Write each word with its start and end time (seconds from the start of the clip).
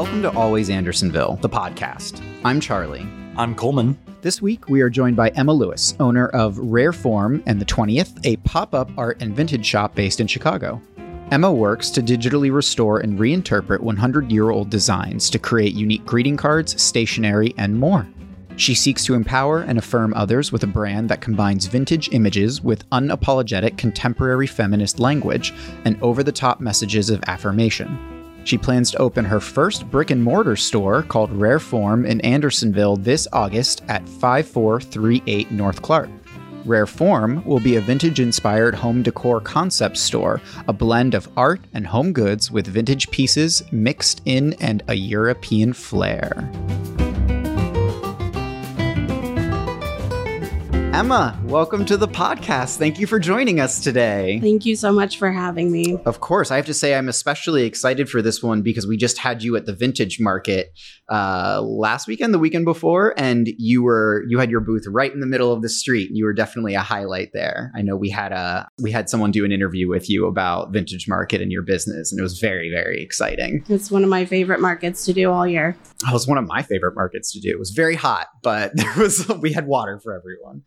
Welcome 0.00 0.22
to 0.22 0.30
Always 0.30 0.70
Andersonville, 0.70 1.36
the 1.42 1.48
podcast. 1.50 2.22
I'm 2.42 2.58
Charlie. 2.58 3.06
I'm 3.36 3.54
Coleman. 3.54 3.98
This 4.22 4.40
week, 4.40 4.70
we 4.70 4.80
are 4.80 4.88
joined 4.88 5.14
by 5.14 5.28
Emma 5.28 5.52
Lewis, 5.52 5.94
owner 6.00 6.28
of 6.28 6.56
Rare 6.56 6.94
Form 6.94 7.42
and 7.44 7.60
the 7.60 7.66
20th, 7.66 8.18
a 8.24 8.36
pop 8.38 8.74
up 8.74 8.90
art 8.96 9.20
and 9.20 9.36
vintage 9.36 9.66
shop 9.66 9.94
based 9.94 10.18
in 10.18 10.26
Chicago. 10.26 10.80
Emma 11.30 11.52
works 11.52 11.90
to 11.90 12.00
digitally 12.00 12.50
restore 12.50 13.00
and 13.00 13.18
reinterpret 13.18 13.80
100 13.80 14.32
year 14.32 14.48
old 14.48 14.70
designs 14.70 15.28
to 15.28 15.38
create 15.38 15.74
unique 15.74 16.06
greeting 16.06 16.38
cards, 16.38 16.80
stationery, 16.82 17.52
and 17.58 17.78
more. 17.78 18.08
She 18.56 18.74
seeks 18.74 19.04
to 19.04 19.12
empower 19.12 19.60
and 19.60 19.78
affirm 19.78 20.14
others 20.14 20.50
with 20.50 20.62
a 20.62 20.66
brand 20.66 21.10
that 21.10 21.20
combines 21.20 21.66
vintage 21.66 22.08
images 22.12 22.62
with 22.62 22.88
unapologetic 22.88 23.76
contemporary 23.76 24.46
feminist 24.46 24.98
language 24.98 25.52
and 25.84 26.02
over 26.02 26.22
the 26.22 26.32
top 26.32 26.58
messages 26.58 27.10
of 27.10 27.22
affirmation. 27.26 28.19
She 28.44 28.58
plans 28.58 28.90
to 28.92 28.98
open 28.98 29.24
her 29.24 29.40
first 29.40 29.90
brick 29.90 30.10
and 30.10 30.22
mortar 30.22 30.56
store 30.56 31.02
called 31.02 31.32
Rare 31.32 31.60
Form 31.60 32.04
in 32.04 32.20
Andersonville 32.22 32.96
this 32.96 33.28
August 33.32 33.82
at 33.88 34.08
5438 34.08 35.50
North 35.50 35.82
Clark. 35.82 36.08
Rare 36.64 36.86
Form 36.86 37.44
will 37.44 37.60
be 37.60 37.76
a 37.76 37.80
vintage 37.80 38.20
inspired 38.20 38.74
home 38.74 39.02
decor 39.02 39.40
concept 39.40 39.96
store, 39.96 40.40
a 40.68 40.72
blend 40.72 41.14
of 41.14 41.28
art 41.36 41.60
and 41.72 41.86
home 41.86 42.12
goods 42.12 42.50
with 42.50 42.66
vintage 42.66 43.10
pieces 43.10 43.62
mixed 43.72 44.20
in 44.24 44.52
and 44.54 44.82
a 44.88 44.94
European 44.94 45.72
flair. 45.72 46.50
Emma, 51.00 51.34
welcome 51.44 51.86
to 51.86 51.96
the 51.96 52.06
podcast. 52.06 52.76
Thank 52.76 53.00
you 53.00 53.06
for 53.06 53.18
joining 53.18 53.58
us 53.58 53.82
today. 53.82 54.38
Thank 54.38 54.66
you 54.66 54.76
so 54.76 54.92
much 54.92 55.16
for 55.16 55.32
having 55.32 55.72
me. 55.72 55.96
Of 56.04 56.20
course, 56.20 56.50
I 56.50 56.56
have 56.56 56.66
to 56.66 56.74
say 56.74 56.94
I'm 56.94 57.08
especially 57.08 57.64
excited 57.64 58.10
for 58.10 58.20
this 58.20 58.42
one 58.42 58.60
because 58.60 58.86
we 58.86 58.98
just 58.98 59.16
had 59.16 59.42
you 59.42 59.56
at 59.56 59.64
the 59.64 59.72
vintage 59.72 60.20
market 60.20 60.78
uh, 61.10 61.60
last 61.62 62.06
weekend, 62.06 62.32
the 62.32 62.38
weekend 62.38 62.64
before, 62.64 63.14
and 63.16 63.48
you 63.58 63.82
were 63.82 64.24
you 64.28 64.38
had 64.38 64.50
your 64.50 64.60
booth 64.60 64.84
right 64.86 65.12
in 65.12 65.20
the 65.20 65.26
middle 65.26 65.52
of 65.52 65.62
the 65.62 65.68
street. 65.68 66.08
And 66.08 66.16
you 66.16 66.24
were 66.24 66.32
definitely 66.32 66.74
a 66.74 66.80
highlight 66.80 67.30
there. 67.32 67.72
I 67.76 67.82
know 67.82 67.96
we 67.96 68.10
had 68.10 68.32
a 68.32 68.68
we 68.80 68.92
had 68.92 69.10
someone 69.10 69.30
do 69.30 69.44
an 69.44 69.52
interview 69.52 69.88
with 69.88 70.08
you 70.08 70.26
about 70.26 70.72
vintage 70.72 71.08
market 71.08 71.40
and 71.40 71.50
your 71.50 71.62
business, 71.62 72.12
and 72.12 72.18
it 72.18 72.22
was 72.22 72.38
very 72.38 72.70
very 72.70 73.02
exciting. 73.02 73.64
It's 73.68 73.90
one 73.90 74.04
of 74.04 74.08
my 74.08 74.24
favorite 74.24 74.60
markets 74.60 75.04
to 75.06 75.12
do 75.12 75.30
all 75.30 75.46
year. 75.46 75.76
It 76.06 76.12
was 76.12 76.26
one 76.26 76.38
of 76.38 76.46
my 76.46 76.62
favorite 76.62 76.94
markets 76.94 77.32
to 77.32 77.40
do. 77.40 77.50
It 77.50 77.58
was 77.58 77.70
very 77.70 77.96
hot, 77.96 78.28
but 78.42 78.72
there 78.74 78.94
was 78.96 79.28
we 79.40 79.52
had 79.52 79.66
water 79.66 80.00
for 80.02 80.14
everyone. 80.16 80.62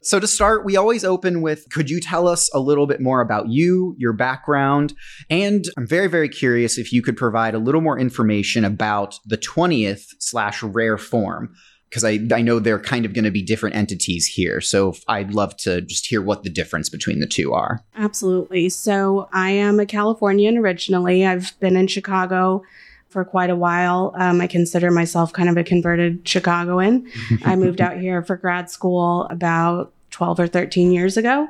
So, 0.00 0.20
to 0.20 0.26
start, 0.26 0.64
we 0.64 0.76
always 0.76 1.04
open 1.04 1.42
with 1.42 1.66
could 1.70 1.90
you 1.90 2.00
tell 2.00 2.28
us 2.28 2.48
a 2.54 2.60
little 2.60 2.86
bit 2.86 3.00
more 3.00 3.20
about 3.20 3.48
you, 3.48 3.96
your 3.98 4.12
background? 4.12 4.94
And 5.28 5.64
I'm 5.76 5.86
very, 5.86 6.06
very 6.06 6.28
curious 6.28 6.78
if 6.78 6.92
you 6.92 7.02
could 7.02 7.16
provide 7.16 7.54
a 7.54 7.58
little 7.58 7.80
more 7.80 7.98
information 7.98 8.64
about 8.64 9.18
the 9.26 9.38
20th 9.38 10.04
slash 10.20 10.62
rare 10.62 10.98
form, 10.98 11.52
because 11.88 12.04
I, 12.04 12.20
I 12.32 12.42
know 12.42 12.60
they're 12.60 12.78
kind 12.78 13.04
of 13.04 13.12
going 13.12 13.24
to 13.24 13.30
be 13.32 13.42
different 13.42 13.74
entities 13.74 14.26
here. 14.26 14.60
So, 14.60 14.94
I'd 15.08 15.34
love 15.34 15.56
to 15.58 15.80
just 15.80 16.06
hear 16.06 16.22
what 16.22 16.44
the 16.44 16.50
difference 16.50 16.88
between 16.88 17.18
the 17.18 17.26
two 17.26 17.52
are. 17.52 17.84
Absolutely. 17.96 18.68
So, 18.68 19.28
I 19.32 19.50
am 19.50 19.80
a 19.80 19.86
Californian 19.86 20.58
originally. 20.58 21.26
I've 21.26 21.58
been 21.58 21.76
in 21.76 21.88
Chicago 21.88 22.62
for 23.08 23.24
quite 23.24 23.50
a 23.50 23.56
while. 23.56 24.14
Um, 24.16 24.40
I 24.40 24.46
consider 24.46 24.90
myself 24.90 25.32
kind 25.32 25.48
of 25.48 25.56
a 25.56 25.64
converted 25.64 26.26
Chicagoan. 26.28 27.10
I 27.44 27.56
moved 27.56 27.80
out 27.80 27.98
here 27.98 28.22
for 28.22 28.36
grad 28.36 28.70
school 28.70 29.26
about 29.30 29.92
12 30.10 30.40
or 30.40 30.46
13 30.46 30.92
years 30.92 31.16
ago. 31.16 31.48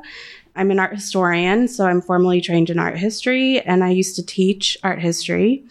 I'm 0.56 0.70
an 0.70 0.78
art 0.78 0.94
historian, 0.94 1.68
so 1.68 1.86
I'm 1.86 2.00
formally 2.00 2.40
trained 2.40 2.70
in 2.70 2.78
art 2.78 2.98
history, 2.98 3.60
and 3.60 3.84
I 3.84 3.90
used 3.90 4.16
to 4.16 4.26
teach 4.26 4.76
art 4.82 5.00
history. 5.00 5.64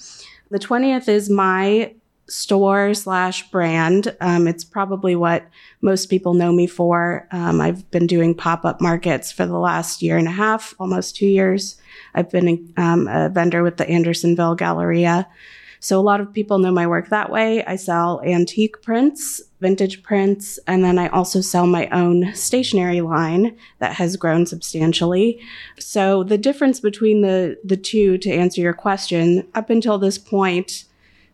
The 0.49 0.59
20th 0.59 1.09
is 1.09 1.29
my 1.29 1.93
store 2.29 2.93
slash 2.93 3.49
brand. 3.51 4.15
Um, 4.21 4.47
it's 4.47 4.63
probably 4.63 5.15
what 5.15 5.45
most 5.81 6.07
people 6.07 6.33
know 6.33 6.51
me 6.51 6.67
for. 6.67 7.27
Um, 7.31 7.61
I've 7.61 7.89
been 7.91 8.07
doing 8.07 8.35
pop 8.35 8.65
up 8.65 8.81
markets 8.81 9.31
for 9.31 9.45
the 9.45 9.57
last 9.57 10.01
year 10.01 10.17
and 10.17 10.27
a 10.27 10.31
half, 10.31 10.73
almost 10.79 11.15
two 11.15 11.27
years. 11.27 11.77
I've 12.15 12.29
been 12.29 12.73
um, 12.77 13.07
a 13.07 13.29
vendor 13.29 13.63
with 13.63 13.77
the 13.77 13.89
Andersonville 13.89 14.55
Galleria 14.55 15.27
so 15.79 15.99
a 15.99 16.01
lot 16.01 16.21
of 16.21 16.33
people 16.33 16.57
know 16.57 16.71
my 16.71 16.87
work 16.87 17.09
that 17.09 17.31
way. 17.31 17.63
I 17.65 17.75
sell 17.75 18.21
antique 18.23 18.81
prints, 18.81 19.41
vintage 19.61 20.03
prints, 20.03 20.59
and 20.67 20.83
then 20.83 20.97
I 20.97 21.07
also 21.09 21.41
sell 21.41 21.67
my 21.67 21.87
own 21.89 22.33
stationery 22.33 23.01
line 23.01 23.57
that 23.79 23.93
has 23.93 24.15
grown 24.15 24.45
substantially. 24.45 25.39
So 25.79 26.23
the 26.23 26.37
difference 26.37 26.79
between 26.79 27.21
the 27.21 27.57
the 27.63 27.77
two 27.77 28.17
to 28.19 28.31
answer 28.31 28.61
your 28.61 28.73
question, 28.73 29.47
up 29.53 29.69
until 29.69 29.97
this 29.97 30.17
point, 30.17 30.85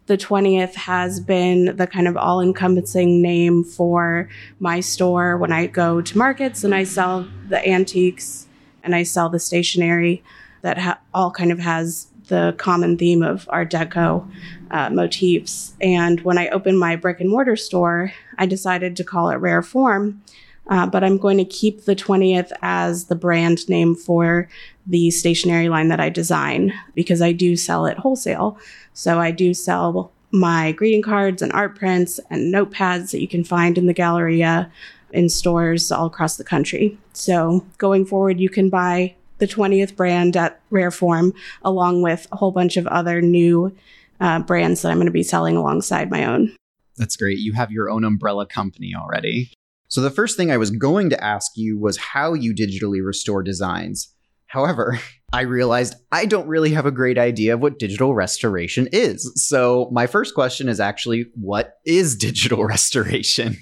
the 0.05 0.17
20th 0.17 0.75
has 0.75 1.19
been 1.19 1.77
the 1.77 1.87
kind 1.87 2.07
of 2.07 2.17
all 2.17 2.41
encompassing 2.41 3.21
name 3.21 3.63
for 3.63 4.29
my 4.59 4.81
store 4.81 5.37
when 5.37 5.53
I 5.53 5.67
go 5.67 6.01
to 6.01 6.17
markets 6.17 6.63
and 6.63 6.75
I 6.75 6.83
sell 6.83 7.27
the 7.47 7.65
antiques 7.65 8.47
and 8.83 8.93
I 8.93 9.03
sell 9.03 9.29
the 9.29 9.39
stationery 9.39 10.21
that 10.61 10.77
ha- 10.77 10.99
all 11.13 11.31
kind 11.31 11.51
of 11.51 11.59
has 11.59 12.07
the 12.27 12.55
common 12.57 12.97
theme 12.97 13.23
of 13.23 13.47
Art 13.49 13.71
Deco 13.71 14.29
uh, 14.71 14.89
motifs. 14.89 15.73
And 15.81 16.21
when 16.21 16.37
I 16.37 16.47
opened 16.49 16.79
my 16.79 16.95
brick 16.95 17.19
and 17.19 17.29
mortar 17.29 17.55
store, 17.55 18.13
I 18.37 18.45
decided 18.45 18.95
to 18.97 19.03
call 19.03 19.29
it 19.29 19.35
Rare 19.35 19.61
Form. 19.61 20.21
Uh, 20.67 20.87
but 20.87 21.03
I'm 21.03 21.17
going 21.17 21.37
to 21.37 21.45
keep 21.45 21.83
the 21.83 21.95
20th 21.95 22.51
as 22.61 23.05
the 23.05 23.15
brand 23.15 23.67
name 23.67 23.95
for 23.95 24.47
the 24.87 25.11
stationery 25.11 25.67
line 25.67 25.89
that 25.89 25.99
I 25.99 26.09
design 26.09 26.73
because 26.95 27.21
I 27.21 27.33
do 27.33 27.57
sell 27.57 27.85
it 27.85 27.97
wholesale. 27.97 28.57
So 28.93 29.19
I 29.19 29.31
do 29.31 29.53
sell 29.53 30.11
my 30.31 30.71
greeting 30.71 31.01
cards 31.01 31.41
and 31.41 31.51
art 31.51 31.77
prints 31.77 32.19
and 32.29 32.53
notepads 32.53 33.11
that 33.11 33.21
you 33.21 33.27
can 33.27 33.43
find 33.43 33.77
in 33.77 33.87
the 33.87 33.93
Galleria 33.93 34.71
in 35.11 35.29
stores 35.29 35.91
all 35.91 36.07
across 36.07 36.37
the 36.37 36.43
country. 36.43 36.97
So 37.13 37.65
going 37.77 38.05
forward, 38.05 38.39
you 38.39 38.49
can 38.49 38.69
buy 38.69 39.15
the 39.37 39.47
20th 39.47 39.95
brand 39.95 40.37
at 40.37 40.59
Rare 40.69 40.91
Form, 40.91 41.33
along 41.63 42.01
with 42.01 42.27
a 42.31 42.37
whole 42.37 42.51
bunch 42.51 42.77
of 42.77 42.87
other 42.87 43.21
new 43.21 43.75
uh, 44.19 44.39
brands 44.39 44.81
that 44.81 44.89
I'm 44.89 44.97
going 44.97 45.05
to 45.05 45.11
be 45.11 45.23
selling 45.23 45.57
alongside 45.57 46.09
my 46.09 46.25
own. 46.25 46.55
That's 46.97 47.17
great. 47.17 47.39
You 47.39 47.53
have 47.53 47.71
your 47.71 47.89
own 47.89 48.03
umbrella 48.03 48.45
company 48.45 48.93
already. 48.95 49.51
So, 49.87 50.01
the 50.01 50.11
first 50.11 50.37
thing 50.37 50.51
I 50.51 50.57
was 50.57 50.71
going 50.71 51.09
to 51.09 51.23
ask 51.23 51.51
you 51.55 51.77
was 51.77 51.97
how 51.97 52.33
you 52.33 52.53
digitally 52.53 53.05
restore 53.05 53.43
designs. 53.43 54.09
However, 54.47 54.99
I 55.33 55.41
realized 55.41 55.95
I 56.11 56.25
don't 56.25 56.47
really 56.47 56.71
have 56.73 56.85
a 56.85 56.91
great 56.91 57.17
idea 57.17 57.55
of 57.55 57.59
what 57.59 57.79
digital 57.79 58.13
restoration 58.13 58.87
is. 58.91 59.31
So, 59.35 59.89
my 59.91 60.07
first 60.07 60.35
question 60.35 60.69
is 60.69 60.79
actually 60.79 61.25
what 61.35 61.79
is 61.85 62.15
digital 62.15 62.63
restoration? 62.65 63.57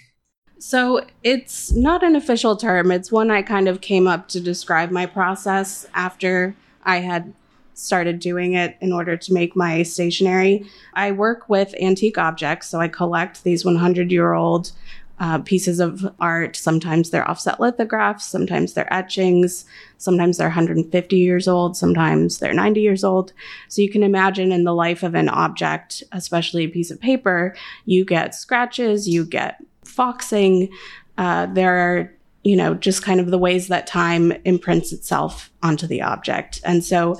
So 0.62 1.04
it's 1.24 1.72
not 1.72 2.04
an 2.04 2.16
official 2.16 2.56
term. 2.56 2.92
It's 2.92 3.12
one 3.12 3.32
I 3.32 3.42
kind 3.42 3.68
of 3.68 3.82
came 3.82 4.06
up 4.06 4.28
to 4.28 4.40
describe 4.40 4.92
my 4.92 5.08
process 5.08 5.88
after 5.96 6.56
I 6.84 6.98
had 6.98 7.34
started 7.74 8.20
doing 8.20 8.54
it 8.54 8.78
in 8.80 8.94
order 8.94 9.18
to 9.18 9.34
make 9.34 9.56
my 9.56 9.82
stationery. 9.82 10.68
I 10.94 11.14
work 11.14 11.50
with 11.50 11.74
antique 11.82 12.20
objects, 12.20 12.68
so 12.68 12.80
I 12.80 12.90
collect 12.90 13.44
these 13.44 13.66
100 13.66 14.12
year 14.12 14.34
old 14.34 14.72
uh, 15.20 15.40
pieces 15.40 15.80
of 15.80 16.14
art. 16.20 16.56
Sometimes 16.56 17.10
they're 17.10 17.28
offset 17.28 17.60
lithographs, 17.60 18.28
sometimes 18.28 18.74
they're 18.74 18.94
etchings, 18.94 19.66
sometimes 19.98 20.38
they're 20.38 20.50
150 20.50 21.16
years 21.16 21.48
old, 21.48 21.76
sometimes 21.76 22.38
they're 22.38 22.54
90 22.54 22.82
years 22.82 23.04
old. 23.04 23.34
So 23.68 23.82
you 23.82 23.90
can 23.90 24.04
imagine 24.04 24.52
in 24.52 24.64
the 24.64 24.76
life 24.76 25.02
of 25.02 25.16
an 25.16 25.28
object, 25.28 26.04
especially 26.12 26.66
a 26.66 26.70
piece 26.70 26.92
of 26.92 27.02
paper, 27.02 27.56
you 27.86 28.06
get 28.06 28.36
scratches, 28.36 29.10
you 29.10 29.26
get 29.26 29.60
foxing. 29.92 30.70
Uh, 31.18 31.46
there 31.48 31.78
are, 31.78 32.14
you 32.44 32.56
know, 32.56 32.74
just 32.74 33.04
kind 33.04 33.20
of 33.20 33.30
the 33.30 33.38
ways 33.38 33.68
that 33.68 33.86
time 33.86 34.32
imprints 34.46 34.92
itself 34.92 35.52
onto 35.62 35.86
the 35.86 36.02
object. 36.02 36.62
And 36.64 36.84
so 36.84 37.20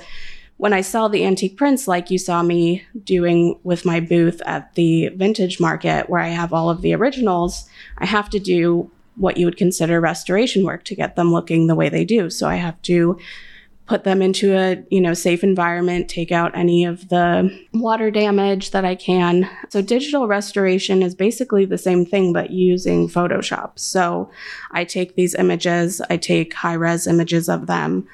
when 0.56 0.72
I 0.72 0.80
sell 0.80 1.08
the 1.08 1.24
antique 1.24 1.56
prints, 1.56 1.88
like 1.88 2.10
you 2.10 2.18
saw 2.18 2.42
me 2.42 2.84
doing 3.04 3.58
with 3.64 3.84
my 3.84 4.00
booth 4.00 4.40
at 4.46 4.74
the 4.74 5.08
vintage 5.08 5.58
market, 5.58 6.08
where 6.08 6.20
I 6.20 6.28
have 6.28 6.52
all 6.52 6.70
of 6.70 6.82
the 6.82 6.94
originals, 6.94 7.68
I 7.98 8.06
have 8.06 8.30
to 8.30 8.38
do 8.38 8.90
what 9.16 9.36
you 9.36 9.44
would 9.46 9.56
consider 9.56 10.00
restoration 10.00 10.64
work 10.64 10.84
to 10.84 10.94
get 10.94 11.16
them 11.16 11.32
looking 11.32 11.66
the 11.66 11.74
way 11.74 11.88
they 11.88 12.04
do. 12.04 12.30
So 12.30 12.48
I 12.48 12.56
have 12.56 12.80
to 12.82 13.18
put 13.86 14.04
them 14.04 14.22
into 14.22 14.56
a 14.56 14.82
you 14.90 15.00
know 15.00 15.14
safe 15.14 15.42
environment 15.42 16.08
take 16.08 16.30
out 16.30 16.56
any 16.56 16.84
of 16.84 17.08
the 17.08 17.50
water 17.74 18.10
damage 18.10 18.70
that 18.70 18.84
i 18.84 18.94
can. 18.94 19.48
So 19.70 19.82
digital 19.82 20.26
restoration 20.26 21.02
is 21.02 21.14
basically 21.14 21.64
the 21.64 21.78
same 21.78 22.06
thing 22.06 22.32
but 22.32 22.50
using 22.50 23.08
photoshop. 23.08 23.78
So 23.78 24.30
i 24.70 24.84
take 24.84 25.14
these 25.14 25.34
images 25.34 26.00
i 26.10 26.16
take 26.16 26.54
high 26.54 26.74
res 26.74 27.06
images 27.06 27.48
of 27.48 27.66
them 27.66 28.06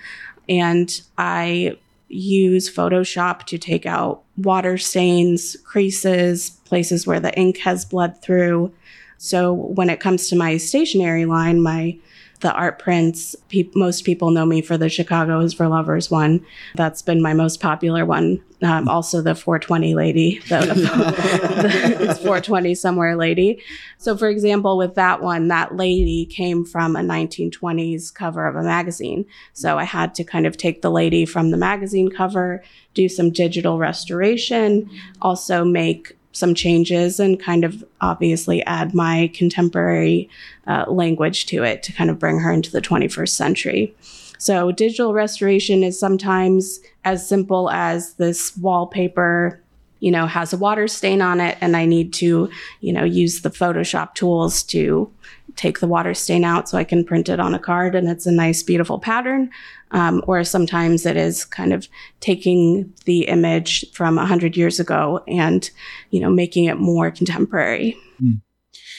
and 0.49 1.00
i 1.19 1.76
use 2.09 2.75
photoshop 2.75 3.43
to 3.44 3.59
take 3.59 3.85
out 3.85 4.23
water 4.38 4.79
stains 4.79 5.56
creases 5.65 6.50
places 6.65 7.06
where 7.06 7.20
the 7.20 7.37
ink 7.38 7.59
has 7.59 7.85
bled 7.85 8.20
through. 8.23 8.73
So 9.19 9.53
when 9.53 9.91
it 9.91 10.00
comes 10.00 10.29
to 10.29 10.37
my 10.37 10.56
stationery 10.56 11.26
line 11.26 11.61
my 11.61 11.99
the 12.40 12.52
art 12.52 12.79
prints. 12.79 13.35
Pe- 13.49 13.70
most 13.75 14.05
people 14.05 14.31
know 14.31 14.46
me 14.46 14.62
for 14.62 14.76
the 14.76 14.88
Chicago 14.88 15.40
is 15.40 15.52
for 15.52 15.69
Lovers 15.69 16.11
one. 16.11 16.44
That's 16.75 17.02
been 17.02 17.23
my 17.23 17.35
most 17.35 17.61
popular 17.61 18.05
one. 18.05 18.43
Um, 18.62 18.88
also, 18.88 19.23
the 19.23 19.35
420 19.35 19.94
lady. 19.94 20.38
The, 20.49 20.58
the, 20.67 22.11
it's 22.11 22.19
420 22.19 22.75
somewhere 22.75 23.17
lady. 23.17 23.62
So, 23.99 24.17
for 24.17 24.29
example, 24.29 24.76
with 24.76 24.94
that 24.96 25.23
one, 25.23 25.49
that 25.49 25.76
lady 25.76 26.26
came 26.26 26.64
from 26.64 26.96
a 26.96 27.00
1920s 27.00 28.12
cover 28.12 28.46
of 28.46 28.56
a 28.56 28.62
magazine. 28.62 29.26
So, 29.52 29.79
I 29.79 29.84
had 29.84 30.14
to 30.17 30.25
kind 30.25 30.46
of 30.46 30.56
take 30.56 30.82
the 30.82 30.91
lady 30.91 31.25
from 31.25 31.50
the 31.50 31.56
magazine 31.56 32.11
cover, 32.11 32.64
do 32.94 33.08
some 33.08 33.31
digital 33.31 33.79
restoration, 33.79 34.91
also 35.23 35.64
make 35.64 36.18
some 36.32 36.54
changes 36.54 37.19
and 37.19 37.40
kind 37.40 37.64
of 37.64 37.84
obviously 38.00 38.64
add 38.64 38.94
my 38.94 39.30
contemporary 39.34 40.28
uh, 40.66 40.84
language 40.88 41.46
to 41.46 41.62
it 41.64 41.82
to 41.82 41.92
kind 41.92 42.10
of 42.10 42.19
bring 42.19 42.38
her 42.38 42.52
into 42.52 42.70
the 42.70 42.80
21st 42.80 43.30
century. 43.30 43.94
So, 44.38 44.70
digital 44.70 45.12
restoration 45.12 45.82
is 45.82 45.98
sometimes 45.98 46.78
as 47.04 47.28
simple 47.28 47.70
as 47.70 48.14
this 48.14 48.56
wallpaper, 48.56 49.60
you 49.98 50.12
know, 50.12 50.26
has 50.26 50.52
a 50.52 50.56
water 50.56 50.86
stain 50.86 51.20
on 51.20 51.40
it, 51.40 51.58
and 51.60 51.76
I 51.76 51.86
need 51.86 52.12
to, 52.14 52.48
you 52.81 52.92
know, 52.92 53.02
use 53.02 53.40
the 53.40 53.50
Photoshop 53.50 54.14
tools 54.14 54.62
to 54.64 55.10
take 55.58 55.81
the 55.81 55.88
water 55.88 56.14
stain 56.14 56.44
out 56.44 56.69
so 56.69 56.78
I 56.78 56.84
can 56.84 57.04
print 57.04 57.28
it 57.28 57.40
on 57.40 57.52
a 57.52 57.58
card 57.58 57.96
and 57.96 58.08
it's 58.08 58.26
a 58.26 58.32
nice, 58.32 58.62
beautiful 58.62 59.00
pattern. 59.00 59.50
Um, 59.90 60.23
or 60.26 60.44
sometimes 60.44 61.06
it 61.06 61.17
is 61.17 61.44
kind 61.44 61.73
of 61.73 61.88
taking 62.20 62.93
the 63.05 63.23
image 63.23 63.90
from 63.93 64.17
100 64.17 64.56
years 64.56 64.79
ago 64.79 65.23
and, 65.26 65.70
you 66.11 66.20
know, 66.20 66.31
making 66.31 66.64
it 66.64 66.79
more 66.79 67.11
contemporary. 67.11 67.96
Mm. 68.23 68.43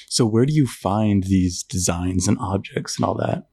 So, 0.07 0.25
where 0.25 0.45
do 0.45 0.53
you 0.53 0.65
find 0.65 1.23
these 1.23 1.61
designs 1.61 2.27
and 2.27 2.37
objects 2.39 2.97
and 2.97 3.05
all 3.05 3.15
that? 3.15 3.45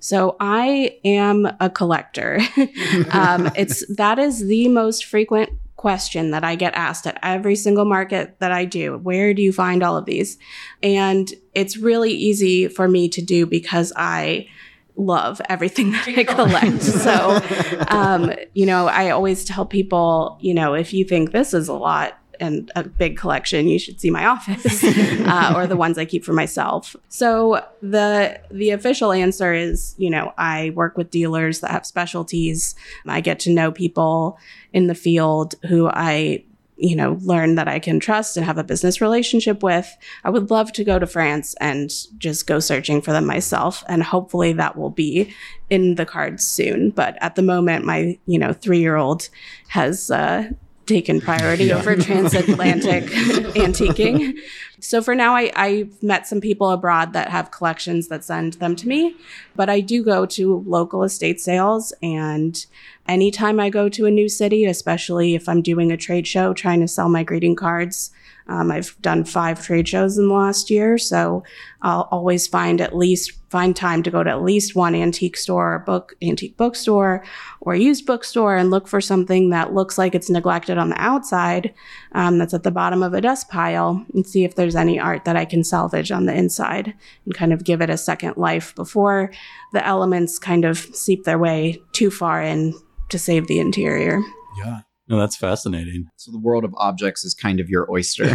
So 0.00 0.36
I 0.40 0.98
am 1.04 1.48
a 1.60 1.68
collector. 1.68 2.40
um, 3.10 3.50
it's 3.56 3.84
that 3.96 4.18
is 4.18 4.46
the 4.46 4.68
most 4.68 5.04
frequent 5.04 5.50
question 5.76 6.32
that 6.32 6.44
I 6.44 6.56
get 6.56 6.74
asked 6.74 7.06
at 7.06 7.18
every 7.22 7.56
single 7.56 7.84
market 7.84 8.38
that 8.40 8.52
I 8.52 8.64
do. 8.64 8.98
Where 8.98 9.32
do 9.32 9.42
you 9.42 9.52
find 9.52 9.82
all 9.82 9.96
of 9.96 10.06
these? 10.06 10.36
And 10.82 11.32
it's 11.54 11.76
really 11.76 12.12
easy 12.12 12.68
for 12.68 12.88
me 12.88 13.08
to 13.10 13.22
do 13.22 13.46
because 13.46 13.92
I 13.96 14.48
love 14.98 15.40
everything 15.48 15.92
that 15.92 16.08
I 16.08 16.24
collect. 16.24 16.82
so, 16.82 17.40
um, 17.88 18.32
you 18.52 18.66
know, 18.66 18.88
I 18.88 19.10
always 19.10 19.44
tell 19.44 19.64
people, 19.64 20.38
you 20.40 20.52
know, 20.52 20.74
if 20.74 20.92
you 20.92 21.04
think 21.04 21.32
this 21.32 21.54
is 21.54 21.68
a 21.68 21.74
lot, 21.74 22.18
and 22.40 22.70
a 22.76 22.84
big 22.84 23.16
collection, 23.16 23.66
you 23.66 23.78
should 23.78 24.00
see 24.00 24.10
my 24.10 24.26
office 24.26 24.84
uh, 24.84 25.52
or 25.56 25.66
the 25.66 25.76
ones 25.76 25.98
I 25.98 26.04
keep 26.04 26.24
for 26.24 26.32
myself. 26.32 26.94
So 27.08 27.64
the 27.82 28.40
the 28.50 28.70
official 28.70 29.12
answer 29.12 29.52
is, 29.52 29.94
you 29.98 30.10
know, 30.10 30.32
I 30.38 30.70
work 30.70 30.96
with 30.96 31.10
dealers 31.10 31.60
that 31.60 31.70
have 31.70 31.86
specialties. 31.86 32.74
I 33.06 33.20
get 33.20 33.40
to 33.40 33.50
know 33.50 33.72
people 33.72 34.38
in 34.72 34.86
the 34.86 34.94
field 34.94 35.54
who 35.68 35.88
I 35.88 36.44
you 36.78 36.94
know, 36.94 37.18
learn 37.22 37.56
that 37.56 37.68
I 37.68 37.80
can 37.80 37.98
trust 37.98 38.36
and 38.36 38.46
have 38.46 38.56
a 38.56 38.64
business 38.64 39.00
relationship 39.00 39.62
with. 39.62 39.94
I 40.24 40.30
would 40.30 40.50
love 40.50 40.72
to 40.74 40.84
go 40.84 40.98
to 40.98 41.06
France 41.06 41.54
and 41.60 41.90
just 42.18 42.46
go 42.46 42.60
searching 42.60 43.02
for 43.02 43.12
them 43.12 43.26
myself. 43.26 43.82
And 43.88 44.02
hopefully 44.02 44.52
that 44.54 44.76
will 44.76 44.90
be 44.90 45.34
in 45.70 45.96
the 45.96 46.06
cards 46.06 46.46
soon. 46.46 46.90
But 46.90 47.18
at 47.20 47.34
the 47.34 47.42
moment, 47.42 47.84
my, 47.84 48.18
you 48.26 48.38
know, 48.38 48.52
three 48.52 48.78
year 48.78 48.96
old 48.96 49.28
has, 49.68 50.10
uh, 50.10 50.50
taken 50.88 51.20
priority 51.20 51.66
yeah. 51.66 51.78
over 51.78 51.94
transatlantic 51.94 53.04
antiquing. 53.54 54.36
So 54.80 55.02
for 55.02 55.14
now, 55.14 55.36
I, 55.36 55.52
I've 55.54 56.02
met 56.02 56.26
some 56.26 56.40
people 56.40 56.70
abroad 56.70 57.12
that 57.12 57.28
have 57.28 57.50
collections 57.50 58.08
that 58.08 58.24
send 58.24 58.54
them 58.54 58.74
to 58.76 58.88
me, 58.88 59.14
but 59.54 59.68
I 59.68 59.80
do 59.80 60.02
go 60.02 60.26
to 60.26 60.64
local 60.66 61.02
estate 61.02 61.40
sales. 61.40 61.92
And 62.02 62.64
anytime 63.06 63.60
I 63.60 63.70
go 63.70 63.88
to 63.88 64.06
a 64.06 64.10
new 64.10 64.28
city, 64.28 64.64
especially 64.64 65.34
if 65.34 65.48
I'm 65.48 65.62
doing 65.62 65.92
a 65.92 65.96
trade 65.96 66.26
show 66.26 66.54
trying 66.54 66.80
to 66.80 66.88
sell 66.88 67.08
my 67.08 67.22
greeting 67.22 67.54
cards, 67.54 68.10
um, 68.48 68.70
I've 68.70 68.96
done 69.02 69.24
five 69.24 69.62
trade 69.62 69.86
shows 69.86 70.16
in 70.16 70.28
the 70.28 70.34
last 70.34 70.70
year, 70.70 70.96
so 70.98 71.42
I'll 71.82 72.08
always 72.10 72.46
find 72.46 72.80
at 72.80 72.96
least 72.96 73.32
find 73.50 73.74
time 73.74 74.02
to 74.02 74.10
go 74.10 74.22
to 74.22 74.30
at 74.30 74.42
least 74.42 74.74
one 74.74 74.94
antique 74.94 75.36
store 75.36 75.74
or 75.74 75.78
book 75.78 76.14
antique 76.20 76.56
bookstore 76.56 77.24
or 77.60 77.74
used 77.74 78.04
bookstore 78.04 78.56
and 78.56 78.70
look 78.70 78.86
for 78.86 79.00
something 79.00 79.48
that 79.50 79.72
looks 79.72 79.96
like 79.96 80.14
it's 80.14 80.28
neglected 80.28 80.76
on 80.76 80.90
the 80.90 81.00
outside, 81.00 81.72
um, 82.12 82.38
that's 82.38 82.54
at 82.54 82.62
the 82.62 82.70
bottom 82.70 83.02
of 83.02 83.14
a 83.14 83.20
dust 83.20 83.48
pile, 83.48 84.04
and 84.14 84.26
see 84.26 84.44
if 84.44 84.54
there's 84.54 84.76
any 84.76 84.98
art 84.98 85.24
that 85.24 85.36
I 85.36 85.44
can 85.44 85.64
salvage 85.64 86.10
on 86.10 86.26
the 86.26 86.34
inside 86.34 86.94
and 87.24 87.34
kind 87.34 87.52
of 87.52 87.64
give 87.64 87.80
it 87.80 87.90
a 87.90 87.96
second 87.96 88.36
life 88.36 88.74
before 88.74 89.30
the 89.72 89.86
elements 89.86 90.38
kind 90.38 90.64
of 90.64 90.78
seep 90.78 91.24
their 91.24 91.38
way 91.38 91.80
too 91.92 92.10
far 92.10 92.42
in 92.42 92.74
to 93.10 93.18
save 93.18 93.46
the 93.46 93.60
interior. 93.60 94.20
Yeah. 94.58 94.80
No, 95.08 95.18
that's 95.18 95.36
fascinating. 95.36 96.10
So 96.16 96.30
the 96.30 96.38
world 96.38 96.64
of 96.64 96.74
objects 96.76 97.24
is 97.24 97.32
kind 97.32 97.60
of 97.60 97.70
your 97.70 97.90
oyster. 97.90 98.34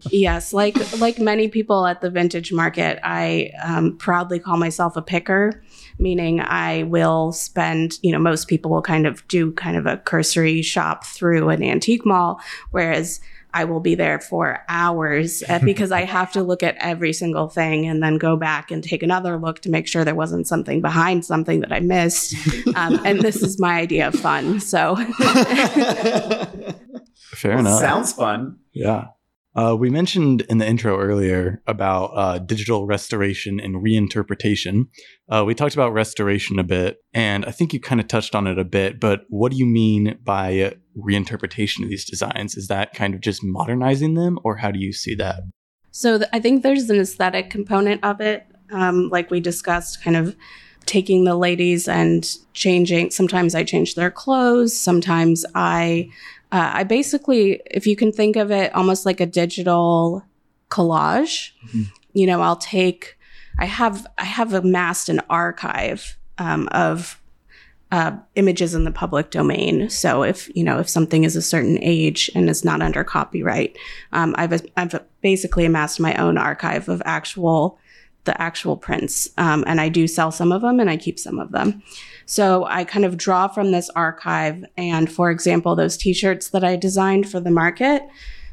yes, 0.10 0.52
like 0.52 0.76
like 1.00 1.18
many 1.18 1.48
people 1.48 1.86
at 1.86 2.00
the 2.00 2.10
vintage 2.10 2.52
market, 2.52 3.00
I 3.02 3.50
um, 3.62 3.96
proudly 3.98 4.38
call 4.38 4.56
myself 4.58 4.96
a 4.96 5.02
picker, 5.02 5.62
meaning 5.98 6.40
I 6.40 6.84
will 6.84 7.32
spend. 7.32 7.98
You 8.02 8.12
know, 8.12 8.20
most 8.20 8.46
people 8.46 8.70
will 8.70 8.82
kind 8.82 9.06
of 9.06 9.26
do 9.26 9.50
kind 9.52 9.76
of 9.76 9.86
a 9.86 9.96
cursory 9.96 10.62
shop 10.62 11.04
through 11.04 11.48
an 11.48 11.64
antique 11.64 12.06
mall, 12.06 12.40
whereas 12.70 13.20
I 13.54 13.64
will 13.64 13.80
be 13.80 13.94
there 13.94 14.20
for 14.20 14.62
hours 14.68 15.42
uh, 15.48 15.58
because 15.64 15.92
I 15.92 16.04
have 16.04 16.32
to 16.32 16.42
look 16.42 16.62
at 16.62 16.76
every 16.78 17.12
single 17.12 17.48
thing 17.48 17.86
and 17.86 18.02
then 18.02 18.18
go 18.18 18.36
back 18.36 18.70
and 18.70 18.82
take 18.82 19.02
another 19.02 19.38
look 19.38 19.60
to 19.60 19.70
make 19.70 19.86
sure 19.86 20.04
there 20.04 20.14
wasn't 20.14 20.46
something 20.46 20.80
behind 20.80 21.24
something 21.24 21.60
that 21.60 21.72
I 21.72 21.80
missed. 21.80 22.34
Um, 22.74 22.98
and 23.04 23.20
this 23.20 23.42
is 23.42 23.60
my 23.60 23.78
idea 23.78 24.08
of 24.08 24.14
fun. 24.14 24.58
So, 24.58 24.96
fair 24.96 25.06
well, 27.44 27.58
enough. 27.58 27.80
Sounds 27.80 28.14
fun. 28.14 28.56
Yeah. 28.72 29.08
Uh, 29.54 29.76
we 29.78 29.90
mentioned 29.90 30.40
in 30.42 30.58
the 30.58 30.66
intro 30.66 30.98
earlier 30.98 31.62
about 31.66 32.06
uh, 32.16 32.38
digital 32.38 32.86
restoration 32.86 33.60
and 33.60 33.76
reinterpretation. 33.76 34.86
Uh, 35.28 35.44
we 35.46 35.54
talked 35.54 35.74
about 35.74 35.92
restoration 35.92 36.58
a 36.58 36.64
bit, 36.64 36.98
and 37.12 37.44
I 37.44 37.50
think 37.50 37.74
you 37.74 37.80
kind 37.80 38.00
of 38.00 38.08
touched 38.08 38.34
on 38.34 38.46
it 38.46 38.58
a 38.58 38.64
bit, 38.64 38.98
but 38.98 39.24
what 39.28 39.52
do 39.52 39.58
you 39.58 39.66
mean 39.66 40.18
by 40.22 40.76
reinterpretation 40.96 41.82
of 41.82 41.88
these 41.88 42.04
designs? 42.04 42.56
Is 42.56 42.68
that 42.68 42.94
kind 42.94 43.14
of 43.14 43.20
just 43.20 43.42
modernizing 43.42 44.14
them, 44.14 44.38
or 44.44 44.56
how 44.56 44.70
do 44.70 44.78
you 44.78 44.92
see 44.92 45.14
that? 45.16 45.40
So 45.90 46.18
th- 46.18 46.30
I 46.32 46.40
think 46.40 46.62
there's 46.62 46.88
an 46.90 47.00
aesthetic 47.00 47.50
component 47.50 48.02
of 48.04 48.20
it, 48.20 48.46
um, 48.70 49.08
like 49.08 49.30
we 49.30 49.40
discussed, 49.40 50.02
kind 50.02 50.16
of 50.16 50.36
taking 50.86 51.24
the 51.24 51.36
ladies 51.36 51.86
and 51.86 52.28
changing. 52.54 53.10
Sometimes 53.10 53.54
I 53.54 53.62
change 53.62 53.94
their 53.94 54.10
clothes. 54.10 54.76
Sometimes 54.76 55.44
I 55.54 56.10
uh, 56.50 56.70
I 56.74 56.84
basically, 56.84 57.62
if 57.70 57.86
you 57.86 57.96
can 57.96 58.12
think 58.12 58.36
of 58.36 58.50
it 58.50 58.74
almost 58.74 59.06
like 59.06 59.20
a 59.20 59.26
digital 59.26 60.22
collage, 60.70 61.52
mm-hmm. 61.66 61.84
you 62.12 62.26
know, 62.26 62.42
I'll 62.42 62.56
take, 62.56 63.16
I 63.58 63.64
have, 63.64 64.06
I 64.18 64.24
have 64.24 64.52
amassed 64.52 65.08
an 65.08 65.22
archive 65.30 66.18
um, 66.36 66.68
of 66.72 67.21
uh, 67.92 68.16
images 68.36 68.74
in 68.74 68.84
the 68.84 68.90
public 68.90 69.30
domain. 69.30 69.88
So 69.90 70.22
if 70.22 70.50
you 70.56 70.64
know 70.64 70.80
if 70.80 70.88
something 70.88 71.24
is 71.24 71.36
a 71.36 71.42
certain 71.42 71.78
age 71.82 72.30
and 72.34 72.48
is 72.48 72.64
not 72.64 72.82
under 72.82 73.04
copyright, 73.04 73.76
um, 74.12 74.34
I've 74.38 74.66
I've 74.76 75.00
basically 75.20 75.66
amassed 75.66 76.00
my 76.00 76.14
own 76.14 76.38
archive 76.38 76.88
of 76.88 77.02
actual 77.04 77.78
the 78.24 78.40
actual 78.40 78.76
prints, 78.76 79.28
um, 79.36 79.62
and 79.66 79.80
I 79.80 79.88
do 79.88 80.08
sell 80.08 80.32
some 80.32 80.52
of 80.52 80.62
them 80.62 80.80
and 80.80 80.88
I 80.88 80.96
keep 80.96 81.18
some 81.18 81.38
of 81.38 81.52
them. 81.52 81.82
So 82.24 82.64
I 82.64 82.84
kind 82.84 83.04
of 83.04 83.16
draw 83.16 83.46
from 83.46 83.72
this 83.72 83.90
archive. 83.90 84.64
And 84.76 85.12
for 85.12 85.30
example, 85.30 85.76
those 85.76 85.98
t 85.98 86.14
shirts 86.14 86.48
that 86.50 86.64
I 86.64 86.76
designed 86.76 87.28
for 87.28 87.40
the 87.40 87.50
market 87.50 88.02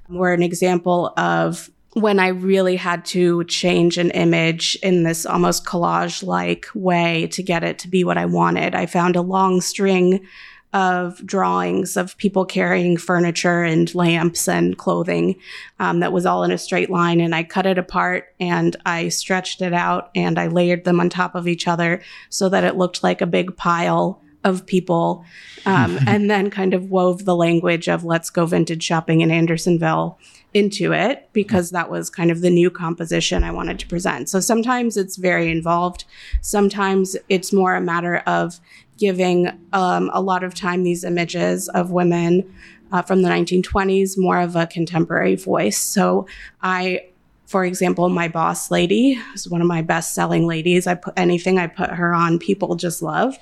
were 0.09 0.33
an 0.33 0.43
example 0.43 1.13
of 1.15 1.69
when 1.93 2.19
I 2.19 2.27
really 2.27 2.75
had 2.75 3.03
to 3.05 3.43
change 3.45 3.97
an 3.97 4.11
image 4.11 4.77
in 4.83 5.03
this 5.03 5.25
almost 5.25 5.65
collage 5.65 6.23
like 6.23 6.67
way 6.75 7.27
to 7.31 7.41
get 7.41 7.63
it 7.63 7.79
to 7.79 7.87
be 7.87 8.03
what 8.03 8.17
I 8.17 8.25
wanted. 8.25 8.75
I 8.75 8.85
found 8.85 9.15
a 9.15 9.21
long 9.21 9.61
string 9.61 10.25
of 10.71 11.25
drawings 11.25 11.97
of 11.97 12.15
people 12.17 12.45
carrying 12.45 12.95
furniture 12.95 13.63
and 13.63 13.93
lamps 13.95 14.47
and 14.47 14.77
clothing 14.77 15.35
um, 15.79 15.99
that 15.99 16.13
was 16.13 16.27
all 16.27 16.43
in 16.43 16.51
a 16.51 16.59
straight 16.59 16.91
line. 16.91 17.19
And 17.19 17.33
I 17.33 17.43
cut 17.43 17.65
it 17.65 17.79
apart 17.79 18.35
and 18.39 18.75
I 18.85 19.09
stretched 19.09 19.61
it 19.63 19.73
out 19.73 20.11
and 20.13 20.37
I 20.37 20.47
layered 20.47 20.83
them 20.83 20.99
on 20.99 21.09
top 21.09 21.33
of 21.33 21.47
each 21.47 21.67
other 21.67 22.01
so 22.29 22.49
that 22.49 22.63
it 22.63 22.77
looked 22.77 23.01
like 23.01 23.21
a 23.21 23.25
big 23.25 23.57
pile 23.57 24.21
of 24.43 24.67
people. 24.67 25.25
Um, 25.65 25.97
and 26.07 26.29
then 26.29 26.51
kind 26.51 26.75
of 26.75 26.91
wove 26.91 27.25
the 27.25 27.35
language 27.35 27.89
of 27.89 28.03
let's 28.03 28.29
go 28.29 28.45
vintage 28.45 28.83
shopping 28.83 29.21
in 29.21 29.31
Andersonville 29.31 30.19
into 30.53 30.93
it 30.93 31.29
because 31.33 31.71
that 31.71 31.89
was 31.89 32.09
kind 32.09 32.31
of 32.31 32.41
the 32.41 32.49
new 32.49 32.69
composition 32.69 33.43
I 33.43 33.51
wanted 33.51 33.79
to 33.79 33.87
present. 33.87 34.29
So 34.29 34.39
sometimes 34.39 34.97
it's 34.97 35.15
very 35.15 35.49
involved. 35.51 36.05
Sometimes 36.41 37.15
it's 37.29 37.53
more 37.53 37.75
a 37.75 37.81
matter 37.81 38.17
of 38.25 38.59
giving 38.97 39.47
um, 39.73 40.09
a 40.13 40.21
lot 40.21 40.43
of 40.43 40.53
time 40.53 40.83
these 40.83 41.03
images 41.03 41.69
of 41.69 41.91
women 41.91 42.53
uh, 42.91 43.01
from 43.01 43.21
the 43.21 43.29
1920s 43.29 44.17
more 44.17 44.39
of 44.39 44.55
a 44.55 44.65
contemporary 44.65 45.35
voice. 45.35 45.77
So 45.77 46.25
I 46.61 47.03
for 47.49 47.65
example, 47.65 48.07
my 48.09 48.27
boss 48.27 48.69
lady 48.69 49.19
is 49.33 49.49
one 49.49 49.59
of 49.59 49.65
my 49.65 49.81
best 49.81 50.13
selling 50.13 50.45
ladies. 50.45 50.85
I 50.85 50.93
put 50.93 51.15
anything 51.17 51.57
I 51.57 51.65
put 51.65 51.89
her 51.89 52.13
on, 52.13 52.37
people 52.37 52.75
just 52.75 53.01
love. 53.01 53.39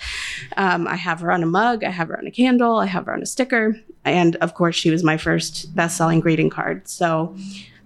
Um, 0.55 0.87
I 0.87 0.95
have 0.95 1.19
her 1.19 1.29
on 1.29 1.43
a 1.43 1.45
mug, 1.45 1.83
I 1.83 1.89
have 1.89 2.07
her 2.07 2.17
on 2.17 2.25
a 2.25 2.31
candle, 2.31 2.77
I 2.77 2.85
have 2.85 3.07
her 3.07 3.13
on 3.13 3.21
a 3.21 3.25
sticker. 3.25 3.77
And 4.11 4.35
of 4.37 4.53
course, 4.53 4.75
she 4.75 4.89
was 4.89 5.03
my 5.03 5.17
first 5.17 5.75
best 5.75 5.97
selling 5.97 6.19
greeting 6.19 6.49
card. 6.49 6.87
So 6.87 7.35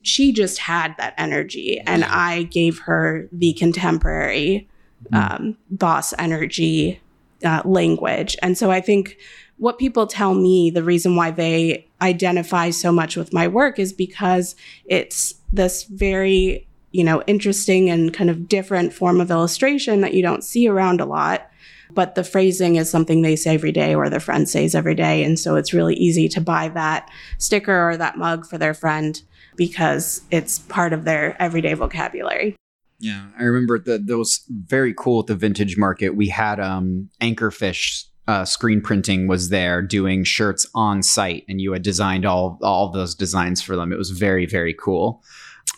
she 0.04 0.32
just 0.32 0.58
had 0.58 0.96
that 0.98 1.14
energy, 1.18 1.80
and 1.82 2.04
I 2.04 2.44
gave 2.44 2.80
her 2.80 3.28
the 3.32 3.54
contemporary 3.54 4.68
um, 5.14 5.58
boss 5.70 6.14
energy 6.18 7.00
uh, 7.44 7.62
language. 7.66 8.36
And 8.42 8.58
so 8.58 8.72
I 8.72 8.82
think 8.82 9.18
what 9.58 9.78
people 9.78 10.08
tell 10.08 10.34
me 10.34 10.72
the 10.72 10.84
reason 10.84 11.16
why 11.16 11.30
they 11.30 11.88
identify 12.02 12.72
so 12.72 12.92
much 12.92 13.16
with 13.16 13.32
my 13.32 13.48
work 13.48 13.78
is 13.78 13.94
because 13.94 14.56
it's 14.86 15.36
this 15.54 15.84
very 15.84 16.68
you 16.92 17.04
know 17.04 17.22
interesting 17.28 17.90
and 17.90 18.14
kind 18.14 18.30
of 18.30 18.48
different 18.48 18.92
form 18.92 19.22
of 19.22 19.30
illustration 19.30 20.02
that 20.02 20.14
you 20.14 20.22
don't 20.22 20.44
see 20.44 20.68
around 20.68 21.00
a 21.00 21.06
lot 21.06 21.51
but 21.94 22.16
the 22.16 22.24
phrasing 22.24 22.76
is 22.76 22.90
something 22.90 23.22
they 23.22 23.36
say 23.36 23.56
every 23.56 23.72
day 23.72 23.96
or 23.96 24.10
their 24.10 24.20
friend 24.20 24.48
says 24.48 24.76
every 24.76 24.96
day. 24.96 25.24
And 25.24 25.40
so 25.40 25.56
it's 25.56 25.74
really 25.74 25.96
easy 25.96 26.28
to 26.30 26.42
buy 26.42 26.70
that 26.70 27.10
sticker 27.38 27.90
or 27.90 27.98
that 27.98 28.18
mug 28.18 28.46
for 28.46 28.58
their 28.58 28.74
friend 28.74 29.22
because 29.56 30.22
it's 30.32 30.60
part 30.60 30.94
of 30.94 31.04
their 31.06 31.40
everyday 31.42 31.74
vocabulary. 31.74 32.56
Yeah 33.00 33.26
i 33.40 33.44
remember 33.44 33.80
that 33.80 34.06
was 34.08 34.46
very 34.50 34.94
cool 34.94 35.22
at 35.22 35.28
the 35.28 35.36
vintage 35.36 35.78
market. 35.78 36.16
We 36.16 36.30
had 36.30 36.60
um 36.60 37.10
anchorfish 37.20 38.06
uh, 38.28 38.46
screen 38.46 38.80
printing 38.82 39.28
was 39.28 39.50
there 39.50 39.82
doing 39.82 40.24
shirts 40.24 40.66
on 40.76 41.02
site 41.04 41.44
and 41.50 41.60
you 41.60 41.74
had 41.74 41.82
designed 41.82 42.26
all 42.26 42.60
all 42.62 42.90
those 42.92 43.16
designs 43.16 43.62
for 43.62 43.76
them. 43.76 43.92
It 43.92 43.98
was 43.98 44.12
very 44.12 44.46
very 44.46 44.74
cool. 44.74 45.24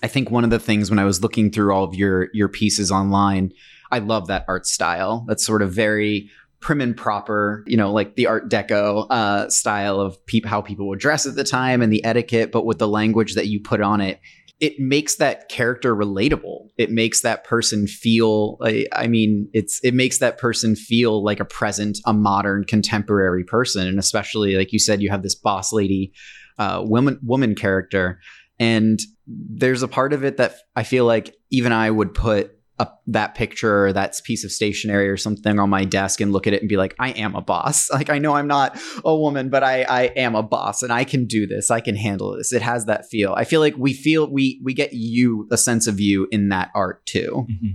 I 0.04 0.08
think 0.08 0.30
one 0.30 0.44
of 0.44 0.50
the 0.50 0.60
things 0.60 0.90
when 0.90 1.00
i 1.00 1.06
was 1.06 1.24
looking 1.24 1.50
through 1.50 1.74
all 1.74 1.86
of 1.86 1.96
your 1.96 2.30
your 2.34 2.50
pieces 2.50 2.92
online 2.92 3.54
i 3.94 4.00
love 4.00 4.28
that 4.28 4.46
art 4.48 4.66
style 4.66 5.26
that's 5.28 5.46
sort 5.46 5.62
of 5.62 5.72
very 5.72 6.30
prim 6.60 6.82
and 6.82 6.96
proper 6.96 7.64
you 7.68 7.78
know 7.78 7.92
like 7.92 8.16
the 8.16 8.28
art 8.28 8.50
deco 8.50 9.06
uh, 9.10 9.50
style 9.50 10.00
of 10.00 10.24
pe- 10.26 10.42
how 10.46 10.62
people 10.62 10.88
would 10.88 11.00
dress 11.00 11.26
at 11.26 11.36
the 11.36 11.44
time 11.44 11.82
and 11.82 11.92
the 11.92 12.04
etiquette 12.06 12.52
but 12.52 12.66
with 12.66 12.80
the 12.80 12.88
language 12.88 13.36
that 13.36 13.48
you 13.48 13.60
put 13.62 13.82
on 13.82 14.02
it 14.02 14.20
it 14.64 14.80
makes 14.80 15.16
that 15.16 15.50
character 15.50 15.94
relatable. 15.94 16.70
It 16.78 16.90
makes 16.90 17.20
that 17.20 17.44
person 17.44 17.86
feel 17.86 18.58
I 18.94 19.08
mean, 19.08 19.50
it's 19.52 19.82
it 19.84 19.94
makes 19.94 20.20
that 20.20 20.38
person 20.38 20.78
feel 20.78 21.22
like 21.22 21.42
a 21.42 21.46
present, 21.46 21.98
a 22.06 22.14
modern, 22.14 22.64
contemporary 22.64 23.44
person. 23.44 23.86
And 23.86 24.00
especially 24.00 24.56
like 24.56 24.72
you 24.72 24.80
said, 24.80 25.02
you 25.02 25.10
have 25.10 25.22
this 25.22 25.36
boss 25.36 25.74
lady 25.74 26.14
uh, 26.58 26.82
woman 26.86 27.20
woman 27.24 27.56
character. 27.56 28.22
And 28.58 29.02
there's 29.28 29.84
a 29.84 29.88
part 29.90 30.14
of 30.14 30.24
it 30.24 30.38
that 30.38 30.56
I 30.78 30.84
feel 30.84 31.04
like 31.04 31.36
even 31.50 31.74
I 31.74 31.92
would 31.92 32.14
put 32.14 32.58
a, 32.84 32.94
that 33.08 33.36
picture 33.36 33.86
or 33.86 33.94
that 33.94 34.20
piece 34.24 34.44
of 34.44 34.52
stationery 34.52 35.10
or 35.10 35.18
something 35.18 35.60
on 35.60 35.70
my 35.70 35.86
desk 35.86 36.22
and 36.22 36.32
look 36.32 36.48
at 36.48 36.54
it 36.54 36.62
and 36.62 36.70
be 36.70 36.78
like, 36.78 36.96
I 37.00 37.10
am 37.12 37.36
a 37.36 37.42
boss. 37.42 37.90
Like 38.04 38.10
I 38.10 38.18
know 38.18 38.34
I'm 38.34 38.48
not 38.48 38.78
a 39.06 39.16
woman, 39.16 39.50
but 39.50 39.64
I 39.64 39.84
I 39.84 40.02
am 40.16 40.36
a 40.36 40.44
boss 40.44 40.84
and 40.84 40.92
I 40.92 41.04
can 41.04 41.26
do 41.26 41.46
this. 41.48 41.72
I 41.72 41.80
can 41.80 41.96
handle 41.96 42.36
this. 42.36 42.52
It 42.52 42.62
has 42.62 42.86
that 42.86 43.06
feel. 43.06 43.34
I 43.34 43.46
feel 43.46 43.62
like 43.62 43.76
we 43.78 43.94
feel 43.94 44.30
we 44.30 44.60
we 44.64 44.74
get 44.74 44.94
you 44.94 45.48
a 45.52 45.58
sense 45.58 45.88
of 45.88 46.00
you 46.00 46.28
in 46.32 46.50
that 46.50 46.72
art 46.76 47.06
too. 47.06 47.46
Mm-hmm. 47.50 47.72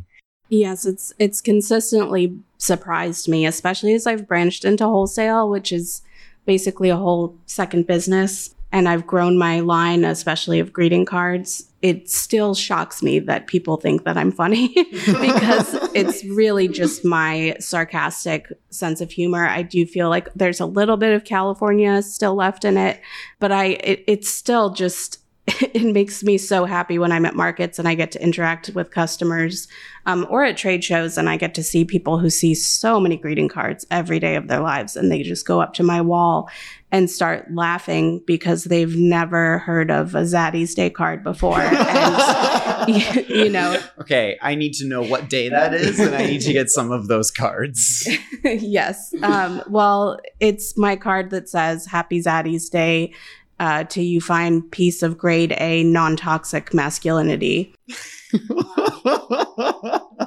Yes, 0.49 0.85
it's 0.85 1.13
it's 1.19 1.41
consistently 1.41 2.37
surprised 2.59 3.29
me, 3.29 3.47
especially 3.47 3.95
as 3.95 4.07
I've 4.07 4.27
branched 4.27 4.65
into 4.65 4.85
wholesale, 4.85 5.49
which 5.49 5.73
is 5.73 6.03
basically 6.45 6.89
a 6.89 6.97
whole 6.97 7.37
second 7.47 7.87
business 7.87 8.55
and 8.71 8.89
I've 8.89 9.07
grown 9.07 9.39
my 9.39 9.61
line, 9.61 10.05
especially 10.05 10.61
of 10.61 10.73
greeting 10.73 11.07
cards, 11.07 11.69
it 11.81 12.11
still 12.11 12.55
shocks 12.55 13.03
me 13.03 13.19
that 13.21 13.47
people 13.47 13.77
think 13.77 14.05
that 14.05 14.17
I'm 14.17 14.33
funny 14.33 14.69
because 14.75 15.75
it's 15.95 16.25
really 16.25 16.69
just 16.69 17.05
my 17.05 17.57
sarcastic 17.61 18.53
sense 18.71 19.01
of 19.01 19.11
humor. 19.11 19.47
I 19.47 19.63
do 19.63 19.87
feel 19.87 20.09
like 20.09 20.29
there's 20.35 20.61
a 20.61 20.67
little 20.67 20.97
bit 20.97 21.15
of 21.15 21.25
California 21.25 22.03
still 22.03 22.35
left 22.35 22.65
in 22.65 22.77
it, 22.77 23.01
but 23.39 23.53
I 23.53 23.65
it, 23.65 24.05
it's 24.07 24.29
still 24.29 24.71
just 24.71 25.21
it 25.61 25.95
makes 25.95 26.23
me 26.23 26.37
so 26.37 26.65
happy 26.65 26.99
when 26.99 27.13
I'm 27.13 27.25
at 27.25 27.35
markets 27.35 27.79
and 27.79 27.89
I 27.89 27.95
get 27.95 28.13
to 28.13 28.23
interact 28.23 28.71
with 28.71 28.91
customers 28.91 29.67
um, 30.05 30.27
or 30.29 30.45
at 30.45 30.57
trade 30.57 30.85
shows 30.85 31.17
and 31.17 31.29
I 31.29 31.37
get 31.37 31.55
to 31.55 31.63
see 31.63 31.85
people 31.85 32.19
who 32.19 32.29
see 32.29 32.55
so 32.55 33.01
many 33.01 33.17
greeting 33.17 33.49
cards 33.49 33.87
every 33.91 34.19
day 34.19 34.35
of 34.35 34.49
their 34.49 34.61
lives 34.61 34.97
and 34.97 35.11
they 35.11 35.23
just 35.23 35.47
go 35.47 35.61
up 35.61 35.75
to 35.75 35.83
my 35.83 36.01
wall 36.01 36.51
and 36.91 37.11
start 37.11 37.53
laughing 37.53 38.23
because 38.27 38.65
they've 38.65 38.97
never 38.97 39.59
heard 39.59 39.91
of 39.91 40.15
a 40.15 40.23
Zaddy's 40.23 40.75
Day 40.75 40.89
card 40.89 41.23
before. 41.23 41.61
And, 41.61 42.89
you, 42.89 43.45
you 43.45 43.51
know. 43.51 43.79
Okay, 44.01 44.39
I 44.41 44.55
need 44.55 44.73
to 44.75 44.87
know 44.87 45.03
what 45.03 45.29
day 45.29 45.51
that 45.51 45.75
is 45.75 46.01
and 46.01 46.15
I 46.15 46.25
need 46.25 46.41
to 46.43 46.53
get 46.53 46.71
some 46.71 46.91
of 46.91 47.09
those 47.09 47.31
cards. 47.31 48.09
yes. 48.45 49.13
Um, 49.23 49.63
well, 49.69 50.19
it's 50.41 50.79
my 50.79 50.97
card 50.97 51.31
that 51.31 51.49
says 51.49 51.87
Happy 51.87 52.23
Zaddy's 52.23 52.71
Day 52.71 53.13
uh, 53.61 53.85
to 53.85 54.03
you 54.03 54.21
find 54.21 54.71
piece 54.71 55.03
of 55.03 55.19
grade 55.19 55.55
A 55.59 55.83
non 55.85 56.17
toxic 56.17 56.73
masculinity. 56.73 57.75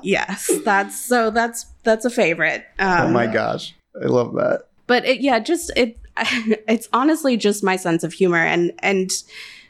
yes, 0.03 0.51
that's 0.65 1.00
so 1.00 1.32
that's 1.32 1.65
that's 1.84 2.06
a 2.06 2.10
favorite. 2.10 2.65
Um, 2.77 3.08
oh 3.08 3.12
my 3.12 3.27
gosh, 3.27 3.74
I 4.01 4.08
love 4.08 4.34
that. 4.34 4.63
But 4.88 5.06
it, 5.06 5.22
yeah, 5.22 5.39
just 5.39 5.72
it 5.77 5.98
it's 6.68 6.89
honestly 6.94 7.38
just 7.38 7.63
my 7.63 7.75
sense 7.75 8.03
of 8.03 8.13
humor 8.13 8.38
and 8.38 8.72
and 8.80 9.12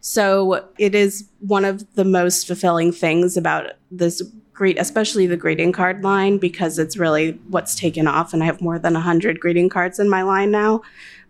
so 0.03 0.67
it 0.79 0.95
is 0.95 1.29
one 1.39 1.63
of 1.63 1.93
the 1.93 2.05
most 2.05 2.47
fulfilling 2.47 2.91
things 2.91 3.37
about 3.37 3.73
this 3.91 4.21
great 4.53 4.79
especially 4.79 5.27
the 5.27 5.37
greeting 5.37 5.71
card 5.71 6.03
line 6.03 6.37
because 6.37 6.77
it's 6.79 6.97
really 6.97 7.31
what's 7.49 7.75
taken 7.75 8.07
off 8.07 8.33
and 8.33 8.43
I 8.43 8.45
have 8.47 8.61
more 8.61 8.79
than 8.79 8.93
100 8.93 9.39
greeting 9.39 9.69
cards 9.69 9.99
in 9.99 10.09
my 10.09 10.23
line 10.23 10.51
now. 10.51 10.81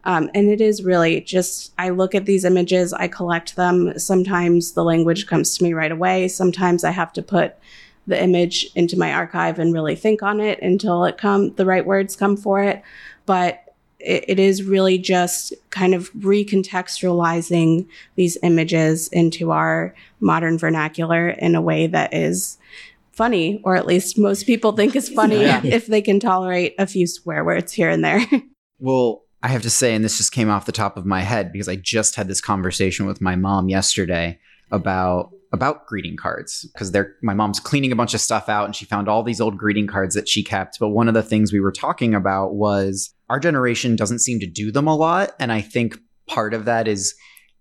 Um, 0.03 0.29
and 0.33 0.49
it 0.49 0.61
is 0.61 0.83
really 0.83 1.21
just, 1.21 1.73
I 1.77 1.89
look 1.89 2.15
at 2.15 2.25
these 2.25 2.43
images, 2.43 2.91
I 2.91 3.07
collect 3.07 3.55
them. 3.55 3.97
Sometimes 3.99 4.71
the 4.73 4.83
language 4.83 5.27
comes 5.27 5.57
to 5.57 5.63
me 5.63 5.73
right 5.73 5.91
away. 5.91 6.27
Sometimes 6.27 6.83
I 6.83 6.91
have 6.91 7.13
to 7.13 7.21
put 7.21 7.55
the 8.07 8.21
image 8.21 8.67
into 8.75 8.97
my 8.97 9.13
archive 9.13 9.59
and 9.59 9.73
really 9.73 9.95
think 9.95 10.23
on 10.23 10.39
it 10.39 10.59
until 10.61 11.05
it 11.05 11.17
come, 11.17 11.53
the 11.53 11.65
right 11.65 11.85
words 11.85 12.15
come 12.15 12.35
for 12.35 12.61
it. 12.63 12.81
But 13.25 13.60
it, 14.03 14.25
it 14.27 14.39
is 14.39 14.63
really 14.63 14.97
just 14.97 15.53
kind 15.69 15.93
of 15.93 16.11
recontextualizing 16.13 17.87
these 18.15 18.37
images 18.43 19.07
into 19.09 19.51
our 19.51 19.95
modern 20.19 20.57
vernacular 20.57 21.29
in 21.29 21.55
a 21.55 21.61
way 21.61 21.87
that 21.87 22.13
is 22.13 22.57
funny, 23.11 23.61
or 23.63 23.75
at 23.75 23.85
least 23.85 24.17
most 24.17 24.45
people 24.45 24.71
think 24.71 24.95
is 24.95 25.09
funny 25.09 25.41
yeah. 25.41 25.61
if 25.63 25.87
they 25.87 26.01
can 26.01 26.19
tolerate 26.19 26.75
a 26.79 26.87
few 26.87 27.05
swear 27.07 27.43
words 27.43 27.71
here 27.71 27.89
and 27.89 28.03
there. 28.03 28.25
well, 28.79 29.23
I 29.43 29.47
have 29.47 29.61
to 29.63 29.69
say, 29.69 29.95
and 29.95 30.03
this 30.03 30.17
just 30.17 30.31
came 30.31 30.49
off 30.49 30.65
the 30.65 30.71
top 30.71 30.97
of 30.97 31.05
my 31.05 31.21
head 31.21 31.51
because 31.51 31.67
I 31.67 31.75
just 31.75 32.15
had 32.15 32.27
this 32.27 32.41
conversation 32.41 33.05
with 33.05 33.21
my 33.21 33.35
mom 33.35 33.69
yesterday 33.69 34.39
about 34.71 35.31
about 35.53 35.85
greeting 35.85 36.15
cards 36.15 36.65
because 36.73 36.91
they're 36.91 37.15
my 37.21 37.33
mom's 37.33 37.59
cleaning 37.59 37.91
a 37.91 37.95
bunch 37.95 38.13
of 38.13 38.21
stuff 38.21 38.47
out 38.47 38.65
and 38.65 38.75
she 38.75 38.85
found 38.85 39.09
all 39.09 39.21
these 39.21 39.41
old 39.41 39.57
greeting 39.57 39.87
cards 39.87 40.15
that 40.15 40.29
she 40.29 40.43
kept. 40.43 40.79
But 40.79 40.89
one 40.89 41.07
of 41.07 41.13
the 41.13 41.23
things 41.23 41.51
we 41.51 41.59
were 41.59 41.71
talking 41.71 42.15
about 42.15 42.53
was 42.55 43.13
our 43.31 43.39
generation 43.39 43.95
doesn't 43.95 44.19
seem 44.19 44.41
to 44.41 44.45
do 44.45 44.73
them 44.73 44.87
a 44.87 44.95
lot. 44.95 45.31
And 45.39 45.53
I 45.53 45.61
think 45.61 45.97
part 46.27 46.53
of 46.53 46.65
that 46.65 46.85
is, 46.85 47.15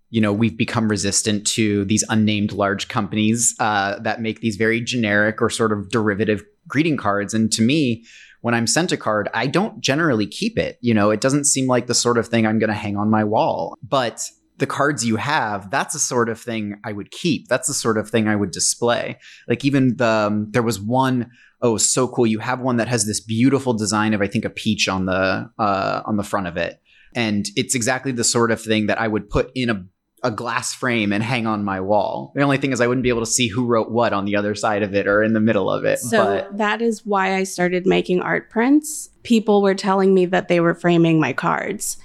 you 0.09 0.19
know, 0.19 0.33
we've 0.33 0.57
become 0.57 0.89
resistant 0.89 1.47
to 1.47 1.85
these 1.85 2.03
unnamed 2.09 2.51
large 2.51 2.89
companies 2.89 3.55
uh, 3.57 3.97
that 3.99 4.19
make 4.19 4.41
these 4.41 4.57
very 4.57 4.81
generic 4.81 5.41
or 5.41 5.49
sort 5.49 5.71
of 5.71 5.89
derivative 5.89 6.43
greeting 6.67 6.97
cards. 6.97 7.33
And 7.33 7.49
to 7.53 7.61
me, 7.61 8.03
when 8.41 8.53
I'm 8.53 8.67
sent 8.67 8.91
a 8.91 8.97
card, 8.97 9.29
I 9.33 9.47
don't 9.47 9.79
generally 9.79 10.27
keep 10.27 10.57
it. 10.57 10.77
You 10.81 10.93
know, 10.93 11.09
it 11.09 11.21
doesn't 11.21 11.45
seem 11.45 11.67
like 11.67 11.87
the 11.87 11.93
sort 11.93 12.17
of 12.17 12.27
thing 12.27 12.45
I'm 12.45 12.59
going 12.59 12.69
to 12.69 12.75
hang 12.75 12.97
on 12.97 13.09
my 13.09 13.23
wall. 13.23 13.77
But 13.81 14.27
the 14.57 14.67
cards 14.67 15.05
you 15.05 15.15
have, 15.15 15.71
that's 15.71 15.93
the 15.93 15.99
sort 15.99 16.27
of 16.27 16.37
thing 16.37 16.81
I 16.83 16.91
would 16.91 17.11
keep. 17.11 17.47
That's 17.47 17.69
the 17.69 17.73
sort 17.73 17.97
of 17.97 18.09
thing 18.09 18.27
I 18.27 18.35
would 18.35 18.51
display. 18.51 19.19
Like 19.47 19.63
even 19.63 19.95
the 19.95 20.05
um, 20.05 20.51
there 20.51 20.63
was 20.63 20.81
one 20.81 21.31
oh 21.61 21.77
so 21.77 22.07
cool. 22.07 22.27
You 22.27 22.39
have 22.39 22.59
one 22.59 22.77
that 22.77 22.87
has 22.87 23.05
this 23.05 23.19
beautiful 23.19 23.73
design 23.73 24.13
of 24.13 24.21
I 24.21 24.27
think 24.27 24.45
a 24.45 24.49
peach 24.49 24.87
on 24.87 25.05
the 25.05 25.49
uh, 25.57 26.01
on 26.05 26.17
the 26.17 26.23
front 26.23 26.47
of 26.47 26.57
it, 26.57 26.81
and 27.15 27.45
it's 27.55 27.75
exactly 27.75 28.11
the 28.11 28.23
sort 28.23 28.51
of 28.51 28.61
thing 28.61 28.87
that 28.87 28.99
I 28.99 29.07
would 29.07 29.29
put 29.29 29.51
in 29.55 29.69
a 29.69 29.85
a 30.23 30.31
glass 30.31 30.73
frame 30.73 31.11
and 31.11 31.23
hang 31.23 31.47
on 31.47 31.63
my 31.63 31.79
wall. 31.79 32.31
The 32.35 32.43
only 32.43 32.57
thing 32.57 32.71
is 32.71 32.79
I 32.79 32.85
wouldn't 32.85 33.03
be 33.03 33.09
able 33.09 33.21
to 33.21 33.31
see 33.31 33.47
who 33.47 33.65
wrote 33.65 33.89
what 33.89 34.13
on 34.13 34.25
the 34.25 34.35
other 34.35 34.53
side 34.53 34.83
of 34.83 34.93
it 34.93 35.07
or 35.07 35.23
in 35.23 35.33
the 35.33 35.39
middle 35.39 35.71
of 35.71 35.83
it. 35.83 35.97
So 35.97 36.25
but. 36.25 36.57
that 36.57 36.81
is 36.81 37.05
why 37.05 37.35
I 37.35 37.43
started 37.43 37.87
making 37.87 38.21
art 38.21 38.49
prints. 38.49 39.09
People 39.23 39.61
were 39.61 39.73
telling 39.73 40.13
me 40.13 40.25
that 40.27 40.47
they 40.47 40.59
were 40.59 40.75
framing 40.75 41.19
my 41.19 41.33
cards 41.33 41.97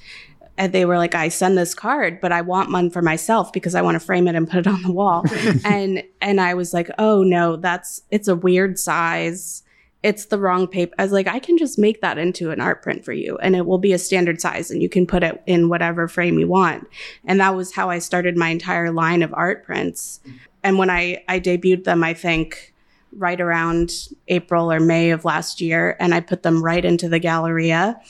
and 0.58 0.72
they 0.72 0.84
were 0.84 0.96
like, 0.96 1.14
I 1.14 1.28
send 1.28 1.58
this 1.58 1.74
card, 1.74 2.20
but 2.20 2.32
I 2.32 2.40
want 2.40 2.72
one 2.72 2.90
for 2.90 3.02
myself 3.02 3.52
because 3.52 3.74
I 3.74 3.82
want 3.82 3.96
to 3.96 4.04
frame 4.04 4.26
it 4.28 4.34
and 4.34 4.48
put 4.48 4.60
it 4.60 4.66
on 4.66 4.82
the 4.82 4.92
wall. 4.92 5.24
and 5.64 6.02
and 6.20 6.40
I 6.40 6.54
was 6.54 6.72
like, 6.72 6.90
oh 6.98 7.22
no, 7.22 7.56
that's 7.56 8.02
it's 8.10 8.28
a 8.28 8.36
weird 8.36 8.78
size. 8.78 9.62
it's 10.02 10.26
the 10.26 10.38
wrong 10.38 10.68
paper. 10.68 10.94
I 10.98 11.02
was 11.02 11.12
like, 11.12 11.26
I 11.26 11.38
can 11.40 11.58
just 11.58 11.78
make 11.78 12.00
that 12.00 12.18
into 12.18 12.50
an 12.50 12.60
art 12.60 12.82
print 12.82 13.04
for 13.04 13.12
you 13.12 13.36
and 13.38 13.56
it 13.56 13.66
will 13.66 13.78
be 13.78 13.92
a 13.92 13.98
standard 13.98 14.40
size 14.40 14.70
and 14.70 14.80
you 14.80 14.88
can 14.88 15.06
put 15.06 15.22
it 15.22 15.42
in 15.46 15.68
whatever 15.68 16.06
frame 16.06 16.38
you 16.38 16.46
want. 16.48 16.86
And 17.24 17.40
that 17.40 17.56
was 17.56 17.74
how 17.74 17.90
I 17.90 17.98
started 17.98 18.36
my 18.36 18.50
entire 18.50 18.92
line 18.92 19.22
of 19.22 19.34
art 19.34 19.64
prints. 19.64 20.20
And 20.62 20.78
when 20.78 20.90
I, 20.90 21.24
I 21.28 21.40
debuted 21.40 21.84
them, 21.84 22.04
I 22.04 22.14
think 22.14 22.74
right 23.12 23.40
around 23.40 23.90
April 24.28 24.70
or 24.70 24.80
May 24.80 25.10
of 25.10 25.24
last 25.24 25.60
year, 25.60 25.96
and 25.98 26.14
I 26.14 26.20
put 26.20 26.42
them 26.42 26.62
right 26.62 26.84
into 26.84 27.08
the 27.08 27.18
Galleria. 27.18 28.00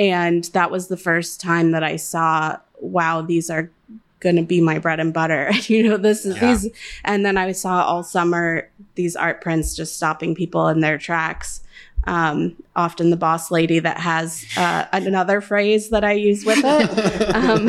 And 0.00 0.44
that 0.54 0.70
was 0.70 0.88
the 0.88 0.96
first 0.96 1.42
time 1.42 1.72
that 1.72 1.84
I 1.84 1.96
saw, 1.96 2.56
wow, 2.80 3.20
these 3.20 3.50
are 3.50 3.70
going 4.20 4.36
to 4.36 4.42
be 4.42 4.62
my 4.62 4.78
bread 4.78 4.98
and 4.98 5.12
butter. 5.12 5.50
you 5.66 5.82
know, 5.82 5.98
this 5.98 6.24
is 6.24 6.36
yeah. 6.36 6.54
these. 6.54 6.68
And 7.04 7.24
then 7.24 7.36
I 7.36 7.52
saw 7.52 7.84
all 7.84 8.02
summer 8.02 8.70
these 8.94 9.14
art 9.14 9.42
prints 9.42 9.76
just 9.76 9.96
stopping 9.96 10.34
people 10.34 10.68
in 10.68 10.80
their 10.80 10.96
tracks. 10.96 11.60
Um, 12.04 12.56
often 12.74 13.10
the 13.10 13.16
boss 13.18 13.50
lady 13.50 13.78
that 13.78 13.98
has 13.98 14.46
uh, 14.56 14.86
another 14.90 15.42
phrase 15.42 15.90
that 15.90 16.02
I 16.02 16.12
use 16.12 16.46
with 16.46 16.62
it. 16.64 17.34
um, 17.34 17.68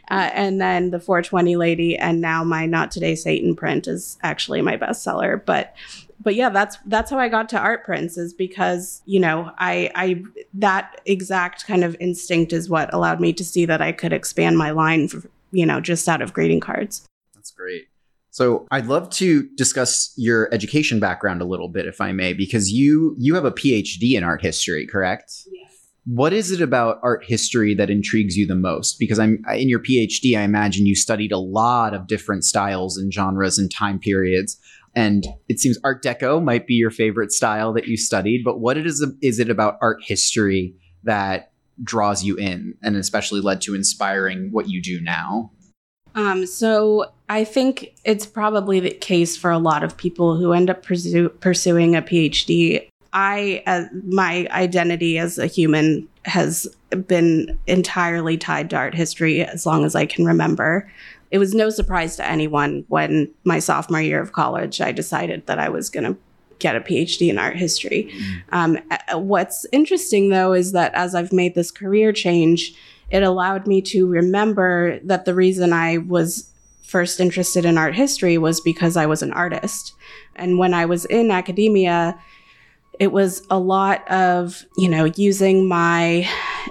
uh, 0.10 0.30
and 0.32 0.58
then 0.58 0.90
the 0.90 0.98
420 0.98 1.56
lady, 1.56 1.98
and 1.98 2.22
now 2.22 2.44
my 2.44 2.64
Not 2.64 2.90
Today 2.90 3.14
Satan 3.14 3.54
print 3.54 3.86
is 3.88 4.16
actually 4.22 4.62
my 4.62 4.78
bestseller. 4.78 5.44
But 5.44 5.76
but 6.22 6.34
yeah, 6.34 6.48
that's 6.48 6.78
that's 6.86 7.10
how 7.10 7.18
I 7.18 7.28
got 7.28 7.48
to 7.50 7.58
art 7.58 7.84
prints 7.84 8.16
is 8.16 8.32
because 8.32 9.02
you 9.06 9.18
know 9.18 9.50
I 9.58 9.90
I 9.94 10.22
that 10.54 11.00
exact 11.04 11.66
kind 11.66 11.84
of 11.84 11.96
instinct 12.00 12.52
is 12.52 12.68
what 12.68 12.92
allowed 12.94 13.20
me 13.20 13.32
to 13.34 13.44
see 13.44 13.64
that 13.66 13.82
I 13.82 13.92
could 13.92 14.12
expand 14.12 14.56
my 14.56 14.70
line 14.70 15.08
for, 15.08 15.22
you 15.50 15.66
know, 15.66 15.80
just 15.80 16.08
out 16.08 16.22
of 16.22 16.32
greeting 16.32 16.60
cards. 16.60 17.06
That's 17.34 17.50
great. 17.50 17.88
So 18.30 18.66
I'd 18.70 18.86
love 18.86 19.10
to 19.10 19.48
discuss 19.56 20.14
your 20.16 20.48
education 20.54 21.00
background 21.00 21.42
a 21.42 21.44
little 21.44 21.68
bit, 21.68 21.86
if 21.86 22.00
I 22.00 22.12
may, 22.12 22.32
because 22.32 22.70
you 22.70 23.14
you 23.18 23.34
have 23.34 23.44
a 23.44 23.52
PhD 23.52 24.12
in 24.16 24.24
art 24.24 24.42
history, 24.42 24.86
correct? 24.86 25.32
Yes. 25.52 25.88
What 26.04 26.32
is 26.32 26.50
it 26.50 26.60
about 26.60 26.98
art 27.02 27.24
history 27.24 27.74
that 27.74 27.90
intrigues 27.90 28.36
you 28.36 28.46
the 28.46 28.54
most? 28.54 28.98
Because 28.98 29.18
I'm 29.18 29.44
in 29.54 29.68
your 29.68 29.80
PhD, 29.80 30.36
I 30.36 30.42
imagine 30.42 30.86
you 30.86 30.96
studied 30.96 31.30
a 31.30 31.38
lot 31.38 31.94
of 31.94 32.06
different 32.06 32.44
styles 32.44 32.96
and 32.96 33.12
genres 33.12 33.58
and 33.58 33.70
time 33.70 33.98
periods. 33.98 34.58
And 34.94 35.26
it 35.48 35.58
seems 35.58 35.78
Art 35.84 36.02
Deco 36.02 36.42
might 36.42 36.66
be 36.66 36.74
your 36.74 36.90
favorite 36.90 37.32
style 37.32 37.72
that 37.72 37.86
you 37.86 37.96
studied, 37.96 38.42
but 38.44 38.60
what 38.60 38.76
is 38.76 39.04
is 39.22 39.38
it 39.38 39.48
about 39.48 39.78
art 39.80 39.98
history 40.04 40.74
that 41.04 41.52
draws 41.82 42.22
you 42.22 42.36
in 42.36 42.74
and 42.82 42.96
especially 42.96 43.40
led 43.40 43.60
to 43.62 43.74
inspiring 43.74 44.50
what 44.52 44.68
you 44.68 44.82
do 44.82 45.00
now? 45.00 45.50
Um, 46.14 46.46
so 46.46 47.10
I 47.28 47.44
think 47.44 47.94
it's 48.04 48.26
probably 48.26 48.80
the 48.80 48.90
case 48.90 49.36
for 49.36 49.50
a 49.50 49.58
lot 49.58 49.82
of 49.82 49.96
people 49.96 50.36
who 50.36 50.52
end 50.52 50.68
up 50.68 50.82
pursue, 50.82 51.30
pursuing 51.30 51.96
a 51.96 52.02
PhD. 52.02 52.86
I, 53.14 53.62
uh, 53.66 53.84
my 54.06 54.46
identity 54.50 55.18
as 55.18 55.38
a 55.38 55.46
human 55.46 56.08
has 56.24 56.66
been 57.06 57.58
entirely 57.66 58.36
tied 58.36 58.70
to 58.70 58.76
art 58.76 58.94
history 58.94 59.44
as 59.44 59.64
long 59.64 59.84
as 59.84 59.94
I 59.94 60.06
can 60.06 60.24
remember. 60.24 60.90
It 61.32 61.38
was 61.38 61.54
no 61.54 61.70
surprise 61.70 62.14
to 62.16 62.28
anyone 62.28 62.84
when 62.88 63.32
my 63.42 63.58
sophomore 63.58 64.02
year 64.02 64.20
of 64.20 64.32
college, 64.32 64.80
I 64.80 64.92
decided 64.92 65.46
that 65.46 65.58
I 65.58 65.70
was 65.70 65.90
going 65.90 66.04
to 66.04 66.16
get 66.58 66.76
a 66.76 66.80
PhD 66.80 67.28
in 67.28 67.38
art 67.38 67.56
history. 67.56 68.12
Mm. 68.52 68.78
Um, 69.10 69.26
what's 69.26 69.66
interesting 69.72 70.28
though 70.28 70.52
is 70.52 70.72
that 70.72 70.94
as 70.94 71.14
I've 71.14 71.32
made 71.32 71.54
this 71.54 71.72
career 71.72 72.12
change, 72.12 72.74
it 73.10 73.22
allowed 73.22 73.66
me 73.66 73.82
to 73.82 74.06
remember 74.06 75.00
that 75.00 75.24
the 75.24 75.34
reason 75.34 75.72
I 75.72 75.98
was 75.98 76.52
first 76.82 77.18
interested 77.18 77.64
in 77.64 77.78
art 77.78 77.94
history 77.94 78.38
was 78.38 78.60
because 78.60 78.96
I 78.96 79.06
was 79.06 79.22
an 79.22 79.32
artist. 79.32 79.94
And 80.36 80.58
when 80.58 80.74
I 80.74 80.84
was 80.84 81.04
in 81.06 81.30
academia, 81.30 82.18
it 83.02 83.10
was 83.10 83.44
a 83.50 83.58
lot 83.58 84.08
of, 84.08 84.64
you 84.76 84.88
know, 84.88 85.06
using 85.16 85.66
my 85.66 86.24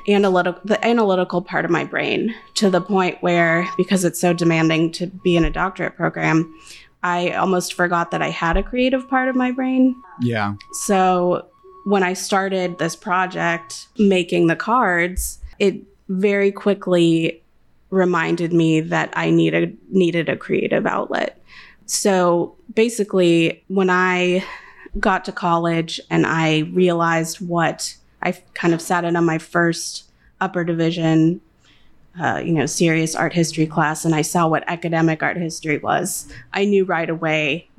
analytical 0.08 0.62
the 0.64 0.84
analytical 0.88 1.42
part 1.42 1.66
of 1.66 1.72
my 1.72 1.84
brain 1.84 2.34
to 2.54 2.70
the 2.70 2.80
point 2.80 3.18
where 3.20 3.68
because 3.76 4.06
it's 4.06 4.22
so 4.22 4.32
demanding 4.32 4.94
to 4.94 5.08
be 5.08 5.36
in 5.36 5.44
a 5.44 5.50
doctorate 5.50 5.98
program, 5.98 6.58
I 7.04 7.32
almost 7.32 7.74
forgot 7.74 8.12
that 8.12 8.22
I 8.22 8.30
had 8.30 8.56
a 8.56 8.64
creative 8.64 9.10
part 9.10 9.28
of 9.28 9.36
my 9.36 9.52
brain. 9.52 9.94
Yeah. 10.22 10.54
So 10.86 11.48
when 11.84 12.02
I 12.02 12.14
started 12.14 12.78
this 12.78 12.96
project 12.96 13.88
making 13.98 14.48
the 14.48 14.56
cards, 14.56 15.40
it 15.60 15.82
very 16.08 16.54
quickly 16.54 17.44
reminded 17.90 18.54
me 18.54 18.80
that 18.80 19.10
I 19.18 19.32
needed 19.32 19.78
needed 19.90 20.30
a 20.30 20.38
creative 20.38 20.86
outlet. 20.86 21.42
So 21.88 22.56
basically 22.74 23.66
when 23.68 23.90
I 23.90 24.46
got 25.00 25.26
to 25.26 25.32
college 25.32 26.00
and 26.10 26.26
I 26.26 26.60
realized 26.74 27.46
what 27.46 27.96
I 28.22 28.34
kind 28.54 28.74
of 28.74 28.82
sat 28.82 29.04
in 29.04 29.16
on 29.16 29.26
my 29.26 29.38
first 29.38 30.10
upper 30.40 30.64
division 30.64 31.42
uh, 32.20 32.42
you 32.44 32.52
know, 32.52 32.66
serious 32.66 33.16
art 33.16 33.34
history 33.34 33.66
class 33.66 34.04
and 34.04 34.14
I 34.14 34.22
saw 34.22 34.48
what 34.48 34.66
academic 34.68 35.24
art 35.24 35.38
history 35.38 35.78
was, 35.78 36.28
I 36.52 36.66
knew 36.66 36.84
right 36.84 37.10
away 37.10 37.70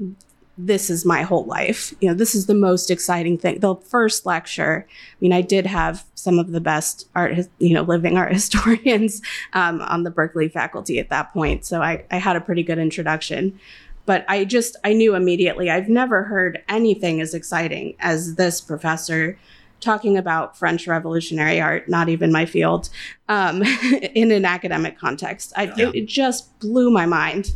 this 0.59 0.90
is 0.90 1.05
my 1.05 1.22
whole 1.22 1.44
life. 1.44 1.94
You 2.01 2.09
know, 2.09 2.14
this 2.14 2.35
is 2.35 2.46
the 2.46 2.55
most 2.55 2.90
exciting 2.90 3.38
thing. 3.38 3.61
The 3.61 3.75
first 3.75 4.27
lecture, 4.27 4.87
I 4.88 5.16
mean, 5.20 5.33
I 5.33 5.40
did 5.40 5.66
have 5.66 6.05
some 6.14 6.38
of 6.38 6.53
the 6.53 6.61
best 6.61 7.09
art, 7.14 7.35
you 7.59 7.75
know, 7.75 7.83
living 7.83 8.16
art 8.16 8.33
historians 8.35 9.22
um, 9.55 9.81
on 9.81 10.03
the 10.03 10.11
Berkeley 10.11 10.48
faculty 10.48 10.98
at 10.98 11.09
that 11.11 11.33
point. 11.33 11.64
So 11.64 11.81
I, 11.83 12.05
I 12.11 12.18
had 12.18 12.37
a 12.37 12.40
pretty 12.40 12.62
good 12.62 12.79
introduction. 12.79 13.59
But 14.05 14.25
I 14.29 14.45
just, 14.45 14.77
I 14.85 14.93
knew 14.93 15.15
immediately, 15.15 15.71
I've 15.71 15.88
never 15.88 16.25
heard 16.25 16.62
anything 16.69 17.21
as 17.21 17.35
exciting 17.35 17.95
as 18.01 18.35
this 18.35 18.61
professor 18.61 19.38
talking 19.83 20.17
about 20.17 20.57
French 20.57 20.87
Revolutionary 20.87 21.61
art, 21.61 21.88
not 21.88 22.09
even 22.09 22.33
my 22.33 22.47
field, 22.47 22.88
um, 23.29 23.62
in 24.15 24.31
an 24.31 24.45
academic 24.45 24.99
context. 24.99 25.53
I, 25.57 25.65
yeah. 25.65 25.88
it, 25.88 25.95
it 25.95 26.07
just 26.07 26.59
blew 26.61 26.91
my 26.91 27.05
mind. 27.05 27.53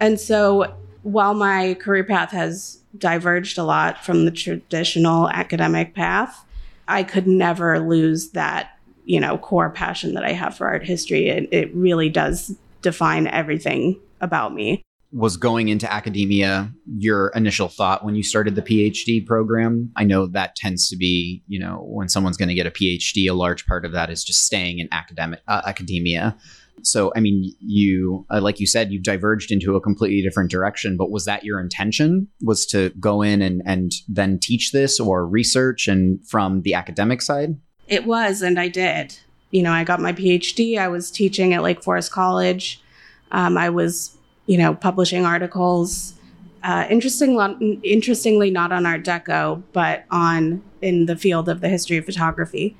And 0.00 0.18
so 0.18 0.74
while 1.02 1.34
my 1.34 1.74
career 1.74 2.04
path 2.04 2.30
has 2.30 2.78
diverged 2.96 3.58
a 3.58 3.64
lot 3.64 4.04
from 4.04 4.24
the 4.24 4.30
traditional 4.30 5.28
academic 5.28 5.94
path, 5.94 6.44
I 6.88 7.02
could 7.02 7.26
never 7.26 7.80
lose 7.80 8.30
that, 8.30 8.78
you 9.04 9.20
know, 9.20 9.36
core 9.38 9.70
passion 9.70 10.14
that 10.14 10.24
I 10.24 10.32
have 10.32 10.56
for 10.56 10.66
art 10.66 10.84
history. 10.84 11.28
It, 11.28 11.48
it 11.52 11.74
really 11.74 12.08
does 12.08 12.54
define 12.82 13.26
everything 13.26 13.98
about 14.20 14.54
me 14.54 14.84
was 15.14 15.36
going 15.36 15.68
into 15.68 15.90
academia 15.90 16.72
your 16.98 17.28
initial 17.36 17.68
thought 17.68 18.04
when 18.04 18.16
you 18.16 18.22
started 18.22 18.56
the 18.56 18.62
PhD 18.62 19.24
program? 19.24 19.92
I 19.94 20.02
know 20.02 20.26
that 20.26 20.56
tends 20.56 20.88
to 20.88 20.96
be, 20.96 21.44
you 21.46 21.60
know, 21.60 21.84
when 21.86 22.08
someone's 22.08 22.36
going 22.36 22.48
to 22.48 22.54
get 22.54 22.66
a 22.66 22.70
PhD, 22.72 23.30
a 23.30 23.32
large 23.32 23.64
part 23.64 23.84
of 23.84 23.92
that 23.92 24.10
is 24.10 24.24
just 24.24 24.44
staying 24.44 24.80
in 24.80 24.88
academic 24.90 25.40
uh, 25.46 25.62
academia. 25.64 26.36
So, 26.82 27.12
I 27.14 27.20
mean, 27.20 27.54
you, 27.60 28.26
uh, 28.28 28.40
like 28.40 28.58
you 28.58 28.66
said, 28.66 28.90
you've 28.90 29.04
diverged 29.04 29.52
into 29.52 29.76
a 29.76 29.80
completely 29.80 30.20
different 30.20 30.50
direction. 30.50 30.96
But 30.96 31.12
was 31.12 31.26
that 31.26 31.44
your 31.44 31.60
intention? 31.60 32.26
Was 32.42 32.66
to 32.66 32.90
go 32.98 33.22
in 33.22 33.40
and 33.40 33.62
and 33.64 33.92
then 34.08 34.40
teach 34.40 34.72
this 34.72 34.98
or 34.98 35.28
research 35.28 35.86
and 35.86 36.26
from 36.26 36.62
the 36.62 36.74
academic 36.74 37.22
side? 37.22 37.50
It 37.86 38.04
was, 38.04 38.42
and 38.42 38.58
I 38.58 38.66
did. 38.66 39.16
You 39.52 39.62
know, 39.62 39.70
I 39.70 39.84
got 39.84 40.00
my 40.00 40.12
PhD. 40.12 40.76
I 40.76 40.88
was 40.88 41.12
teaching 41.12 41.54
at 41.54 41.62
Lake 41.62 41.84
Forest 41.84 42.10
College. 42.10 42.82
Um, 43.30 43.56
I 43.56 43.70
was 43.70 44.13
you 44.46 44.58
know, 44.58 44.74
publishing 44.74 45.24
articles. 45.24 46.14
Uh, 46.62 46.86
interesting, 46.88 47.80
interestingly, 47.82 48.50
not 48.50 48.72
on 48.72 48.86
Art 48.86 49.04
Deco, 49.04 49.62
but 49.72 50.04
on 50.10 50.62
in 50.80 51.06
the 51.06 51.16
field 51.16 51.48
of 51.48 51.60
the 51.60 51.68
history 51.68 51.96
of 51.96 52.04
photography, 52.04 52.76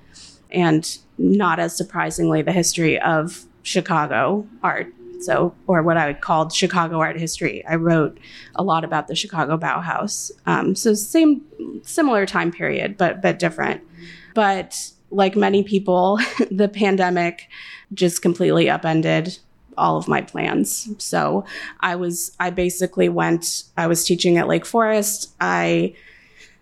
and 0.50 0.98
not 1.18 1.58
as 1.58 1.76
surprisingly, 1.76 2.42
the 2.42 2.52
history 2.52 2.98
of 3.00 3.44
Chicago 3.62 4.46
art. 4.62 4.92
So, 5.20 5.54
or 5.66 5.82
what 5.82 5.96
I 5.96 6.12
called 6.12 6.52
Chicago 6.52 7.00
art 7.00 7.18
history. 7.18 7.64
I 7.66 7.76
wrote 7.76 8.18
a 8.56 8.62
lot 8.62 8.84
about 8.84 9.08
the 9.08 9.14
Chicago 9.14 9.56
Bauhaus. 9.56 10.30
Um, 10.44 10.74
so, 10.74 10.92
same, 10.92 11.42
similar 11.82 12.26
time 12.26 12.52
period, 12.52 12.96
but 12.96 13.22
but 13.22 13.38
different. 13.38 13.82
But 14.34 14.90
like 15.10 15.36
many 15.36 15.62
people, 15.62 16.18
the 16.50 16.68
pandemic 16.68 17.48
just 17.92 18.22
completely 18.22 18.68
upended 18.68 19.38
all 19.76 19.96
of 19.96 20.08
my 20.08 20.20
plans. 20.20 20.88
So 20.98 21.44
I 21.80 21.96
was, 21.96 22.32
I 22.40 22.50
basically 22.50 23.08
went, 23.08 23.64
I 23.76 23.86
was 23.86 24.04
teaching 24.04 24.38
at 24.38 24.48
Lake 24.48 24.66
Forest. 24.66 25.34
I 25.40 25.94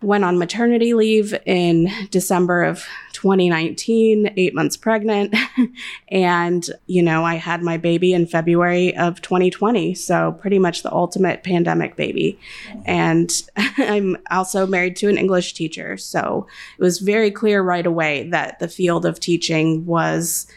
went 0.03 0.25
on 0.25 0.38
maternity 0.38 0.94
leave 0.94 1.35
in 1.46 1.88
December 2.11 2.64
of 2.64 2.87
2019, 3.12 4.35
eight 4.37 4.55
months 4.55 4.77
pregnant. 4.77 5.35
and, 6.09 6.68
you 6.87 7.03
know, 7.03 7.25
I 7.25 7.37
had 7.37 7.62
my 7.62 7.77
baby 7.77 8.12
in 8.12 8.27
February 8.27 8.96
of 8.96 9.22
2020. 9.22 9.94
So 9.94 10.33
pretty 10.33 10.59
much 10.59 10.83
the 10.83 10.92
ultimate 10.92 11.44
pandemic 11.44 11.94
baby. 11.96 12.38
And 12.85 13.31
I'm 13.57 14.18
also 14.31 14.66
married 14.66 14.96
to 14.96 15.09
an 15.09 15.18
English 15.18 15.55
teacher. 15.55 15.96
So 15.96 16.46
it 16.77 16.83
was 16.83 16.98
very 16.98 17.31
clear 17.31 17.62
right 17.62 17.87
away 17.87 18.29
that 18.31 18.59
the 18.59 18.68
field 18.68 19.07
of 19.07 19.20
teaching 19.20 19.87
was 19.87 20.48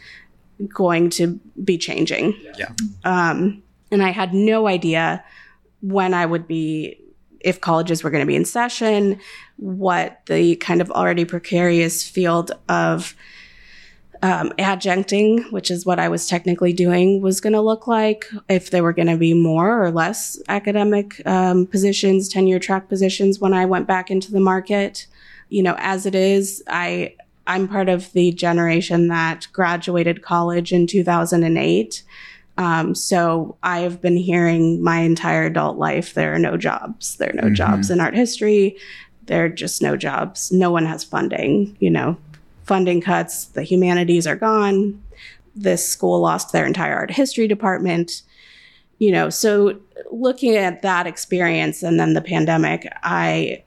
going 0.68 1.10
to 1.10 1.40
be 1.64 1.78
changing. 1.78 2.34
Yeah. 2.58 2.70
Um, 3.04 3.62
and 3.90 4.02
I 4.02 4.10
had 4.10 4.34
no 4.34 4.66
idea 4.66 5.24
when 5.80 6.14
I 6.14 6.26
would 6.26 6.48
be 6.48 6.98
if 7.40 7.60
colleges 7.60 8.02
were 8.02 8.10
going 8.10 8.22
to 8.22 8.26
be 8.26 8.34
in 8.34 8.44
session, 8.44 9.20
what 9.56 10.20
the 10.26 10.56
kind 10.56 10.80
of 10.80 10.90
already 10.90 11.24
precarious 11.24 12.02
field 12.08 12.50
of 12.68 13.14
um, 14.22 14.50
adjuncting, 14.58 15.52
which 15.52 15.70
is 15.70 15.86
what 15.86 16.00
I 16.00 16.08
was 16.08 16.26
technically 16.26 16.72
doing, 16.72 17.20
was 17.20 17.40
going 17.40 17.52
to 17.52 17.60
look 17.60 17.86
like, 17.86 18.24
if 18.48 18.70
there 18.70 18.82
were 18.82 18.92
going 18.92 19.08
to 19.08 19.16
be 19.16 19.34
more 19.34 19.80
or 19.80 19.90
less 19.92 20.40
academic 20.48 21.24
um, 21.26 21.66
positions, 21.66 22.28
tenure 22.28 22.58
track 22.58 22.88
positions 22.88 23.38
when 23.38 23.52
I 23.52 23.64
went 23.66 23.86
back 23.86 24.10
into 24.10 24.32
the 24.32 24.40
market. 24.40 25.06
You 25.48 25.62
know, 25.62 25.76
as 25.78 26.06
it 26.06 26.16
is, 26.16 26.64
I 26.66 27.14
I'm 27.46 27.68
part 27.68 27.88
of 27.88 28.12
the 28.12 28.32
generation 28.32 29.08
that 29.08 29.46
graduated 29.52 30.22
college 30.22 30.72
in 30.72 30.86
2008. 30.86 32.02
Um, 32.58 32.94
so 32.94 33.56
I 33.62 33.80
have 33.80 34.00
been 34.00 34.16
hearing 34.16 34.82
my 34.82 35.00
entire 35.00 35.44
adult 35.44 35.76
life 35.76 36.14
there 36.14 36.34
are 36.34 36.38
no 36.38 36.56
jobs. 36.56 37.16
There 37.16 37.30
are 37.30 37.34
no 37.34 37.42
mm-hmm. 37.42 37.54
jobs 37.54 37.90
in 37.90 38.00
art 38.00 38.14
history. 38.14 38.76
There 39.24 39.44
are 39.44 39.48
just 39.48 39.82
no 39.82 39.96
jobs. 39.96 40.50
No 40.52 40.70
one 40.70 40.86
has 40.86 41.04
funding. 41.04 41.76
You 41.80 41.90
know, 41.90 42.16
funding 42.64 43.00
cuts. 43.00 43.46
The 43.46 43.62
humanities 43.62 44.26
are 44.26 44.36
gone. 44.36 45.02
This 45.54 45.86
school 45.86 46.20
lost 46.20 46.52
their 46.52 46.66
entire 46.66 46.94
art 46.94 47.10
history 47.10 47.46
department. 47.46 48.22
You 48.98 49.12
know, 49.12 49.28
so 49.28 49.78
looking 50.10 50.56
at 50.56 50.80
that 50.80 51.06
experience 51.06 51.82
and 51.82 52.00
then 52.00 52.14
the 52.14 52.22
pandemic, 52.22 52.90
I 53.02 53.62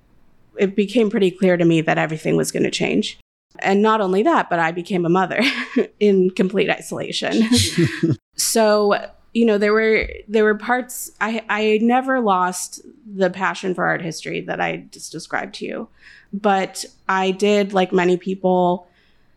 it 0.57 0.75
became 0.75 1.09
pretty 1.09 1.31
clear 1.31 1.57
to 1.57 1.65
me 1.65 1.81
that 1.81 1.97
everything 1.97 2.35
was 2.35 2.51
going 2.51 2.63
to 2.63 2.71
change. 2.71 3.18
And 3.59 3.81
not 3.81 3.99
only 3.99 4.23
that, 4.23 4.49
but 4.49 4.59
I 4.59 4.71
became 4.71 5.05
a 5.05 5.09
mother 5.09 5.41
in 5.99 6.29
complete 6.29 6.69
isolation. 6.69 7.49
so, 8.35 9.09
you 9.33 9.45
know, 9.45 9.57
there 9.57 9.73
were 9.73 10.07
there 10.27 10.43
were 10.43 10.55
parts 10.55 11.11
I 11.19 11.43
I 11.49 11.79
never 11.81 12.19
lost 12.19 12.81
the 13.05 13.29
passion 13.29 13.73
for 13.73 13.85
art 13.85 14.01
history 14.01 14.41
that 14.41 14.61
I 14.61 14.85
just 14.91 15.11
described 15.11 15.55
to 15.55 15.65
you. 15.65 15.89
But 16.31 16.85
I 17.07 17.31
did, 17.31 17.73
like 17.73 17.91
many 17.91 18.17
people, 18.17 18.87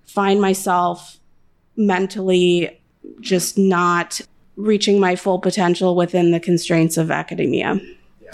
find 0.05 0.41
myself 0.41 1.19
mentally 1.77 2.81
just 3.21 3.57
not 3.57 4.21
reaching 4.57 5.01
my 5.01 5.17
full 5.17 5.39
potential 5.39 5.97
within 5.97 6.31
the 6.31 6.41
constraints 6.41 6.99
of 6.99 7.11
academia. 7.11 7.81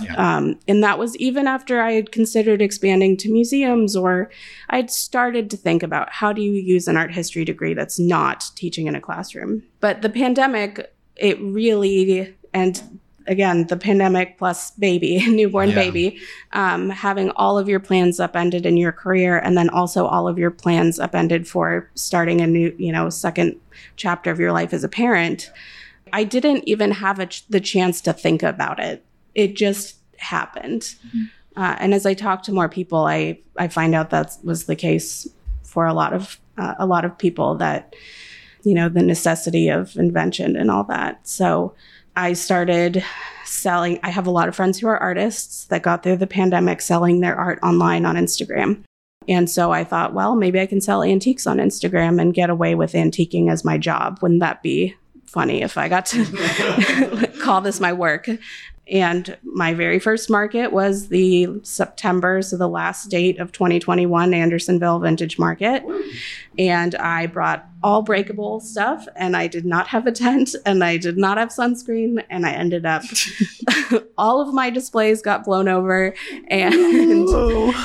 Yeah. 0.03 0.37
Um, 0.37 0.59
and 0.69 0.83
that 0.83 0.99
was 0.99 1.17
even 1.17 1.47
after 1.47 1.81
I 1.81 1.93
had 1.93 2.13
considered 2.13 2.63
expanding 2.63 3.17
to 3.19 3.31
museums, 3.31 3.97
or 3.97 4.31
I'd 4.71 4.91
started 4.91 5.51
to 5.51 5.57
think 5.57 5.83
about 5.83 6.13
how 6.13 6.33
do 6.33 6.41
you 6.41 6.53
use 6.53 6.89
an 6.89 6.97
art 6.97 7.13
history 7.13 7.45
degree 7.45 7.75
that's 7.75 7.99
not 7.99 8.51
teaching 8.55 8.87
in 8.87 8.95
a 8.95 9.01
classroom. 9.01 9.63
But 9.81 10.03
the 10.03 10.11
pandemic, 10.11 10.93
it 11.17 11.41
really, 11.41 12.35
and 12.53 13.01
again, 13.27 13.67
the 13.67 13.77
pandemic 13.77 14.39
plus 14.39 14.71
baby, 14.73 15.25
newborn 15.29 15.71
yeah. 15.71 15.75
baby, 15.75 16.21
um, 16.53 16.91
having 16.91 17.31
all 17.31 17.59
of 17.59 17.69
your 17.69 17.81
plans 17.81 18.19
upended 18.19 18.67
in 18.67 18.77
your 18.77 18.93
career, 18.93 19.39
and 19.39 19.57
then 19.57 19.69
also 19.71 20.07
all 20.07 20.27
of 20.27 20.39
your 20.39 20.51
plans 20.51 20.99
upended 20.99 21.47
for 21.47 21.91
starting 21.95 22.41
a 22.41 22.47
new, 22.47 22.75
you 22.79 22.93
know, 22.93 23.11
second 23.11 23.61
chapter 23.97 24.31
of 24.31 24.41
your 24.41 24.53
life 24.53 24.73
as 24.73 24.85
a 24.85 24.89
parent. 24.89 25.51
I 26.13 26.25
didn't 26.25 26.67
even 26.67 26.93
have 26.93 27.29
ch- 27.29 27.47
the 27.49 27.61
chance 27.61 28.01
to 28.03 28.13
think 28.13 28.43
about 28.43 28.81
it 28.81 29.05
it 29.35 29.57
just 29.57 29.97
happened. 30.17 30.83
Mm-hmm. 30.83 31.25
Uh, 31.57 31.77
and 31.81 31.95
as 31.95 32.07
I 32.07 32.15
talk 32.15 32.43
to 32.45 32.53
more 32.53 32.69
people, 32.69 33.05
I 33.05 33.41
I 33.57 33.69
find 33.69 33.95
out 33.95 34.11
that 34.11 34.37
was 34.45 34.65
the 34.65 34.77
case 34.77 35.29
for 35.65 35.87
a 35.87 35.95
lot 35.95 36.13
of 36.13 36.39
uh, 36.57 36.75
a 36.79 36.87
lot 36.87 37.05
of 37.05 37.19
people 37.19 37.57
that 37.57 37.95
you 38.63 38.75
know 38.75 38.89
the 38.89 39.03
necessity 39.03 39.69
of 39.69 39.97
invention 39.97 40.57
and 40.57 40.71
all 40.71 40.85
that. 40.85 41.27
So 41.27 41.75
I 42.17 42.33
started 42.33 43.05
selling. 43.45 43.99
I 44.03 44.11
have 44.11 44.27
a 44.27 44.31
lot 44.31 44.49
of 44.49 44.57
friends 44.57 44.79
who 44.79 44.89
are 44.89 44.99
artists 44.99 45.65
that 45.67 45.83
got 45.83 46.03
through 46.03 46.17
the 46.17 46.27
pandemic 46.27 46.81
selling 46.81 47.21
their 47.21 47.37
art 47.37 47.59
online 47.63 48.07
on 48.07 48.17
Instagram. 48.17 48.83
And 49.29 49.51
so 49.51 49.73
I 49.73 49.85
thought, 49.85 50.15
well, 50.15 50.35
maybe 50.35 50.59
I 50.59 50.67
can 50.67 50.81
sell 50.81 51.03
antiques 51.03 51.47
on 51.47 51.59
Instagram 51.59 52.21
and 52.21 52.33
get 52.33 52.51
away 52.51 52.75
with 52.75 52.93
antiquing 52.93 53.51
as 53.51 53.65
my 53.65 53.77
job. 53.77 54.19
Wouldn't 54.23 54.41
that 54.41 54.63
be 54.63 54.97
funny 55.27 55.61
if 55.63 55.77
I 55.77 55.89
got 55.89 56.07
to 56.07 57.31
call 57.43 57.61
this 57.61 57.79
my 57.79 57.93
work? 57.93 58.29
And 58.91 59.37
my 59.43 59.75
very 59.75 59.99
first 59.99 60.31
market 60.31 60.73
was 60.73 61.09
the 61.09 61.49
September, 61.63 62.41
so 62.43 62.57
the 62.57 62.69
last 62.69 63.11
date 63.11 63.39
of 63.39 63.53
2021 63.53 64.33
Andersonville 64.33 64.99
Vintage 64.99 65.39
Market. 65.39 65.85
And 66.59 66.95
I 66.95 67.27
brought 67.27 67.69
all 67.83 68.03
breakable 68.03 68.61
stuff, 68.61 69.07
and 69.17 69.37
I 69.37 69.47
did 69.47 69.65
not 69.65 69.89
have 69.89 70.07
a 70.07 70.13
tent, 70.13 70.55
and 70.67 70.83
I 70.83 70.97
did 70.97 71.17
not 71.17 71.39
have 71.39 71.51
sunscreen, 71.51 72.25
and 72.29 72.47
I 72.47 72.53
ended 72.53 72.85
up 72.87 73.03
all 74.19 74.41
of 74.41 74.53
my 74.53 74.71
displays 74.71 75.23
got 75.23 75.45
blown 75.45 75.69
over, 75.69 76.15
and 76.49 76.75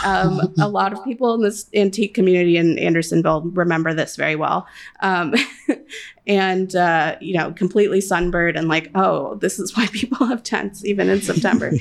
um, 0.03 0.53
a 0.59 0.67
lot 0.67 0.93
of 0.93 1.03
people 1.03 1.33
in 1.33 1.41
this 1.41 1.69
antique 1.73 2.13
community 2.13 2.57
in 2.57 2.77
Andersonville 2.79 3.41
remember 3.41 3.93
this 3.93 4.15
very 4.15 4.35
well. 4.35 4.67
Um, 5.01 5.33
and 6.27 6.73
uh, 6.75 7.17
you 7.19 7.35
know, 7.37 7.51
completely 7.51 8.01
sunburned, 8.01 8.57
and 8.57 8.67
like, 8.67 8.89
oh, 8.95 9.35
this 9.35 9.59
is 9.59 9.75
why 9.75 9.87
people 9.87 10.25
have 10.27 10.43
tents 10.43 10.85
even 10.85 11.09
in 11.09 11.21
September. 11.21 11.71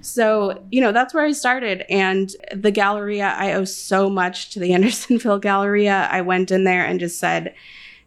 so 0.00 0.62
you 0.70 0.80
know, 0.80 0.92
that's 0.92 1.14
where 1.14 1.24
I 1.24 1.32
started, 1.32 1.84
and 1.90 2.34
the 2.54 2.70
Galleria 2.70 3.34
I 3.36 3.52
owe 3.52 3.64
so 3.64 4.08
much 4.08 4.50
to 4.50 4.60
the 4.60 4.72
Andersonville 4.74 5.38
Galleria. 5.38 6.08
I 6.10 6.20
went 6.22 6.50
in 6.50 6.64
there 6.64 6.84
and 6.84 7.00
just 7.00 7.18
said 7.18 7.54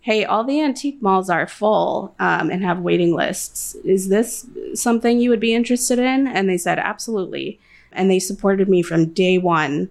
hey, 0.03 0.25
all 0.25 0.43
the 0.43 0.59
antique 0.59 1.01
malls 1.01 1.29
are 1.29 1.47
full 1.47 2.13
um, 2.19 2.51
and 2.51 2.61
have 2.61 2.81
waiting 2.81 3.15
lists. 3.15 3.73
Is 3.85 4.09
this 4.09 4.45
something 4.73 5.17
you 5.17 5.29
would 5.29 5.39
be 5.39 5.53
interested 5.53 5.97
in? 5.97 6.27
And 6.27 6.49
they 6.49 6.57
said, 6.57 6.77
absolutely. 6.77 7.57
And 7.93 8.11
they 8.11 8.19
supported 8.19 8.67
me 8.67 8.81
from 8.81 9.13
day 9.13 9.37
one. 9.37 9.89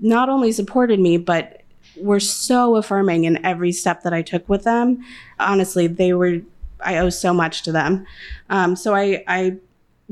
Not 0.00 0.30
only 0.30 0.52
supported 0.52 1.00
me, 1.00 1.18
but 1.18 1.60
were 1.98 2.18
so 2.18 2.76
affirming 2.76 3.24
in 3.24 3.44
every 3.44 3.72
step 3.72 4.02
that 4.04 4.14
I 4.14 4.22
took 4.22 4.48
with 4.48 4.64
them. 4.64 5.04
Honestly, 5.38 5.86
they 5.86 6.14
were, 6.14 6.40
I 6.80 6.96
owe 6.96 7.10
so 7.10 7.34
much 7.34 7.62
to 7.64 7.72
them. 7.72 8.06
Um, 8.48 8.74
so 8.74 8.94
I, 8.94 9.22
I 9.28 9.56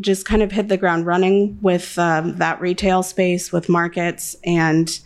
just 0.00 0.26
kind 0.26 0.42
of 0.42 0.52
hit 0.52 0.68
the 0.68 0.76
ground 0.76 1.06
running 1.06 1.58
with 1.62 1.98
um, 1.98 2.37
that 2.37 2.60
retail 2.60 3.02
space, 3.02 3.52
with 3.52 3.70
markets, 3.70 4.37
and 4.44 5.00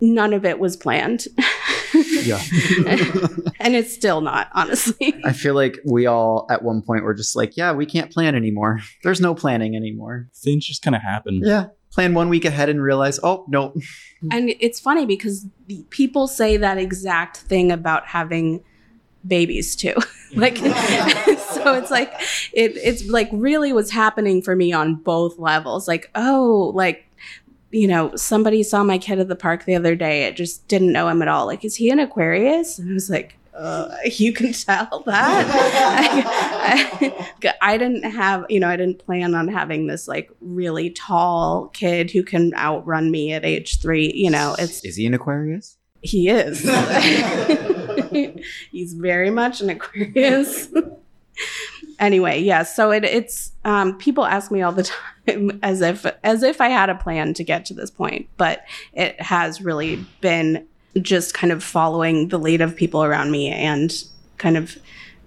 none 0.00 0.32
of 0.32 0.46
it 0.46 0.58
was 0.58 0.78
planned. 0.78 1.26
yeah. 1.94 2.40
and 3.60 3.74
it's 3.74 3.92
still 3.92 4.20
not, 4.20 4.48
honestly. 4.54 5.14
I 5.24 5.32
feel 5.32 5.54
like 5.54 5.78
we 5.84 6.06
all 6.06 6.46
at 6.50 6.62
one 6.62 6.82
point 6.82 7.04
were 7.04 7.14
just 7.14 7.36
like, 7.36 7.56
yeah, 7.56 7.72
we 7.72 7.86
can't 7.86 8.10
plan 8.10 8.34
anymore. 8.34 8.80
There's 9.02 9.20
no 9.20 9.34
planning 9.34 9.76
anymore. 9.76 10.28
Things 10.34 10.66
just 10.66 10.82
kind 10.82 10.96
of 10.96 11.02
happen. 11.02 11.40
Yeah. 11.44 11.66
Plan 11.92 12.14
one 12.14 12.28
week 12.28 12.44
ahead 12.44 12.68
and 12.68 12.82
realize, 12.82 13.20
oh, 13.22 13.44
no. 13.48 13.74
And 14.30 14.54
it's 14.60 14.80
funny 14.80 15.04
because 15.04 15.46
people 15.90 16.26
say 16.26 16.56
that 16.56 16.78
exact 16.78 17.38
thing 17.38 17.70
about 17.70 18.06
having 18.06 18.64
babies 19.26 19.76
too. 19.76 19.94
like 20.34 20.56
so 20.56 21.74
it's 21.74 21.90
like 21.90 22.12
it 22.52 22.76
it's 22.76 23.06
like 23.08 23.28
really 23.32 23.72
was 23.72 23.90
happening 23.90 24.42
for 24.42 24.56
me 24.56 24.72
on 24.72 24.94
both 24.94 25.38
levels. 25.38 25.86
Like, 25.86 26.10
oh, 26.14 26.72
like 26.74 27.04
you 27.72 27.88
know, 27.88 28.14
somebody 28.14 28.62
saw 28.62 28.84
my 28.84 28.98
kid 28.98 29.18
at 29.18 29.28
the 29.28 29.36
park 29.36 29.64
the 29.64 29.74
other 29.74 29.96
day. 29.96 30.24
It 30.24 30.36
just 30.36 30.68
didn't 30.68 30.92
know 30.92 31.08
him 31.08 31.22
at 31.22 31.28
all. 31.28 31.46
Like, 31.46 31.64
is 31.64 31.74
he 31.74 31.90
an 31.90 31.98
Aquarius? 31.98 32.78
And 32.78 32.90
I 32.90 32.92
was 32.94 33.10
like, 33.10 33.36
uh, 33.54 33.88
you 34.04 34.32
can 34.32 34.52
tell 34.52 35.02
that. 35.06 35.46
I, 36.62 37.26
I, 37.42 37.54
I, 37.62 37.78
didn't 37.78 38.04
have, 38.04 38.44
you 38.48 38.60
know, 38.60 38.68
I 38.68 38.76
didn't 38.76 39.04
plan 39.04 39.34
on 39.34 39.48
having 39.48 39.86
this 39.86 40.06
like 40.06 40.30
really 40.40 40.90
tall 40.90 41.68
kid 41.68 42.10
who 42.10 42.22
can 42.22 42.54
outrun 42.54 43.10
me 43.10 43.32
at 43.32 43.44
age 43.44 43.80
three. 43.80 44.12
You 44.14 44.30
know, 44.30 44.54
it's. 44.58 44.84
Is 44.84 44.96
he 44.96 45.06
an 45.06 45.14
Aquarius? 45.14 45.78
He 46.02 46.28
is. 46.28 46.62
He's 48.70 48.92
very 48.92 49.30
much 49.30 49.60
an 49.60 49.70
Aquarius 49.70 50.68
anyway, 52.02 52.40
yeah. 52.40 52.64
So 52.64 52.90
it, 52.90 53.04
it's 53.04 53.52
um, 53.64 53.96
people 53.96 54.26
ask 54.26 54.50
me 54.50 54.60
all 54.60 54.72
the 54.72 54.82
time 55.26 55.58
as 55.62 55.80
if 55.80 56.04
as 56.22 56.42
if 56.42 56.60
I 56.60 56.68
had 56.68 56.90
a 56.90 56.94
plan 56.94 57.32
to 57.34 57.44
get 57.44 57.64
to 57.66 57.74
this 57.74 57.90
point, 57.90 58.28
but 58.36 58.64
it 58.92 59.18
has 59.22 59.62
really 59.62 60.04
been 60.20 60.66
just 61.00 61.32
kind 61.32 61.52
of 61.52 61.64
following 61.64 62.28
the 62.28 62.38
lead 62.38 62.60
of 62.60 62.76
people 62.76 63.02
around 63.02 63.30
me 63.30 63.48
and 63.48 64.04
kind 64.36 64.58
of 64.58 64.76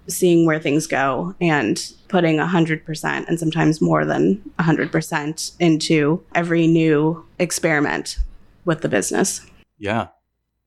seeing 0.07 0.45
where 0.45 0.59
things 0.59 0.85
go 0.85 1.33
and 1.41 1.91
putting 2.09 2.37
100% 2.37 3.25
and 3.27 3.39
sometimes 3.39 3.81
more 3.81 4.05
than 4.05 4.35
100% 4.59 5.51
into 5.59 6.23
every 6.35 6.67
new 6.67 7.25
experiment 7.39 8.19
with 8.65 8.81
the 8.81 8.89
business. 8.89 9.43
Yeah. 9.79 10.09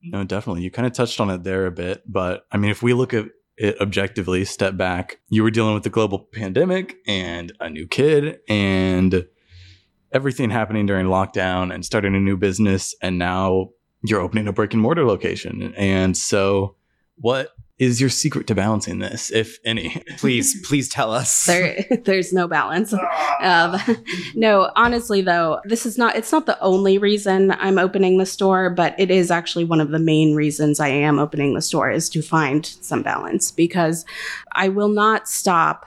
No, 0.01 0.25
definitely. 0.25 0.63
You 0.63 0.71
kind 0.71 0.85
of 0.85 0.91
touched 0.91 1.21
on 1.21 1.29
it 1.29 1.43
there 1.45 1.65
a 1.65 1.71
bit, 1.71 2.03
but 2.05 2.45
I 2.51 2.57
mean, 2.57 2.71
if 2.71 2.83
we 2.83 2.93
look 2.93 3.13
at 3.13 3.27
it 3.59 3.79
objectively, 3.81 4.45
step 4.45 4.77
back. 4.77 5.19
You 5.27 5.43
were 5.43 5.51
dealing 5.51 5.73
with 5.73 5.83
the 5.83 5.89
global 5.89 6.19
pandemic 6.19 6.95
and 7.05 7.51
a 7.59 7.69
new 7.69 7.87
kid 7.87 8.39
and 8.47 9.27
everything 10.13 10.49
happening 10.49 10.85
during 10.85 11.07
lockdown 11.07 11.73
and 11.73 11.85
starting 11.85 12.15
a 12.15 12.19
new 12.19 12.37
business. 12.37 12.95
And 13.01 13.19
now 13.19 13.71
you're 14.01 14.21
opening 14.21 14.47
a 14.47 14.53
brick 14.53 14.73
and 14.73 14.81
mortar 14.81 15.05
location. 15.05 15.73
And 15.75 16.15
so, 16.15 16.77
what 17.17 17.49
is 17.79 18.01
your 18.01 18.09
secret 18.09 18.45
to 18.47 18.55
balancing 18.55 18.99
this, 18.99 19.31
if 19.31 19.57
any? 19.63 20.03
please, 20.17 20.67
please 20.67 20.89
tell 20.89 21.11
us. 21.11 21.45
There, 21.45 21.85
there's 22.03 22.33
no 22.33 22.47
balance. 22.47 22.93
Um, 23.41 23.77
no, 24.35 24.69
honestly, 24.75 25.21
though, 25.21 25.61
this 25.63 25.85
is 25.85 25.97
not. 25.97 26.15
It's 26.15 26.31
not 26.31 26.45
the 26.45 26.59
only 26.59 26.97
reason 26.97 27.51
I'm 27.51 27.79
opening 27.79 28.17
the 28.17 28.25
store, 28.25 28.69
but 28.69 28.99
it 28.99 29.09
is 29.09 29.31
actually 29.31 29.63
one 29.63 29.79
of 29.79 29.91
the 29.91 29.99
main 29.99 30.35
reasons 30.35 30.79
I 30.79 30.89
am 30.89 31.17
opening 31.17 31.55
the 31.55 31.61
store 31.61 31.89
is 31.89 32.09
to 32.09 32.21
find 32.21 32.65
some 32.65 33.01
balance 33.01 33.49
because 33.49 34.05
I 34.51 34.67
will 34.67 34.89
not 34.89 35.29
stop 35.29 35.85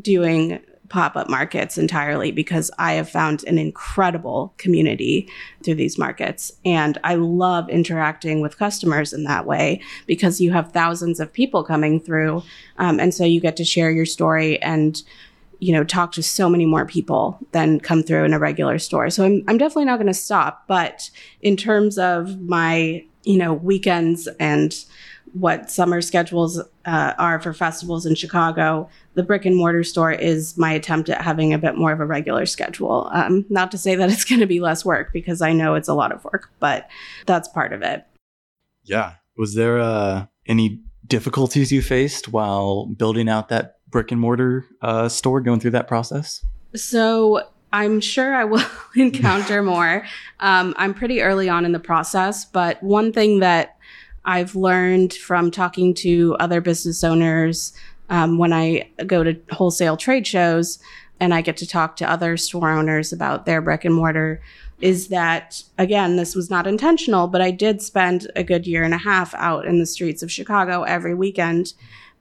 doing 0.00 0.60
pop 0.88 1.16
up 1.16 1.28
markets 1.28 1.78
entirely 1.78 2.30
because 2.30 2.70
I 2.78 2.94
have 2.94 3.08
found 3.08 3.44
an 3.44 3.58
incredible 3.58 4.54
community 4.58 5.28
through 5.62 5.76
these 5.76 5.98
markets. 5.98 6.52
And 6.64 6.98
I 7.04 7.14
love 7.14 7.68
interacting 7.68 8.40
with 8.40 8.58
customers 8.58 9.12
in 9.12 9.24
that 9.24 9.46
way 9.46 9.80
because 10.06 10.40
you 10.40 10.52
have 10.52 10.72
thousands 10.72 11.20
of 11.20 11.32
people 11.32 11.64
coming 11.64 12.00
through. 12.00 12.42
Um, 12.78 13.00
and 13.00 13.14
so 13.14 13.24
you 13.24 13.40
get 13.40 13.56
to 13.56 13.64
share 13.64 13.90
your 13.90 14.06
story 14.06 14.60
and 14.62 15.02
you 15.58 15.72
know 15.72 15.84
talk 15.84 16.12
to 16.12 16.22
so 16.22 16.50
many 16.50 16.66
more 16.66 16.84
people 16.84 17.38
than 17.52 17.80
come 17.80 18.02
through 18.02 18.24
in 18.24 18.34
a 18.34 18.38
regular 18.38 18.78
store 18.78 19.08
so 19.08 19.24
i'm, 19.24 19.42
I'm 19.48 19.56
definitely 19.56 19.86
not 19.86 19.96
going 19.96 20.06
to 20.06 20.12
stop 20.12 20.64
but 20.66 21.10
in 21.40 21.56
terms 21.56 21.96
of 21.96 22.42
my 22.42 23.06
you 23.24 23.38
know 23.38 23.54
weekends 23.54 24.28
and 24.38 24.74
what 25.40 25.70
summer 25.70 26.00
schedules 26.00 26.60
uh, 26.86 27.12
are 27.18 27.40
for 27.40 27.52
festivals 27.52 28.06
in 28.06 28.14
Chicago, 28.14 28.88
the 29.14 29.22
brick 29.22 29.44
and 29.44 29.56
mortar 29.56 29.84
store 29.84 30.12
is 30.12 30.56
my 30.56 30.72
attempt 30.72 31.08
at 31.08 31.20
having 31.20 31.52
a 31.52 31.58
bit 31.58 31.76
more 31.76 31.92
of 31.92 32.00
a 32.00 32.06
regular 32.06 32.46
schedule. 32.46 33.10
Um, 33.12 33.44
not 33.48 33.70
to 33.72 33.78
say 33.78 33.94
that 33.94 34.10
it's 34.10 34.24
going 34.28 34.40
to 34.40 34.46
be 34.46 34.60
less 34.60 34.84
work 34.84 35.12
because 35.12 35.42
I 35.42 35.52
know 35.52 35.74
it's 35.74 35.88
a 35.88 35.94
lot 35.94 36.12
of 36.12 36.24
work, 36.24 36.50
but 36.58 36.88
that's 37.26 37.48
part 37.48 37.72
of 37.72 37.82
it. 37.82 38.04
Yeah. 38.84 39.14
Was 39.36 39.54
there 39.54 39.78
uh, 39.78 40.26
any 40.46 40.80
difficulties 41.06 41.70
you 41.70 41.82
faced 41.82 42.28
while 42.28 42.86
building 42.86 43.28
out 43.28 43.48
that 43.50 43.76
brick 43.88 44.10
and 44.10 44.20
mortar 44.20 44.64
uh, 44.82 45.08
store, 45.08 45.40
going 45.40 45.60
through 45.60 45.72
that 45.72 45.88
process? 45.88 46.44
So 46.74 47.42
I'm 47.72 48.00
sure 48.00 48.34
I 48.34 48.44
will 48.44 48.64
encounter 48.96 49.62
more. 49.62 50.06
Um, 50.40 50.74
I'm 50.76 50.94
pretty 50.94 51.20
early 51.20 51.48
on 51.48 51.64
in 51.64 51.72
the 51.72 51.80
process, 51.80 52.44
but 52.44 52.82
one 52.82 53.12
thing 53.12 53.40
that 53.40 53.75
I've 54.26 54.54
learned 54.56 55.14
from 55.14 55.50
talking 55.50 55.94
to 55.94 56.36
other 56.40 56.60
business 56.60 57.02
owners 57.04 57.72
um, 58.08 58.38
when 58.38 58.52
I 58.52 58.90
go 59.06 59.24
to 59.24 59.36
wholesale 59.52 59.96
trade 59.96 60.26
shows 60.26 60.78
and 61.18 61.32
I 61.32 61.40
get 61.40 61.56
to 61.58 61.66
talk 61.66 61.96
to 61.96 62.10
other 62.10 62.36
store 62.36 62.70
owners 62.70 63.12
about 63.12 63.46
their 63.46 63.62
brick 63.62 63.84
and 63.84 63.94
mortar 63.94 64.42
is 64.80 65.08
that 65.08 65.62
again 65.78 66.16
this 66.16 66.34
was 66.34 66.50
not 66.50 66.66
intentional 66.66 67.26
but 67.28 67.40
I 67.40 67.50
did 67.50 67.80
spend 67.80 68.30
a 68.36 68.44
good 68.44 68.66
year 68.66 68.82
and 68.82 68.92
a 68.92 68.98
half 68.98 69.34
out 69.34 69.64
in 69.64 69.78
the 69.78 69.86
streets 69.86 70.22
of 70.22 70.30
Chicago 70.30 70.82
every 70.82 71.14
weekend 71.14 71.72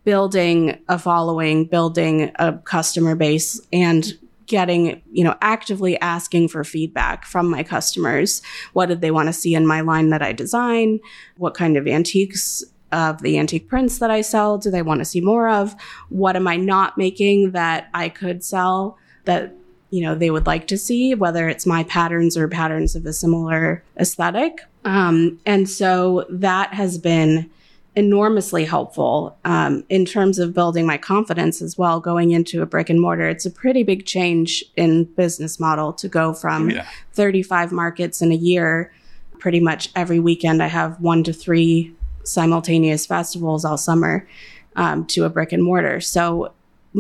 building 0.05 0.79
a 0.87 0.97
following 0.97 1.65
building 1.65 2.31
a 2.35 2.53
customer 2.59 3.15
base 3.15 3.59
and 3.73 4.17
getting, 4.47 5.01
you 5.11 5.23
know, 5.23 5.35
actively 5.41 5.99
asking 6.01 6.47
for 6.47 6.63
feedback 6.63 7.25
from 7.25 7.49
my 7.49 7.63
customers. 7.63 8.41
What 8.73 8.87
did 8.87 9.01
they 9.01 9.11
want 9.11 9.27
to 9.27 9.33
see 9.33 9.55
in 9.55 9.65
my 9.65 9.81
line 9.81 10.09
that 10.09 10.21
I 10.21 10.33
design? 10.33 10.99
What 11.37 11.53
kind 11.53 11.77
of 11.77 11.87
antiques 11.87 12.63
of 12.91 13.21
the 13.21 13.37
antique 13.37 13.67
prints 13.67 13.99
that 13.99 14.11
I 14.11 14.21
sell 14.21 14.57
do 14.57 14.69
they 14.69 14.81
want 14.81 14.99
to 14.99 15.05
see 15.05 15.21
more 15.21 15.49
of? 15.49 15.75
What 16.09 16.35
am 16.35 16.47
I 16.47 16.55
not 16.55 16.97
making 16.97 17.51
that 17.51 17.89
I 17.93 18.09
could 18.09 18.43
sell 18.43 18.97
that 19.25 19.53
you 19.89 20.01
know 20.01 20.15
they 20.15 20.31
would 20.31 20.45
like 20.45 20.67
to 20.67 20.77
see, 20.77 21.15
whether 21.15 21.47
it's 21.47 21.65
my 21.65 21.83
patterns 21.83 22.35
or 22.35 22.47
patterns 22.47 22.95
of 22.95 23.05
a 23.05 23.13
similar 23.13 23.83
aesthetic. 23.97 24.59
Um, 24.83 25.39
and 25.45 25.69
so 25.69 26.25
that 26.29 26.73
has 26.73 26.97
been 26.97 27.49
enormously 27.95 28.65
helpful 28.65 29.37
um, 29.45 29.83
in 29.89 30.05
terms 30.05 30.37
of 30.37 30.53
building 30.53 30.85
my 30.85 30.97
confidence 30.97 31.61
as 31.61 31.77
well 31.77 31.99
going 31.99 32.31
into 32.31 32.61
a 32.61 32.65
brick 32.65 32.89
and 32.89 32.99
mortar 32.99 33.27
it's 33.29 33.45
a 33.45 33.51
pretty 33.51 33.83
big 33.83 34.05
change 34.05 34.63
in 34.75 35.05
business 35.15 35.59
model 35.59 35.93
to 35.93 36.07
go 36.09 36.33
from 36.33 36.69
yeah. 36.69 36.85
35 37.13 37.71
markets 37.71 38.21
in 38.21 38.31
a 38.31 38.35
year 38.35 38.91
pretty 39.39 39.61
much 39.61 39.89
every 39.95 40.19
weekend 40.19 40.61
i 40.61 40.67
have 40.67 40.99
one 40.99 41.23
to 41.23 41.31
three 41.31 41.93
simultaneous 42.23 43.05
festivals 43.05 43.63
all 43.63 43.77
summer 43.77 44.27
um, 44.75 45.05
to 45.05 45.23
a 45.23 45.29
brick 45.29 45.53
and 45.53 45.63
mortar 45.63 46.01
so 46.01 46.51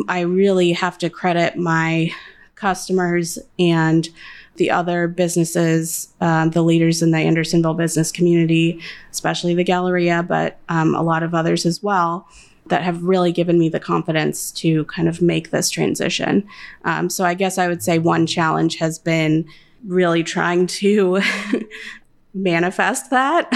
i 0.07 0.21
really 0.21 0.71
have 0.71 0.97
to 0.97 1.09
credit 1.09 1.57
my 1.57 2.09
customers 2.55 3.37
and 3.59 4.09
the 4.55 4.71
other 4.71 5.07
businesses, 5.07 6.13
um, 6.21 6.51
the 6.51 6.61
leaders 6.61 7.01
in 7.01 7.11
the 7.11 7.17
Andersonville 7.17 7.73
business 7.73 8.11
community, 8.11 8.79
especially 9.11 9.53
the 9.53 9.63
Galleria, 9.63 10.23
but 10.23 10.57
um, 10.69 10.95
a 10.95 11.03
lot 11.03 11.23
of 11.23 11.33
others 11.33 11.65
as 11.65 11.83
well, 11.83 12.27
that 12.67 12.81
have 12.81 13.03
really 13.03 13.31
given 13.31 13.59
me 13.59 13.69
the 13.69 13.79
confidence 13.79 14.51
to 14.51 14.85
kind 14.85 15.07
of 15.07 15.21
make 15.21 15.51
this 15.51 15.69
transition. 15.69 16.47
Um, 16.83 17.09
so 17.09 17.23
I 17.23 17.33
guess 17.33 17.57
I 17.57 17.67
would 17.67 17.83
say 17.83 17.99
one 17.99 18.25
challenge 18.25 18.77
has 18.77 18.97
been 18.97 19.47
really 19.85 20.23
trying 20.23 20.67
to 20.67 21.21
manifest 22.33 23.09
that 23.11 23.49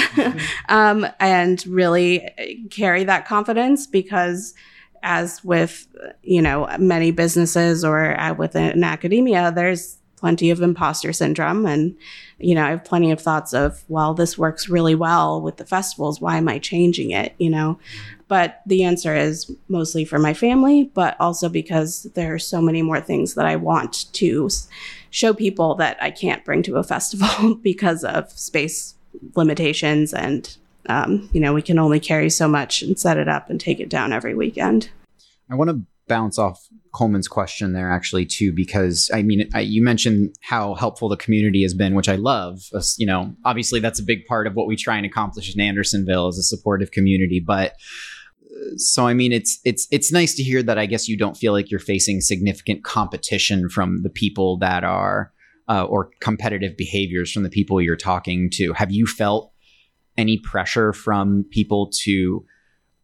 um, 0.69 1.07
and 1.19 1.65
really 1.67 2.67
carry 2.69 3.03
that 3.03 3.27
confidence 3.27 3.88
because 3.88 4.53
as 5.01 5.43
with 5.43 5.88
you 6.23 6.41
know 6.41 6.67
many 6.77 7.12
businesses 7.12 7.85
or 7.85 8.17
within 8.38 8.83
academia 8.83 9.51
there's 9.53 9.98
plenty 10.19 10.49
of 10.49 10.62
imposter 10.62 11.13
syndrome. 11.13 11.65
And, 11.65 11.95
you 12.38 12.55
know, 12.55 12.65
I 12.65 12.69
have 12.71 12.84
plenty 12.84 13.12
of 13.12 13.21
thoughts 13.21 13.53
of, 13.53 13.84
well, 13.88 14.13
this 14.13 14.38
works 14.38 14.69
really 14.69 14.95
well 14.95 15.41
with 15.41 15.58
the 15.58 15.65
festivals. 15.65 16.21
Why 16.21 16.38
am 16.38 16.49
I 16.49 16.60
changing 16.60 17.12
it? 17.12 17.34
You 17.38 17.49
know, 17.49 17.79
but 18.27 18.62
the 18.65 18.84
answer 18.84 19.15
is 19.15 19.51
mostly 19.67 20.05
for 20.05 20.19
my 20.19 20.34
family, 20.34 20.91
but 20.93 21.15
also 21.19 21.49
because 21.49 22.03
there 22.13 22.34
are 22.34 22.39
so 22.39 22.62
many 22.62 22.82
more 22.82 23.01
things 23.01 23.36
that 23.36 23.45
I 23.45 23.55
want 23.55 24.12
to 24.13 24.49
show 25.10 25.34
people 25.34 25.75
that 25.75 25.97
I 26.01 26.12
can't 26.12 26.45
bring 26.45 26.62
to 26.63 26.77
a 26.77 26.84
festival 26.84 27.55
because 27.63 28.03
of 28.03 28.32
space 28.32 28.95
limitations 29.36 30.13
and 30.13 30.58
um, 30.88 31.29
you 31.34 31.39
know 31.39 31.53
we 31.53 31.62
can 31.62 31.79
only 31.79 31.99
carry 31.99 32.29
so 32.29 32.47
much 32.47 32.82
and 32.82 32.99
set 32.99 33.17
it 33.17 33.27
up 33.27 33.49
and 33.49 33.60
take 33.60 33.79
it 33.79 33.89
down 33.89 34.13
every 34.13 34.34
weekend 34.34 34.89
i 35.49 35.55
want 35.55 35.69
to 35.69 35.82
bounce 36.10 36.38
off 36.38 36.67
Coleman's 36.93 37.28
question 37.28 37.72
there 37.72 37.91
actually 37.91 38.26
too, 38.26 38.52
because 38.52 39.10
I 39.13 39.22
mean, 39.22 39.50
I, 39.54 39.62
you 39.62 39.82
mentioned 39.82 40.36
how 40.41 40.74
helpful 40.74 41.08
the 41.08 41.15
community 41.15 41.62
has 41.62 41.74
been, 41.74 41.95
which 41.95 42.10
I 42.10 42.15
love. 42.15 42.60
Uh, 42.74 42.82
you 42.98 43.06
know, 43.06 43.34
obviously 43.45 43.80
that's 43.80 44.00
a 44.00 44.04
big 44.04 44.26
part 44.26 44.48
of 44.48 44.54
what 44.56 44.67
we 44.67 44.76
try 44.76 44.98
and 44.98 45.06
accomplish 45.06 45.54
in 45.54 45.62
Andersonville 45.62 46.28
is 46.28 46.38
a 46.38 46.43
supportive 46.43 46.91
community, 46.91 47.39
but 47.39 47.74
uh, 48.52 48.76
so 48.76 49.08
I 49.08 49.13
mean, 49.13 49.32
it's 49.32 49.60
it's 49.63 49.88
it's 49.91 50.12
nice 50.12 50.36
to 50.36 50.43
hear 50.43 50.62
that. 50.63 50.78
I 50.78 50.86
guess 50.88 51.08
you 51.08 51.17
don't 51.17 51.38
feel 51.38 51.54
like 51.54 51.72
you're 51.72 51.80
facing 51.80 52.19
significant 52.19 52.84
competition 52.84 53.69
from 53.69 54.02
the 54.04 54.10
people 54.10 54.58
that 54.58 54.84
are 54.84 55.32
uh, 55.69 55.86
or 55.86 56.10
competitive 56.19 56.76
behaviors 56.76 57.32
from 57.32 57.43
the 57.43 57.50
people 57.50 57.80
you're 57.80 57.95
talking 57.95 58.50
to. 58.54 58.74
Have 58.74 58.91
you 58.91 59.06
felt 59.06 59.54
any 60.17 60.38
pressure 60.38 60.91
from 60.91 61.45
people 61.52 61.89
to 62.04 62.43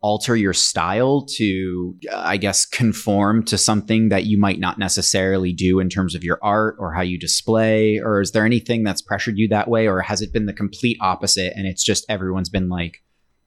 alter 0.06 0.36
your 0.36 0.54
style 0.54 1.26
to, 1.28 1.96
uh, 2.12 2.22
I 2.24 2.38
guess, 2.38 2.64
conform 2.64 3.44
to 3.46 3.58
something 3.58 4.10
that 4.10 4.26
you 4.26 4.38
might 4.38 4.60
not 4.60 4.78
necessarily 4.78 5.52
do 5.52 5.80
in 5.80 5.90
terms 5.90 6.14
of 6.14 6.24
your 6.24 6.38
art 6.44 6.76
or 6.78 6.94
how 6.94 7.02
you 7.02 7.18
display? 7.18 7.98
Or 7.98 8.22
is 8.22 8.32
there 8.32 8.46
anything 8.46 8.84
that's 8.84 9.02
pressured 9.02 9.40
you 9.40 9.48
that 9.48 9.68
way? 9.68 9.88
Or 9.88 10.02
has 10.02 10.22
it 10.22 10.32
been 10.32 10.46
the 10.46 10.54
complete 10.54 10.98
opposite 11.02 11.54
and 11.56 11.66
it's 11.66 11.84
just 11.84 12.06
everyone's 12.08 12.50
been 12.50 12.70
like, 12.70 13.02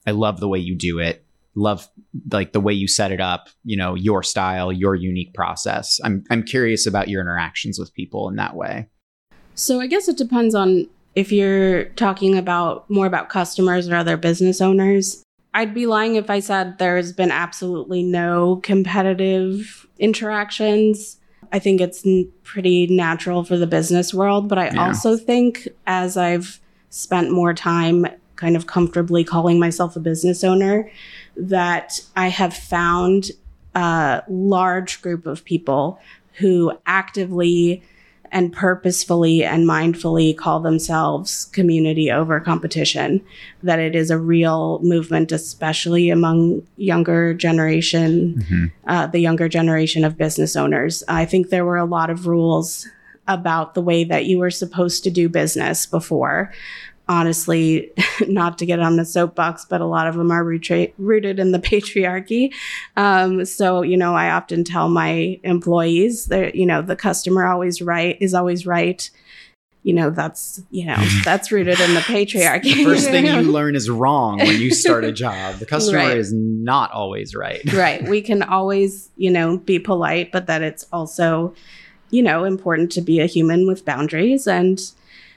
I 0.05 0.11
love 0.11 0.41
the 0.41 0.49
way 0.49 0.59
you 0.59 0.75
do 0.77 0.99
it. 0.99 1.25
Love 1.55 1.87
like 2.33 2.53
the 2.53 2.61
way 2.61 2.73
you 2.73 2.89
set 2.89 3.13
it 3.13 3.21
up, 3.21 3.47
you 3.63 3.77
know, 3.77 3.95
your 3.95 4.25
style, 4.25 4.73
your 4.73 4.97
unique 4.97 5.35
process. 5.35 6.01
I'm 6.03 6.25
I'm 6.29 6.43
curious 6.43 6.87
about 6.87 7.07
your 7.07 7.21
interactions 7.21 7.79
with 7.79 7.95
people 7.95 8.29
in 8.29 8.35
that 8.35 8.57
way. 8.57 8.89
So 9.55 9.81
I 9.81 9.87
guess 9.87 10.09
it 10.09 10.17
depends 10.17 10.57
on 10.57 10.89
if 11.15 11.31
you're 11.31 11.85
talking 11.91 12.37
about 12.37 12.91
more 12.91 13.07
about 13.07 13.29
customers 13.29 13.89
or 13.89 13.95
other 13.95 14.17
business 14.17 14.61
owners. 14.61 15.23
I'd 15.59 15.75
be 15.75 15.87
lying 15.87 16.15
if 16.15 16.31
I 16.31 16.39
said 16.39 16.79
there's 16.79 17.13
been 17.13 17.33
absolutely 17.33 18.05
no 18.05 18.61
competitive 18.63 19.89
interactions. 19.99 21.17
I 21.51 21.59
think 21.59 21.81
it's 21.81 22.07
n- 22.07 22.31
pretty 22.45 22.87
natural 22.87 23.43
for 23.43 23.57
the 23.57 23.67
business 23.67 24.15
world, 24.15 24.49
but 24.49 24.57
I 24.57 24.67
yeah. 24.67 24.87
also 24.87 25.17
think 25.17 25.67
as 25.85 26.17
I've 26.17 26.61
spent 26.91 27.33
more 27.33 27.53
time 27.55 28.07
kind 28.37 28.55
of 28.55 28.69
comfortably 28.69 29.25
calling 29.25 29.59
myself 29.59 29.97
a 29.97 30.01
business 30.01 30.45
owner, 30.45 30.89
that 31.37 31.99
I 32.15 32.29
have 32.29 32.55
found 32.55 33.33
a 33.75 34.23
large 34.29 35.03
group 35.03 35.27
of 35.27 35.45
people 35.45 35.99
who 36.35 36.71
actively 36.87 37.83
and 38.33 38.53
purposefully 38.53 39.45
and 39.45 39.67
mindfully 39.67 40.37
call 40.37 40.61
themselves 40.61 41.47
community 41.47 42.11
over 42.11 42.41
competition 42.41 43.25
that 43.63 43.79
it 43.79 43.95
is 43.95 44.11
a 44.11 44.19
real 44.19 44.79
movement 44.83 45.33
especially 45.33 46.11
among 46.11 46.63
younger 46.77 47.35
generation 47.35 48.35
mm-hmm. 48.35 48.65
uh, 48.87 49.07
the 49.07 49.21
younger 49.21 49.49
generation 49.49 50.05
of 50.05 50.17
business 50.17 50.57
owners 50.57 51.03
i 51.09 51.25
think 51.25 51.49
there 51.49 51.65
were 51.65 51.77
a 51.77 51.85
lot 51.85 52.11
of 52.11 52.27
rules 52.27 52.87
about 53.27 53.75
the 53.75 53.83
way 53.83 54.05
that 54.05 54.25
you 54.25 54.39
were 54.39 54.51
supposed 54.51 55.05
to 55.05 55.11
do 55.11 55.29
business 55.29 55.87
before 55.87 56.53
honestly, 57.09 57.91
not 58.29 58.59
to 58.59 58.67
get 58.67 58.81
on 58.81 58.97
the 58.97 59.05
soapbox, 59.05 59.65
but 59.65 59.81
a 59.81 59.87
lot 59.87 60.07
of 60.07 60.15
them 60.17 60.31
are 60.31 60.45
retra- 60.45 60.93
rooted 60.99 61.39
in 61.39 61.53
the 61.53 61.59
patriarchy. 61.71 62.53
Um, 62.97 63.45
so, 63.45 63.83
you 63.83 63.97
know, 63.97 64.15
I 64.15 64.31
often 64.31 64.65
tell 64.65 64.89
my 64.89 65.41
employees 65.43 66.27
that, 66.27 66.55
you 66.55 66.67
know, 66.67 66.83
the 66.83 66.97
customer 66.97 67.47
always 67.47 67.81
right 67.81 68.17
is 68.21 68.35
always 68.35 68.67
right. 68.67 69.09
You 69.85 69.95
know, 69.95 70.11
that's, 70.11 70.61
you 70.71 70.85
know, 70.85 70.97
that's 71.25 71.51
rooted 71.51 71.81
in 71.81 71.95
the 71.95 72.01
patriarchy. 72.01 72.75
The 72.75 72.85
first 72.85 73.09
thing 73.09 73.25
you 73.25 73.41
learn 73.53 73.75
is 73.75 73.89
wrong 73.89 74.39
when 74.39 74.61
you 74.61 74.75
start 74.75 75.05
a 75.05 75.13
job. 75.13 75.57
The 75.61 75.67
customer 75.67 75.99
Right. 75.99 76.19
is 76.19 76.33
not 76.33 76.91
always 76.91 77.35
right. 77.35 77.63
right. 77.73 78.07
We 78.07 78.21
can 78.21 78.43
always, 78.43 79.09
you 79.17 79.31
know, 79.31 79.57
be 79.57 79.79
polite, 79.79 80.31
but 80.31 80.47
that 80.47 80.63
it's 80.63 80.85
also, 80.93 81.55
you 82.11 82.23
know, 82.23 82.45
important 82.45 82.93
to 82.93 83.01
be 83.01 83.21
a 83.21 83.27
human 83.27 83.67
with 83.67 83.85
boundaries. 83.87 84.47
And 84.47 84.81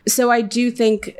so 0.08 0.32
I 0.32 0.42
do 0.42 0.72
think, 0.72 1.16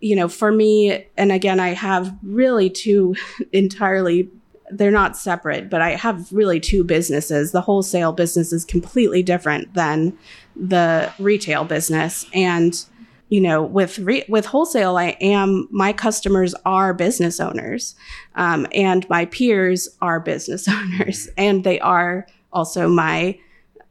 you 0.00 0.14
know, 0.14 0.28
for 0.28 0.52
me, 0.52 1.06
and 1.16 1.32
again, 1.32 1.60
I 1.60 1.70
have 1.70 2.14
really 2.22 2.70
two 2.70 3.14
entirely, 3.52 4.28
they're 4.70 4.90
not 4.90 5.16
separate, 5.16 5.70
but 5.70 5.80
I 5.80 5.90
have 5.90 6.32
really 6.32 6.60
two 6.60 6.84
businesses. 6.84 7.52
The 7.52 7.60
wholesale 7.60 8.12
business 8.12 8.52
is 8.52 8.64
completely 8.64 9.22
different 9.22 9.74
than 9.74 10.16
the 10.54 11.12
retail 11.18 11.64
business. 11.64 12.26
And, 12.32 12.84
you 13.28 13.40
know, 13.40 13.62
with 13.62 13.98
re- 13.98 14.24
with 14.28 14.46
wholesale, 14.46 14.96
I 14.96 15.16
am 15.20 15.68
my 15.70 15.92
customers 15.92 16.54
are 16.64 16.94
business 16.94 17.40
owners, 17.40 17.94
um, 18.36 18.66
and 18.72 19.08
my 19.10 19.26
peers 19.26 19.88
are 20.00 20.18
business 20.18 20.66
owners, 20.68 21.28
and 21.36 21.62
they 21.62 21.78
are 21.80 22.26
also 22.52 22.88
my 22.88 23.38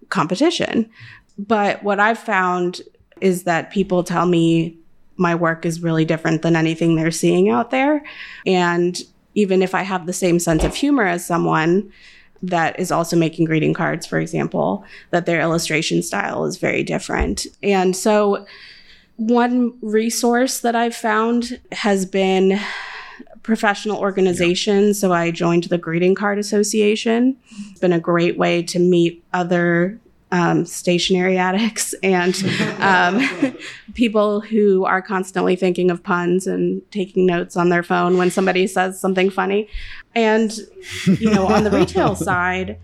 competition. 0.09 0.89
But 1.37 1.83
what 1.83 1.99
I've 1.99 2.17
found 2.17 2.81
is 3.21 3.43
that 3.43 3.71
people 3.71 4.03
tell 4.03 4.25
me 4.25 4.77
my 5.17 5.35
work 5.35 5.65
is 5.65 5.81
really 5.81 6.05
different 6.05 6.41
than 6.41 6.55
anything 6.55 6.95
they're 6.95 7.11
seeing 7.11 7.49
out 7.49 7.71
there, 7.71 8.03
and 8.45 9.01
even 9.33 9.61
if 9.61 9.75
I 9.75 9.83
have 9.83 10.07
the 10.07 10.13
same 10.13 10.39
sense 10.39 10.63
of 10.63 10.73
humor 10.73 11.03
as 11.03 11.25
someone 11.25 11.91
that 12.41 12.79
is 12.79 12.91
also 12.91 13.15
making 13.15 13.45
greeting 13.45 13.73
cards, 13.73 14.05
for 14.05 14.19
example, 14.19 14.83
that 15.11 15.25
their 15.25 15.41
illustration 15.41 16.01
style 16.01 16.45
is 16.45 16.57
very 16.57 16.83
different. 16.83 17.45
And 17.61 17.95
so, 17.95 18.45
one 19.17 19.77
resource 19.81 20.59
that 20.61 20.75
I've 20.75 20.95
found 20.95 21.59
has 21.71 22.05
been 22.05 22.59
professional 23.41 23.97
organizations. 23.97 24.99
So, 24.99 25.13
I 25.13 25.31
joined 25.31 25.65
the 25.65 25.77
Greeting 25.77 26.15
Card 26.15 26.37
Association. 26.39 27.37
It's 27.71 27.79
been 27.79 27.93
a 27.93 27.99
great 27.99 28.37
way 28.37 28.63
to 28.63 28.79
meet 28.79 29.23
other 29.33 29.99
um, 30.31 30.65
stationery 30.65 31.37
addicts 31.37 31.93
and 32.03 32.35
um, 32.79 33.55
people 33.93 34.41
who 34.41 34.85
are 34.85 35.01
constantly 35.01 35.55
thinking 35.55 35.89
of 35.89 36.03
puns 36.03 36.47
and 36.47 36.81
taking 36.91 37.25
notes 37.25 37.55
on 37.55 37.69
their 37.69 37.83
phone 37.83 38.17
when 38.17 38.31
somebody 38.31 38.67
says 38.67 38.99
something 38.99 39.29
funny. 39.29 39.67
And, 40.15 40.57
you 41.05 41.29
know, 41.29 41.47
on 41.47 41.63
the 41.63 41.71
retail 41.71 42.15
side, 42.29 42.79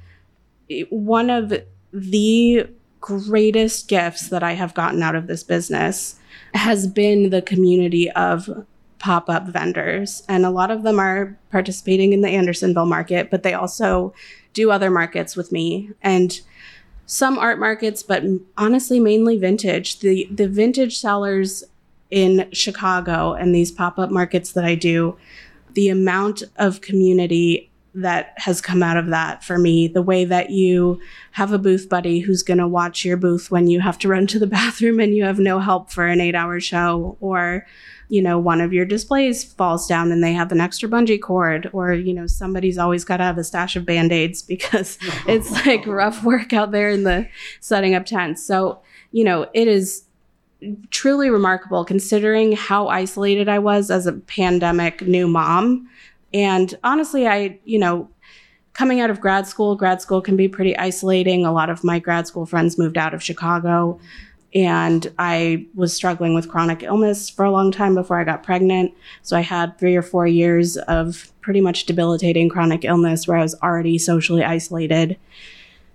one 0.89 1.29
of 1.29 1.53
the 1.91 2.67
greatest 3.01 3.87
gifts 3.89 4.29
that 4.29 4.43
I 4.43 4.53
have 4.53 4.73
gotten 4.73 5.03
out 5.03 5.15
of 5.15 5.27
this 5.27 5.43
business 5.43 6.19
has 6.53 6.87
been 6.87 7.29
the 7.29 7.41
community 7.41 8.09
of 8.11 8.65
pop 8.99 9.29
up 9.29 9.47
vendors. 9.47 10.23
And 10.29 10.45
a 10.45 10.49
lot 10.49 10.71
of 10.71 10.83
them 10.83 10.97
are 10.97 11.37
participating 11.51 12.13
in 12.13 12.21
the 12.21 12.29
Andersonville 12.29 12.85
market, 12.85 13.29
but 13.29 13.43
they 13.43 13.53
also 13.53 14.13
do 14.53 14.71
other 14.71 14.89
markets 14.89 15.35
with 15.35 15.51
me. 15.51 15.91
And 16.01 16.39
some 17.05 17.37
art 17.37 17.59
markets, 17.59 18.03
but 18.03 18.23
honestly, 18.57 18.99
mainly 18.99 19.37
vintage. 19.37 19.99
The 19.99 20.27
the 20.31 20.47
vintage 20.47 20.99
sellers 20.99 21.63
in 22.09 22.47
Chicago 22.51 23.33
and 23.33 23.53
these 23.53 23.71
pop 23.71 23.97
up 23.97 24.11
markets 24.11 24.51
that 24.53 24.63
I 24.63 24.75
do, 24.75 25.17
the 25.73 25.89
amount 25.89 26.43
of 26.57 26.81
community 26.81 27.71
that 27.95 28.33
has 28.37 28.61
come 28.61 28.81
out 28.81 28.97
of 28.97 29.07
that 29.07 29.43
for 29.43 29.57
me, 29.57 29.87
the 29.87 30.01
way 30.01 30.25
that 30.25 30.49
you 30.49 30.99
have 31.31 31.51
a 31.51 31.59
booth 31.59 31.89
buddy 31.89 32.19
who's 32.19 32.41
going 32.41 32.57
to 32.57 32.67
watch 32.67 33.05
your 33.05 33.17
booth 33.17 33.51
when 33.51 33.67
you 33.67 33.79
have 33.79 33.97
to 33.99 34.07
run 34.07 34.27
to 34.27 34.39
the 34.39 34.47
bathroom 34.59 34.99
and 34.99 35.15
you 35.15 35.23
have 35.23 35.39
no 35.39 35.59
help 35.59 35.91
for 35.91 36.07
an 36.07 36.21
eight 36.21 36.35
hour 36.35 36.59
show, 36.59 37.17
or 37.19 37.65
you 38.09 38.21
know, 38.21 38.37
one 38.37 38.61
of 38.61 38.73
your 38.73 38.85
displays 38.85 39.43
falls 39.43 39.87
down 39.87 40.11
and 40.11 40.23
they 40.23 40.33
have 40.33 40.51
an 40.51 40.61
extra 40.61 40.87
bungee 40.89 41.21
cord, 41.21 41.69
or, 41.73 41.93
you 41.93 42.13
know, 42.13 42.27
somebody's 42.27 42.77
always 42.77 43.03
got 43.03 43.17
to 43.17 43.23
have 43.23 43.37
a 43.37 43.43
stash 43.43 43.75
of 43.75 43.85
band 43.85 44.11
aids 44.11 44.41
because 44.53 44.97
it's 45.27 45.51
like 45.65 45.85
rough 45.85 46.23
work 46.23 46.53
out 46.53 46.71
there 46.71 46.89
in 46.89 47.03
the 47.03 47.27
setting 47.59 47.95
up 47.95 48.05
tents. 48.05 48.45
So, 48.45 48.81
you 49.11 49.23
know, 49.23 49.47
it 49.53 49.67
is 49.67 50.03
truly 50.91 51.29
remarkable 51.29 51.83
considering 51.83 52.53
how 52.53 52.87
isolated 52.87 53.49
I 53.49 53.59
was 53.59 53.91
as 53.91 54.05
a 54.07 54.13
pandemic 54.13 55.01
new 55.01 55.27
mom. 55.27 55.89
And 56.33 56.73
honestly, 56.83 57.27
I, 57.27 57.59
you 57.65 57.77
know, 57.77 58.09
coming 58.73 58.99
out 58.99 59.09
of 59.09 59.21
grad 59.21 59.47
school, 59.47 59.75
grad 59.75 60.01
school 60.01 60.21
can 60.21 60.35
be 60.35 60.47
pretty 60.47 60.75
isolating. 60.77 61.45
A 61.45 61.51
lot 61.51 61.69
of 61.69 61.83
my 61.83 61.99
grad 61.99 62.27
school 62.27 62.45
friends 62.45 62.77
moved 62.77 62.97
out 62.97 63.13
of 63.13 63.21
Chicago 63.21 63.99
and 64.55 65.11
I 65.17 65.65
was 65.73 65.93
struggling 65.93 66.35
with 66.35 66.49
chronic 66.49 66.83
illness 66.83 67.29
for 67.29 67.43
a 67.43 67.51
long 67.51 67.71
time 67.71 67.95
before 67.95 68.19
I 68.19 68.23
got 68.23 68.43
pregnant. 68.43 68.93
So 69.21 69.35
I 69.35 69.41
had 69.41 69.77
three 69.77 69.95
or 69.95 70.01
four 70.01 70.27
years 70.27 70.77
of 70.77 71.31
pretty 71.41 71.61
much 71.61 71.85
debilitating 71.85 72.49
chronic 72.49 72.85
illness 72.85 73.27
where 73.27 73.37
I 73.37 73.41
was 73.41 73.55
already 73.61 73.97
socially 73.97 74.43
isolated. 74.43 75.17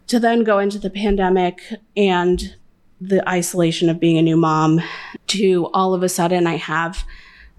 To 0.09 0.19
then 0.19 0.43
go 0.43 0.59
into 0.59 0.79
the 0.79 0.91
pandemic 0.91 1.61
and 1.97 2.57
the 3.01 3.27
isolation 3.29 3.89
of 3.89 4.01
being 4.01 4.19
a 4.19 4.23
new 4.23 4.37
mom, 4.37 4.81
to 5.29 5.71
all 5.73 5.95
of 5.95 6.03
a 6.03 6.09
sudden 6.09 6.47
I 6.47 6.57
have 6.57 7.05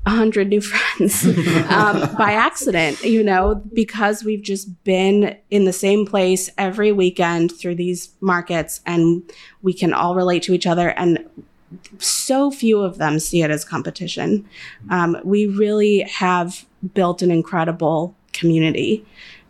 a 0.05 0.11
hundred 0.11 0.47
new 0.47 0.61
friends 0.71 1.25
um, 1.69 2.15
by 2.15 2.33
accident, 2.33 3.01
you 3.03 3.23
know, 3.23 3.55
because 3.73 4.23
we've 4.23 4.41
just 4.41 4.83
been 4.83 5.37
in 5.49 5.65
the 5.65 5.73
same 5.73 6.05
place 6.05 6.49
every 6.57 6.91
weekend 6.91 7.51
through 7.51 7.75
these 7.75 8.09
markets 8.21 8.81
and 8.85 9.23
we 9.61 9.73
can 9.73 9.93
all 9.93 10.15
relate 10.15 10.43
to 10.43 10.53
each 10.53 10.67
other. 10.67 10.89
And 10.91 11.29
so 11.99 12.49
few 12.49 12.81
of 12.81 12.97
them 12.97 13.19
see 13.19 13.43
it 13.43 13.51
as 13.51 13.63
competition. 13.63 14.47
Um, 14.89 15.17
we 15.23 15.45
really 15.45 15.99
have 16.01 16.65
built 16.93 17.21
an 17.21 17.31
incredible 17.31 18.15
community. 18.33 19.05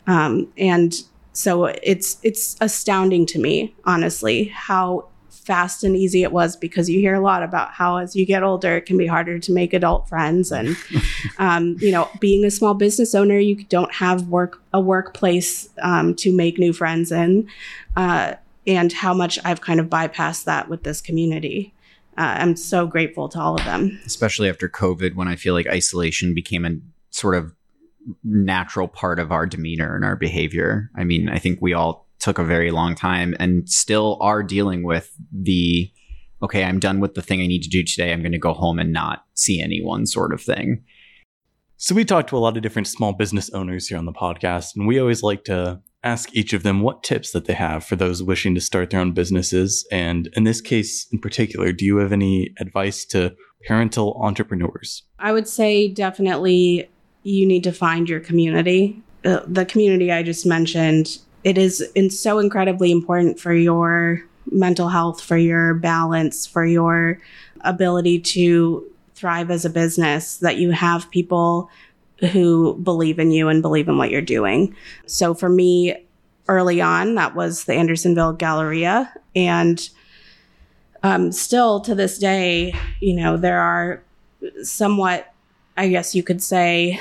Um, 0.08 0.52
and 0.58 0.94
so 1.34 1.66
it's 1.66 2.18
it's 2.24 2.58
astounding 2.60 3.26
to 3.28 3.40
me, 3.40 3.74
honestly, 3.86 4.46
how 4.46 5.09
fast 5.50 5.84
and 5.84 5.96
easy 5.96 6.22
it 6.22 6.32
was 6.32 6.56
because 6.56 6.88
you 6.88 7.00
hear 7.00 7.16
a 7.16 7.20
lot 7.20 7.42
about 7.42 7.72
how 7.72 7.98
as 7.98 8.16
you 8.16 8.24
get 8.24 8.44
older 8.44 8.78
it 8.78 8.86
can 8.86 9.00
be 9.00 9.08
harder 9.08 9.40
to 9.40 9.52
make 9.52 9.74
adult 9.74 10.08
friends. 10.08 10.52
And 10.52 10.78
um, 11.40 11.76
you 11.80 11.92
know 11.92 12.08
being 12.20 12.46
a 12.46 12.52
small 12.52 12.76
business 12.76 13.16
owner 13.16 13.40
you 13.40 13.56
don't 13.64 13.92
have 13.92 14.28
work 14.28 14.62
a 14.74 14.80
workplace 14.80 15.68
um, 15.82 16.14
to 16.18 16.32
make 16.32 16.60
new 16.60 16.72
friends 16.72 17.12
in 17.12 17.50
uh, 17.96 18.36
and 18.68 18.94
how 18.94 19.12
much 19.12 19.40
i've 19.44 19.62
kind 19.62 19.80
of 19.80 19.88
bypassed 19.88 20.44
that 20.44 20.70
with 20.70 20.84
this 20.84 21.02
community. 21.02 21.74
Uh, 22.16 22.38
i'm 22.38 22.56
so 22.56 22.86
grateful 22.86 23.28
to 23.28 23.40
all 23.40 23.56
of 23.56 23.66
them. 23.66 24.00
Especially 24.06 24.50
after 24.50 24.70
COVID, 24.70 25.16
when 25.16 25.28
I 25.28 25.36
feel 25.36 25.56
like 25.56 25.66
isolation 25.66 26.36
became 26.36 26.64
a 26.64 26.76
sort 27.10 27.34
of 27.34 27.56
natural 28.24 28.88
part 28.88 29.18
of 29.18 29.32
our 29.32 29.48
demeanor 29.48 29.96
and 29.96 30.06
our 30.06 30.16
behavior. 30.16 30.92
I 30.96 31.06
mean, 31.06 31.28
I 31.28 31.40
think 31.40 31.60
we 31.60 31.74
all 31.74 32.06
took 32.20 32.38
a 32.38 32.44
very 32.44 32.72
long 32.72 32.96
time 32.96 33.36
and 33.40 33.70
still 33.70 34.18
are 34.22 34.44
dealing 34.44 34.84
with 34.84 35.12
the 35.32 35.92
okay, 36.42 36.64
I'm 36.64 36.80
done 36.80 37.02
with 37.02 37.16
the 37.16 37.22
thing 37.22 37.42
I 37.42 37.48
need 37.48 37.64
to 37.64 37.70
do 37.70 37.84
today. 37.84 38.14
I'm 38.14 38.22
going 38.22 38.32
to 38.32 38.38
go 38.38 38.54
home 38.54 38.80
and 38.80 38.94
not 38.94 39.26
see 39.34 39.62
anyone 39.62 40.06
sort 40.06 40.34
of 40.34 40.42
thing. 40.42 40.84
So 41.76 41.96
we 41.96 42.06
talked 42.06 42.30
to 42.30 42.38
a 42.38 42.40
lot 42.40 42.56
of 42.58 42.64
different 42.64 42.88
small 42.88 43.14
business 43.14 43.50
owners 43.52 43.88
here 43.88 43.98
on 43.98 44.06
the 44.06 44.14
podcast, 44.14 44.76
and 44.76 44.88
we 44.88 45.00
always 45.00 45.24
like 45.24 45.44
to 45.46 45.82
ask 46.04 46.34
each 46.34 46.54
of 46.54 46.64
them 46.64 46.82
what 46.82 47.04
tips 47.04 47.32
that 47.32 47.46
they 47.46 47.54
have 47.54 47.84
for 47.84 47.96
those 47.96 48.24
wishing 48.24 48.56
to 48.56 48.62
start 48.62 48.90
their 48.90 49.00
own 49.00 49.12
businesses. 49.12 49.86
And 49.92 50.30
in 50.34 50.44
this 50.44 50.62
case 50.62 51.08
in 51.12 51.20
particular, 51.20 51.72
do 51.72 51.86
you 51.86 51.98
have 51.98 52.12
any 52.12 52.54
advice 52.60 53.06
to 53.06 53.36
parental 53.68 54.20
entrepreneurs? 54.22 55.04
I 55.20 55.32
would 55.32 55.48
say 55.48 55.90
definitely 55.90 56.90
you 57.24 57.46
need 57.46 57.64
to 57.66 57.72
find 57.72 58.08
your 58.08 58.20
community. 58.20 59.02
Uh, 59.26 59.42
the 59.46 59.66
community 59.66 60.12
I 60.12 60.24
just 60.24 60.46
mentioned, 60.46 61.18
it 61.44 61.58
is 61.58 61.84
so 62.10 62.40
incredibly 62.40 62.92
important 62.92 63.40
for 63.40 63.54
your 63.54 64.24
mental 64.52 64.90
health, 64.90 65.22
for 65.22 65.38
your 65.38 65.74
balance, 65.76 66.46
for 66.46 66.66
your 66.66 67.20
ability 67.62 68.20
to 68.20 68.86
thrive 69.16 69.52
as 69.52 69.66
a 69.66 69.70
business 69.70 70.38
that 70.38 70.58
you 70.58 70.72
have 70.72 71.10
people 71.12 71.70
who 72.32 72.76
believe 72.76 73.20
in 73.20 73.32
you 73.32 73.48
and 73.48 73.62
believe 73.62 73.88
in 73.88 73.98
what 73.98 74.10
you're 74.10 74.22
doing. 74.22 74.76
So 75.06 75.34
for 75.34 75.50
me, 75.50 76.06
early 76.48 76.82
on, 76.82 77.16
that 77.16 77.36
was 77.36 77.66
the 77.66 77.74
Andersonville 77.74 78.34
Galleria. 78.34 79.14
And 79.36 79.90
um, 81.04 81.32
still 81.32 81.80
to 81.82 81.96
this 81.96 82.18
day, 82.18 82.74
you 83.00 83.16
know, 83.16 83.38
there 83.38 83.62
are 83.62 84.04
somewhat, 84.64 85.34
I 85.78 85.90
guess 85.90 86.16
you 86.16 86.24
could 86.24 86.42
say, 86.42 87.00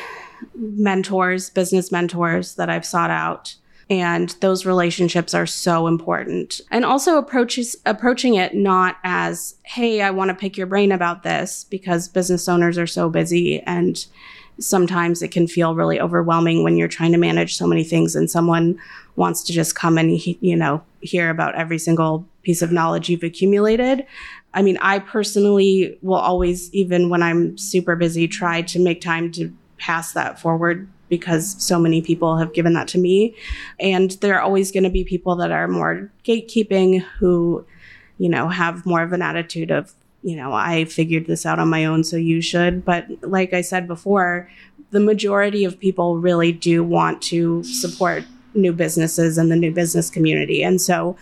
mentors, 0.55 1.51
business 1.51 1.91
mentors 1.91 2.55
that 2.57 2.69
I've 2.69 2.87
sought 2.87 3.11
out 3.11 3.57
and 3.91 4.31
those 4.41 4.67
relationships 4.67 5.33
are 5.33 5.47
so 5.47 5.87
important. 5.87 6.61
And 6.71 6.85
also 6.85 7.17
approaches 7.17 7.77
approaching 7.87 8.35
it 8.35 8.55
not 8.55 8.97
as 9.05 9.55
hey 9.63 10.03
i 10.03 10.11
want 10.11 10.31
to 10.31 10.35
pick 10.35 10.57
your 10.57 10.67
brain 10.67 10.93
about 10.93 11.23
this 11.23 11.65
because 11.65 12.09
business 12.09 12.49
owners 12.49 12.79
are 12.79 12.87
so 12.87 13.09
busy 13.09 13.61
and 13.63 14.07
sometimes 14.61 15.23
it 15.23 15.31
can 15.31 15.47
feel 15.47 15.75
really 15.75 16.01
overwhelming 16.01 16.65
when 16.65 16.77
you're 16.77 16.89
trying 16.89 17.13
to 17.13 17.19
manage 17.19 17.57
so 17.57 17.67
many 17.67 17.85
things 17.85 18.17
and 18.17 18.31
someone 18.31 18.79
wants 19.17 19.43
to 19.45 19.53
just 19.53 19.75
come 19.75 19.97
and 19.99 20.25
you 20.27 20.57
know 20.57 20.83
hear 21.01 21.31
about 21.31 21.55
every 21.55 21.79
single 21.79 22.27
piece 22.43 22.63
of 22.63 22.73
knowledge 22.73 23.09
you've 23.09 23.23
accumulated. 23.23 24.05
I 24.55 24.63
mean 24.63 24.79
i 24.81 24.99
personally 24.99 25.99
will 26.03 26.17
always 26.17 26.73
even 26.75 27.09
when 27.09 27.23
i'm 27.23 27.57
super 27.57 27.97
busy 27.97 28.27
try 28.27 28.63
to 28.63 28.79
make 28.79 29.01
time 29.01 29.31
to 29.33 29.53
pass 29.79 30.13
that 30.13 30.41
forward 30.41 30.89
because 31.09 31.57
so 31.63 31.79
many 31.79 32.03
people 32.03 32.37
have 32.37 32.53
given 32.53 32.75
that 32.75 32.89
to 32.89 32.99
me. 32.99 33.35
And 33.81 34.13
there 34.21 34.37
are 34.37 34.43
always 34.43 34.73
going 34.73 34.85
to 34.85 34.91
be 34.91 35.05
people 35.05 35.37
that 35.37 35.51
are 35.51 35.69
more 35.69 36.11
gatekeeping 36.25 37.01
who, 37.19 37.65
you 38.19 38.29
know, 38.29 38.49
have 38.49 38.85
more 38.87 39.03
of 39.03 39.13
an 39.13 39.23
attitude 39.23 39.71
of, 39.71 39.95
you 40.23 40.37
know, 40.37 40.53
I 40.53 40.85
figured 40.85 41.27
this 41.27 41.47
out 41.47 41.59
on 41.59 41.69
my 41.69 41.85
own, 41.85 42.05
so 42.05 42.17
you 42.17 42.41
should. 42.41 42.85
But 42.85 43.07
like 43.23 43.53
I 43.53 43.61
said 43.61 43.87
before, 43.87 44.51
the 44.91 45.01
majority 45.01 45.65
of 45.65 45.79
people 45.79 46.19
really 46.19 46.53
do 46.53 46.83
want 46.83 47.23
to 47.23 47.63
support 47.65 48.25
new 48.55 48.73
businesses 48.73 49.39
and 49.39 49.51
the 49.51 49.57
new 49.57 49.73
business 49.73 50.11
community. 50.11 50.63
And 50.65 50.81
so 50.81 51.17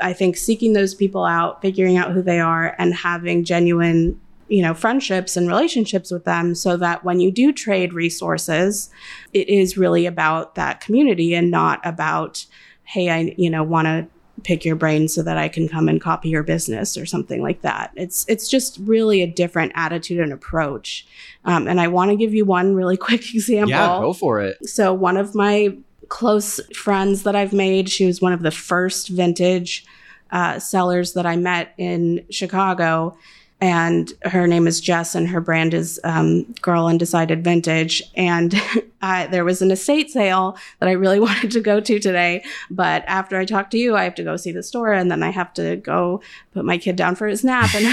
I 0.00 0.12
think 0.12 0.36
seeking 0.36 0.72
those 0.72 0.94
people 0.94 1.24
out, 1.24 1.62
figuring 1.62 1.96
out 1.96 2.12
who 2.12 2.22
they 2.22 2.40
are, 2.40 2.74
and 2.78 2.94
having 2.94 3.44
genuine 3.44 4.20
you 4.48 4.62
know 4.62 4.74
friendships 4.74 5.36
and 5.36 5.48
relationships 5.48 6.10
with 6.10 6.24
them 6.24 6.54
so 6.54 6.76
that 6.76 7.04
when 7.04 7.20
you 7.20 7.30
do 7.30 7.52
trade 7.52 7.92
resources 7.92 8.90
it 9.32 9.48
is 9.48 9.76
really 9.76 10.06
about 10.06 10.54
that 10.54 10.80
community 10.80 11.34
and 11.34 11.50
not 11.50 11.80
about 11.84 12.46
hey 12.84 13.10
i 13.10 13.34
you 13.36 13.50
know 13.50 13.62
want 13.62 13.86
to 13.86 14.06
pick 14.42 14.64
your 14.64 14.76
brain 14.76 15.08
so 15.08 15.22
that 15.22 15.38
i 15.38 15.48
can 15.48 15.68
come 15.68 15.88
and 15.88 16.00
copy 16.00 16.28
your 16.28 16.42
business 16.42 16.96
or 16.96 17.06
something 17.06 17.42
like 17.42 17.62
that. 17.62 17.90
It's 17.96 18.26
it's 18.28 18.48
just 18.48 18.78
really 18.82 19.22
a 19.22 19.26
different 19.26 19.72
attitude 19.74 20.20
and 20.20 20.32
approach. 20.32 21.06
Um, 21.44 21.66
and 21.66 21.80
i 21.80 21.88
want 21.88 22.10
to 22.10 22.16
give 22.16 22.34
you 22.34 22.44
one 22.44 22.74
really 22.74 22.96
quick 23.08 23.34
example. 23.34 23.70
Yeah 23.70 23.98
go 23.98 24.12
for 24.12 24.40
it. 24.40 24.68
So 24.68 24.92
one 24.92 25.16
of 25.16 25.34
my 25.34 25.76
close 26.08 26.60
friends 26.74 27.24
that 27.24 27.34
i've 27.34 27.52
made 27.52 27.88
she 27.88 28.06
was 28.06 28.20
one 28.20 28.32
of 28.32 28.42
the 28.42 28.50
first 28.50 29.08
vintage 29.08 29.84
uh, 30.30 30.58
sellers 30.58 31.14
that 31.14 31.26
i 31.26 31.34
met 31.34 31.74
in 31.78 32.24
chicago 32.30 33.16
and 33.60 34.12
her 34.22 34.46
name 34.46 34.66
is 34.66 34.82
Jess, 34.82 35.14
and 35.14 35.26
her 35.28 35.40
brand 35.40 35.72
is 35.72 35.98
um, 36.04 36.42
Girl 36.60 36.86
Undecided 36.86 37.42
Vintage. 37.42 38.02
And 38.14 38.54
I, 39.02 39.28
there 39.28 39.46
was 39.46 39.62
an 39.62 39.70
estate 39.70 40.10
sale 40.10 40.58
that 40.78 40.90
I 40.90 40.92
really 40.92 41.20
wanted 41.28 41.50
to 41.52 41.60
go 41.60 41.80
to 41.80 41.98
today, 41.98 42.44
but 42.70 43.02
after 43.06 43.38
I 43.38 43.46
talk 43.46 43.70
to 43.70 43.78
you, 43.78 43.96
I 43.96 44.04
have 44.04 44.14
to 44.16 44.24
go 44.24 44.36
see 44.36 44.52
the 44.52 44.62
store, 44.62 44.92
and 44.92 45.10
then 45.10 45.22
I 45.22 45.30
have 45.30 45.54
to 45.54 45.76
go 45.76 46.20
put 46.52 46.66
my 46.66 46.76
kid 46.76 46.96
down 46.96 47.14
for 47.14 47.26
his 47.26 47.44
nap. 47.44 47.74
And 47.74 47.86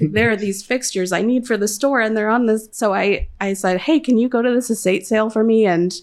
there 0.12 0.30
are 0.30 0.36
these 0.36 0.64
fixtures 0.64 1.10
I 1.10 1.22
need 1.22 1.48
for 1.48 1.56
the 1.56 1.68
store, 1.68 2.00
and 2.00 2.16
they're 2.16 2.30
on 2.30 2.46
this. 2.46 2.68
So 2.70 2.94
I 2.94 3.28
I 3.40 3.54
said, 3.54 3.80
hey, 3.80 3.98
can 3.98 4.18
you 4.18 4.28
go 4.28 4.40
to 4.40 4.54
this 4.54 4.70
estate 4.70 5.04
sale 5.04 5.30
for 5.30 5.42
me 5.42 5.66
and 5.66 5.94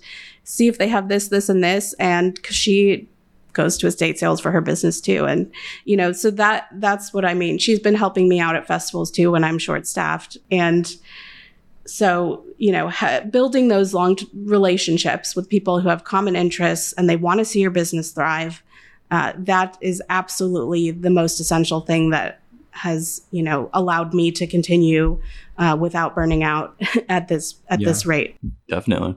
see 0.43 0.67
if 0.67 0.77
they 0.77 0.89
have 0.89 1.07
this, 1.07 1.29
this, 1.29 1.47
and 1.47 1.63
this? 1.63 1.93
And 1.93 2.37
she 2.47 3.07
goes 3.53 3.77
to 3.77 3.87
estate 3.87 4.19
sales 4.19 4.39
for 4.41 4.51
her 4.51 4.61
business 4.61 4.99
too. 4.99 5.25
And 5.25 5.51
you 5.85 5.95
know 5.95 6.11
so 6.11 6.31
that 6.31 6.67
that's 6.73 7.13
what 7.13 7.25
i 7.25 7.33
mean. 7.33 7.57
She's 7.57 7.79
been 7.79 7.95
helping 7.95 8.27
me 8.27 8.39
out 8.39 8.55
at 8.55 8.67
festivals 8.67 9.11
too 9.11 9.31
when 9.31 9.43
i'm 9.43 9.59
short 9.59 9.87
staffed. 9.87 10.37
And 10.51 10.93
so 11.85 12.43
you 12.57 12.71
know 12.71 12.89
ha- 12.89 13.21
building 13.29 13.67
those 13.67 13.93
long 13.93 14.15
t- 14.15 14.29
relationships 14.33 15.35
with 15.35 15.49
people 15.49 15.79
who 15.79 15.89
have 15.89 16.03
common 16.03 16.35
interests 16.35 16.93
and 16.93 17.09
they 17.09 17.17
want 17.17 17.39
to 17.39 17.45
see 17.45 17.59
your 17.59 17.71
business 17.71 18.11
thrive 18.11 18.63
uh, 19.11 19.33
that 19.37 19.77
is 19.79 20.01
absolutely 20.09 20.89
the 20.89 21.09
most 21.09 21.39
essential 21.39 21.81
thing 21.81 22.09
that 22.09 22.39
has 22.71 23.21
you 23.29 23.43
know 23.43 23.69
allowed 23.73 24.11
me 24.13 24.31
to 24.31 24.47
continue 24.47 25.21
uh, 25.59 25.77
without 25.79 26.15
burning 26.15 26.43
out 26.43 26.75
at 27.09 27.27
this 27.27 27.55
at 27.69 27.79
yeah, 27.79 27.87
this 27.87 28.05
rate. 28.05 28.37
Definitely. 28.67 29.15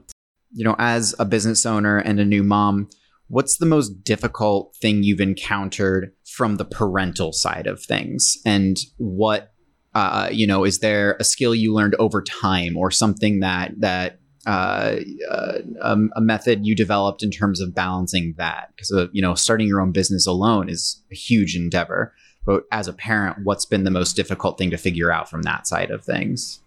You 0.53 0.65
know 0.65 0.75
as 0.77 1.15
a 1.17 1.25
business 1.25 1.65
owner 1.65 1.97
and 1.97 2.19
a 2.19 2.25
new 2.25 2.43
mom 2.43 2.89
what's 3.27 3.57
the 3.57 3.65
most 3.65 4.03
difficult 4.03 4.75
thing 4.81 5.03
you've 5.03 5.21
encountered 5.21 6.13
from 6.25 6.55
the 6.55 6.65
parental 6.65 7.33
side 7.33 7.67
of 7.67 7.83
things? 7.83 8.37
And 8.45 8.77
what 8.97 9.51
uh, 9.93 10.29
you 10.31 10.47
know 10.47 10.63
is 10.63 10.79
there 10.79 11.17
a 11.19 11.23
skill 11.23 11.55
you 11.55 11.73
learned 11.73 11.95
over 11.99 12.21
time 12.21 12.77
or 12.77 12.91
something 12.91 13.39
that 13.39 13.71
that 13.79 14.19
uh, 14.45 14.97
uh, 15.29 15.59
um, 15.81 16.09
a 16.15 16.21
method 16.21 16.65
you 16.65 16.75
developed 16.75 17.21
in 17.23 17.31
terms 17.31 17.59
of 17.61 17.75
balancing 17.75 18.33
that? 18.37 18.69
Because 18.75 18.91
uh, 18.91 19.07
you 19.11 19.21
know 19.21 19.33
starting 19.35 19.67
your 19.67 19.81
own 19.81 19.91
business 19.91 20.27
alone 20.27 20.69
is 20.69 21.01
a 21.11 21.15
huge 21.15 21.55
endeavor. 21.55 22.13
But 22.45 22.63
as 22.71 22.87
a 22.87 22.93
parent 22.93 23.39
what's 23.43 23.65
been 23.65 23.83
the 23.83 23.91
most 23.91 24.15
difficult 24.15 24.57
thing 24.57 24.71
to 24.71 24.77
figure 24.77 25.11
out 25.11 25.29
from 25.29 25.41
that 25.43 25.67
side 25.67 25.91
of 25.91 26.03
things? 26.05 26.61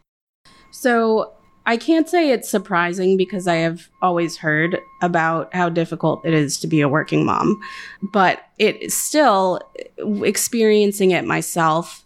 So 0.72 1.32
I 1.66 1.76
can't 1.76 2.08
say 2.08 2.30
it's 2.30 2.48
surprising 2.48 3.16
because 3.16 3.46
I 3.46 3.56
have 3.56 3.88
always 4.02 4.38
heard 4.38 4.78
about 5.02 5.54
how 5.54 5.68
difficult 5.68 6.24
it 6.24 6.32
is 6.32 6.58
to 6.60 6.66
be 6.66 6.80
a 6.80 6.88
working 6.88 7.24
mom, 7.24 7.60
but 8.02 8.42
it 8.58 8.92
still 8.92 9.60
experiencing 9.98 11.10
it 11.10 11.24
myself. 11.24 12.04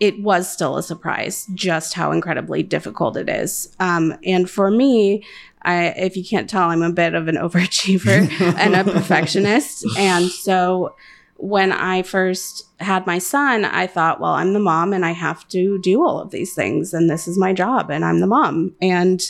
It 0.00 0.20
was 0.22 0.50
still 0.50 0.76
a 0.76 0.82
surprise 0.82 1.46
just 1.54 1.94
how 1.94 2.12
incredibly 2.12 2.62
difficult 2.62 3.16
it 3.16 3.28
is. 3.28 3.74
Um, 3.78 4.16
and 4.24 4.48
for 4.48 4.70
me, 4.70 5.24
I, 5.62 5.88
if 5.96 6.16
you 6.16 6.24
can't 6.24 6.48
tell, 6.48 6.70
I'm 6.70 6.82
a 6.82 6.92
bit 6.92 7.14
of 7.14 7.28
an 7.28 7.36
overachiever 7.40 8.30
and 8.58 8.74
a 8.74 8.84
perfectionist. 8.84 9.86
And 9.96 10.28
so 10.30 10.94
when 11.42 11.72
I 11.72 12.02
first 12.02 12.68
had 12.78 13.04
my 13.04 13.18
son, 13.18 13.64
I 13.64 13.88
thought, 13.88 14.20
well, 14.20 14.34
I'm 14.34 14.52
the 14.52 14.60
mom 14.60 14.92
and 14.92 15.04
I 15.04 15.10
have 15.10 15.46
to 15.48 15.76
do 15.80 16.04
all 16.04 16.20
of 16.20 16.30
these 16.30 16.54
things. 16.54 16.94
And 16.94 17.10
this 17.10 17.26
is 17.26 17.36
my 17.36 17.52
job 17.52 17.90
and 17.90 18.04
I'm 18.04 18.20
the 18.20 18.28
mom. 18.28 18.76
And, 18.80 19.20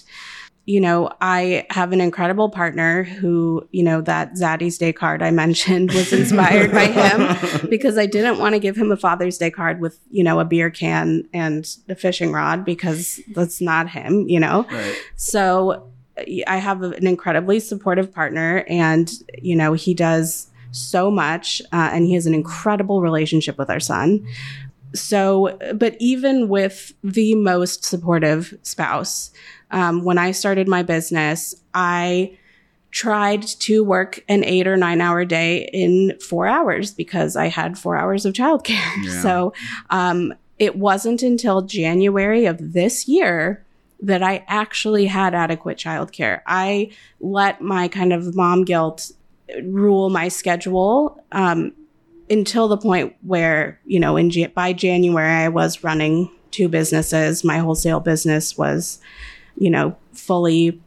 you 0.67 0.79
know, 0.79 1.11
I 1.23 1.67
have 1.71 1.91
an 1.93 2.03
incredible 2.03 2.51
partner 2.51 3.03
who, 3.03 3.67
you 3.73 3.83
know, 3.83 4.03
that 4.03 4.35
Zaddy's 4.35 4.77
Day 4.77 4.93
card 4.93 5.23
I 5.23 5.31
mentioned 5.45 5.91
was 5.93 6.13
inspired 6.13 6.71
by 6.71 6.85
him 6.85 7.71
because 7.71 7.97
I 7.97 8.05
didn't 8.05 8.39
want 8.39 8.55
to 8.55 8.59
give 8.59 8.77
him 8.77 8.93
a 8.93 8.97
Father's 8.99 9.39
Day 9.39 9.51
card 9.51 9.81
with, 9.81 9.99
you 10.11 10.23
know, 10.23 10.39
a 10.39 10.45
beer 10.45 10.69
can 10.69 11.27
and 11.33 11.67
a 11.89 11.95
fishing 11.95 12.31
rod 12.31 12.63
because 12.63 13.21
that's 13.29 13.63
not 13.63 13.89
him, 13.89 14.29
you 14.29 14.39
know? 14.39 14.67
Right. 14.71 15.03
So 15.17 15.91
I 16.47 16.59
have 16.59 16.83
an 16.83 17.07
incredibly 17.07 17.59
supportive 17.59 18.13
partner 18.13 18.67
and, 18.69 19.11
you 19.41 19.57
know, 19.57 19.73
he 19.73 19.95
does 19.95 20.51
so 20.73 21.11
much, 21.11 21.63
uh, 21.73 21.91
and 21.93 22.07
he 22.07 22.15
has 22.15 22.27
an 22.27 22.35
incredible 22.35 23.01
relationship 23.01 23.59
with 23.59 23.71
our 23.71 23.81
son. 23.81 24.27
So, 24.95 25.57
but 25.75 25.97
even 26.01 26.49
with 26.49 26.93
the 27.03 27.35
most 27.35 27.85
supportive 27.85 28.59
spouse, 28.63 29.31
um, 29.71 30.05
when 30.05 30.19
I 30.19 30.33
started 30.33 30.69
my 30.69 30.83
business, 30.83 31.55
I 31.73 32.37
tried 32.91 33.43
to 33.43 33.83
work 33.83 34.23
an 34.29 34.45
eight 34.45 34.67
or 34.67 34.77
nine 34.77 35.01
hour 35.01 35.25
day 35.25 35.71
in 35.73 36.19
four 36.21 36.47
hours 36.47 36.93
because 36.93 37.37
I 37.37 37.47
had 37.47 37.79
four 37.79 37.97
hours 37.97 38.27
of 38.27 38.35
childcare. 38.35 38.81
Yeah. 39.05 39.23
So, 39.23 39.53
um, 39.91 40.35
it 40.59 40.77
wasn't 40.77 41.23
until 41.23 41.63
January 41.63 42.47
of 42.47 42.73
this 42.73 43.09
year 43.09 43.65
that 44.01 44.23
I 44.23 44.45
actually 44.47 45.07
had 45.07 45.35
adequate 45.35 45.79
childcare. 45.79 46.41
I 46.47 46.91
let 47.21 47.61
my 47.61 47.89
kind 47.89 48.13
of 48.13 48.37
mom 48.37 48.65
guilt 48.65 49.13
rule 49.65 50.11
my 50.11 50.29
schedule 50.29 51.23
um, 51.33 51.73
until 52.31 52.69
the 52.69 52.77
point 52.77 53.15
where 53.23 53.81
you 53.85 54.01
know 54.01 54.17
in 54.17 54.31
by 54.55 54.73
January 54.73 55.45
I 55.45 55.49
was 55.49 55.85
running 55.85 56.31
two 56.51 56.69
businesses. 56.69 57.45
My 57.45 57.59
wholesale 57.59 58.01
business 58.01 58.57
was 58.57 59.01
you 59.57 59.71
know 59.71 59.97
fully 60.13 60.81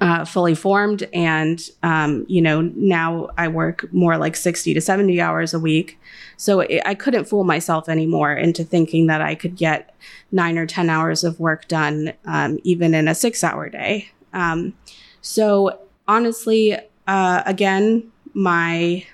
uh, 0.00 0.24
fully 0.24 0.54
formed, 0.54 1.08
and 1.12 1.60
um, 1.82 2.26
you 2.28 2.42
know 2.42 2.62
now 2.76 3.30
I 3.38 3.48
work 3.48 3.92
more 3.92 4.18
like 4.18 4.36
sixty 4.36 4.74
to 4.74 4.80
seventy 4.80 5.20
hours 5.20 5.54
a 5.54 5.58
week. 5.58 5.98
So 6.36 6.60
it, 6.60 6.82
I 6.84 6.94
couldn't 6.94 7.24
fool 7.26 7.44
myself 7.44 7.88
anymore 7.88 8.32
into 8.32 8.64
thinking 8.64 9.06
that 9.06 9.22
I 9.22 9.34
could 9.34 9.56
get 9.56 9.94
nine 10.32 10.58
or 10.58 10.66
ten 10.66 10.90
hours 10.90 11.24
of 11.24 11.40
work 11.40 11.68
done 11.68 12.12
um, 12.26 12.58
even 12.64 12.94
in 12.94 13.08
a 13.08 13.14
six-hour 13.14 13.68
day. 13.68 14.10
Um, 14.32 14.74
so 15.20 15.80
honestly, 16.08 16.76
uh, 17.06 17.42
again, 17.46 18.10
my 18.34 19.04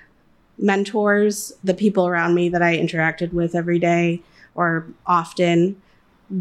mentors, 0.57 1.53
the 1.63 1.73
people 1.73 2.07
around 2.07 2.35
me 2.35 2.49
that 2.49 2.61
I 2.61 2.77
interacted 2.77 3.33
with 3.33 3.55
every 3.55 3.79
day 3.79 4.21
or 4.55 4.85
often, 5.05 5.81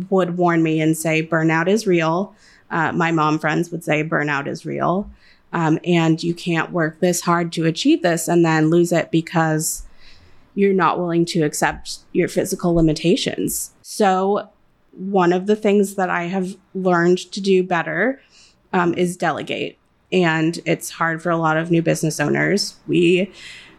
would 0.08 0.36
warn 0.36 0.62
me 0.62 0.80
and 0.80 0.96
say, 0.96 1.26
burnout 1.26 1.68
is 1.68 1.86
real. 1.86 2.34
Uh, 2.70 2.92
my 2.92 3.10
mom 3.10 3.38
friends 3.38 3.70
would 3.70 3.82
say, 3.82 4.04
burnout 4.04 4.46
is 4.46 4.64
real. 4.64 5.10
Um, 5.52 5.80
and 5.84 6.22
you 6.22 6.32
can't 6.32 6.70
work 6.70 7.00
this 7.00 7.22
hard 7.22 7.50
to 7.52 7.66
achieve 7.66 8.02
this 8.02 8.28
and 8.28 8.44
then 8.44 8.70
lose 8.70 8.92
it 8.92 9.10
because 9.10 9.82
you're 10.54 10.72
not 10.72 10.98
willing 10.98 11.24
to 11.24 11.42
accept 11.42 11.98
your 12.12 12.28
physical 12.28 12.74
limitations. 12.74 13.72
So, 13.82 14.48
one 14.92 15.32
of 15.32 15.46
the 15.46 15.56
things 15.56 15.94
that 15.94 16.10
I 16.10 16.24
have 16.24 16.56
learned 16.74 17.18
to 17.32 17.40
do 17.40 17.62
better 17.62 18.20
um, 18.72 18.92
is 18.94 19.16
delegate. 19.16 19.78
And 20.12 20.58
it's 20.64 20.90
hard 20.90 21.22
for 21.22 21.30
a 21.30 21.36
lot 21.36 21.56
of 21.56 21.70
new 21.70 21.82
business 21.82 22.20
owners. 22.20 22.76
We, 22.86 23.30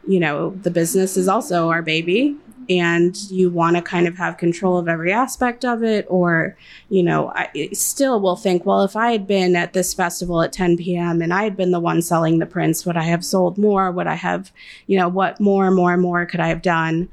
you 0.07 0.19
know, 0.19 0.51
the 0.51 0.71
business 0.71 1.17
is 1.17 1.27
also 1.27 1.69
our 1.69 1.82
baby 1.82 2.38
and 2.69 3.17
you 3.29 3.49
want 3.49 3.75
to 3.75 3.82
kind 3.82 4.07
of 4.07 4.17
have 4.17 4.38
control 4.38 4.77
of 4.77 4.88
every 4.88 5.11
aspect 5.11 5.65
of 5.65 5.84
it 5.84 6.05
or 6.09 6.55
you 6.89 7.01
know 7.01 7.29
i 7.36 7.69
still 7.73 8.19
will 8.19 8.36
think 8.36 8.65
well 8.65 8.84
if 8.84 8.95
i 8.95 9.11
had 9.11 9.25
been 9.25 9.55
at 9.55 9.73
this 9.73 9.93
festival 9.93 10.41
at 10.41 10.53
10 10.53 10.77
p.m 10.77 11.21
and 11.21 11.34
i 11.34 11.43
had 11.43 11.57
been 11.57 11.71
the 11.71 11.79
one 11.79 12.01
selling 12.01 12.39
the 12.39 12.45
prints 12.45 12.86
would 12.86 12.97
i 12.97 13.03
have 13.03 13.25
sold 13.25 13.57
more 13.57 13.91
would 13.91 14.07
i 14.07 14.13
have 14.13 14.51
you 14.88 14.97
know 14.97 15.07
what 15.07 15.39
more 15.39 15.65
and 15.67 15.75
more 15.75 15.93
and 15.93 16.01
more 16.01 16.25
could 16.25 16.39
i 16.39 16.47
have 16.47 16.61
done 16.61 17.09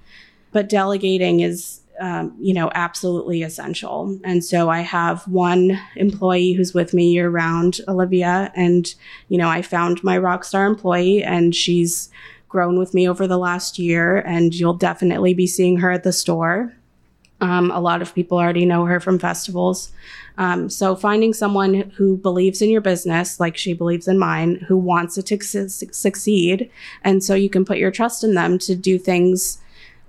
but 0.53 0.69
delegating 0.69 1.41
is 1.41 1.78
um, 2.01 2.35
you 2.39 2.55
know 2.55 2.71
absolutely 2.75 3.43
essential 3.43 4.19
and 4.25 4.45
so 4.45 4.69
i 4.69 4.81
have 4.81 5.27
one 5.27 5.79
employee 5.97 6.53
who's 6.53 6.75
with 6.75 6.95
me 6.95 7.11
year 7.11 7.29
round 7.29 7.81
olivia 7.89 8.53
and 8.55 8.95
you 9.29 9.39
know 9.39 9.49
i 9.49 9.63
found 9.63 10.03
my 10.05 10.17
rock 10.17 10.45
star 10.45 10.67
employee 10.67 11.23
and 11.23 11.55
she's 11.55 12.11
grown 12.49 12.79
with 12.79 12.95
me 12.95 13.09
over 13.09 13.27
the 13.27 13.39
last 13.39 13.79
year, 13.79 14.19
and 14.19 14.55
you'll 14.55 14.75
definitely 14.75 15.35
be 15.35 15.47
seeing 15.47 15.79
her 15.79 15.91
at 15.91 16.03
the 16.03 16.13
store. 16.13 16.73
Um, 17.41 17.71
a 17.71 17.81
lot 17.81 18.03
of 18.03 18.15
people 18.15 18.39
already 18.39 18.65
know 18.65 18.85
her 18.87 18.99
from 18.99 19.19
festivals. 19.19 19.93
Um, 20.39 20.69
so 20.69 20.97
finding 20.97 21.33
someone 21.33 21.91
who 21.97 22.17
believes 22.17 22.63
in 22.63 22.71
your 22.71 22.81
business, 22.81 23.39
like 23.39 23.57
she 23.57 23.75
believes 23.75 24.09
in 24.09 24.19
mine, 24.19 24.57
who 24.67 24.77
wants 24.77 25.19
it 25.19 25.27
to 25.27 25.41
su- 25.43 25.69
succeed, 25.69 26.71
and 27.05 27.23
so 27.23 27.35
you 27.35 27.51
can 27.51 27.65
put 27.65 27.79
your 27.79 27.91
trust 27.91 28.25
in 28.25 28.35
them 28.35 28.59
to 28.61 28.75
do 28.75 28.99
things 28.99 29.59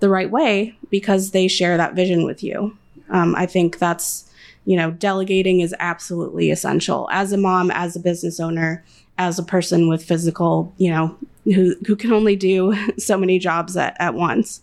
the 0.00 0.08
right 0.08 0.30
way 0.30 0.74
because 0.90 1.30
they 1.30 1.48
share 1.48 1.76
that 1.76 1.94
vision 1.94 2.24
with 2.24 2.42
you. 2.42 2.76
Um, 3.10 3.34
I 3.36 3.46
think 3.46 3.78
that's, 3.78 4.30
you 4.64 4.76
know, 4.76 4.90
delegating 4.90 5.60
is 5.60 5.74
absolutely 5.78 6.50
essential 6.50 7.08
as 7.12 7.32
a 7.32 7.36
mom, 7.36 7.70
as 7.70 7.96
a 7.96 8.00
business 8.00 8.40
owner, 8.40 8.84
as 9.18 9.38
a 9.38 9.42
person 9.42 9.88
with 9.88 10.04
physical, 10.04 10.72
you 10.78 10.90
know, 10.90 11.16
who 11.44 11.74
who 11.86 11.96
can 11.96 12.12
only 12.12 12.36
do 12.36 12.74
so 12.98 13.16
many 13.16 13.38
jobs 13.38 13.76
at, 13.76 13.96
at 13.98 14.14
once. 14.14 14.60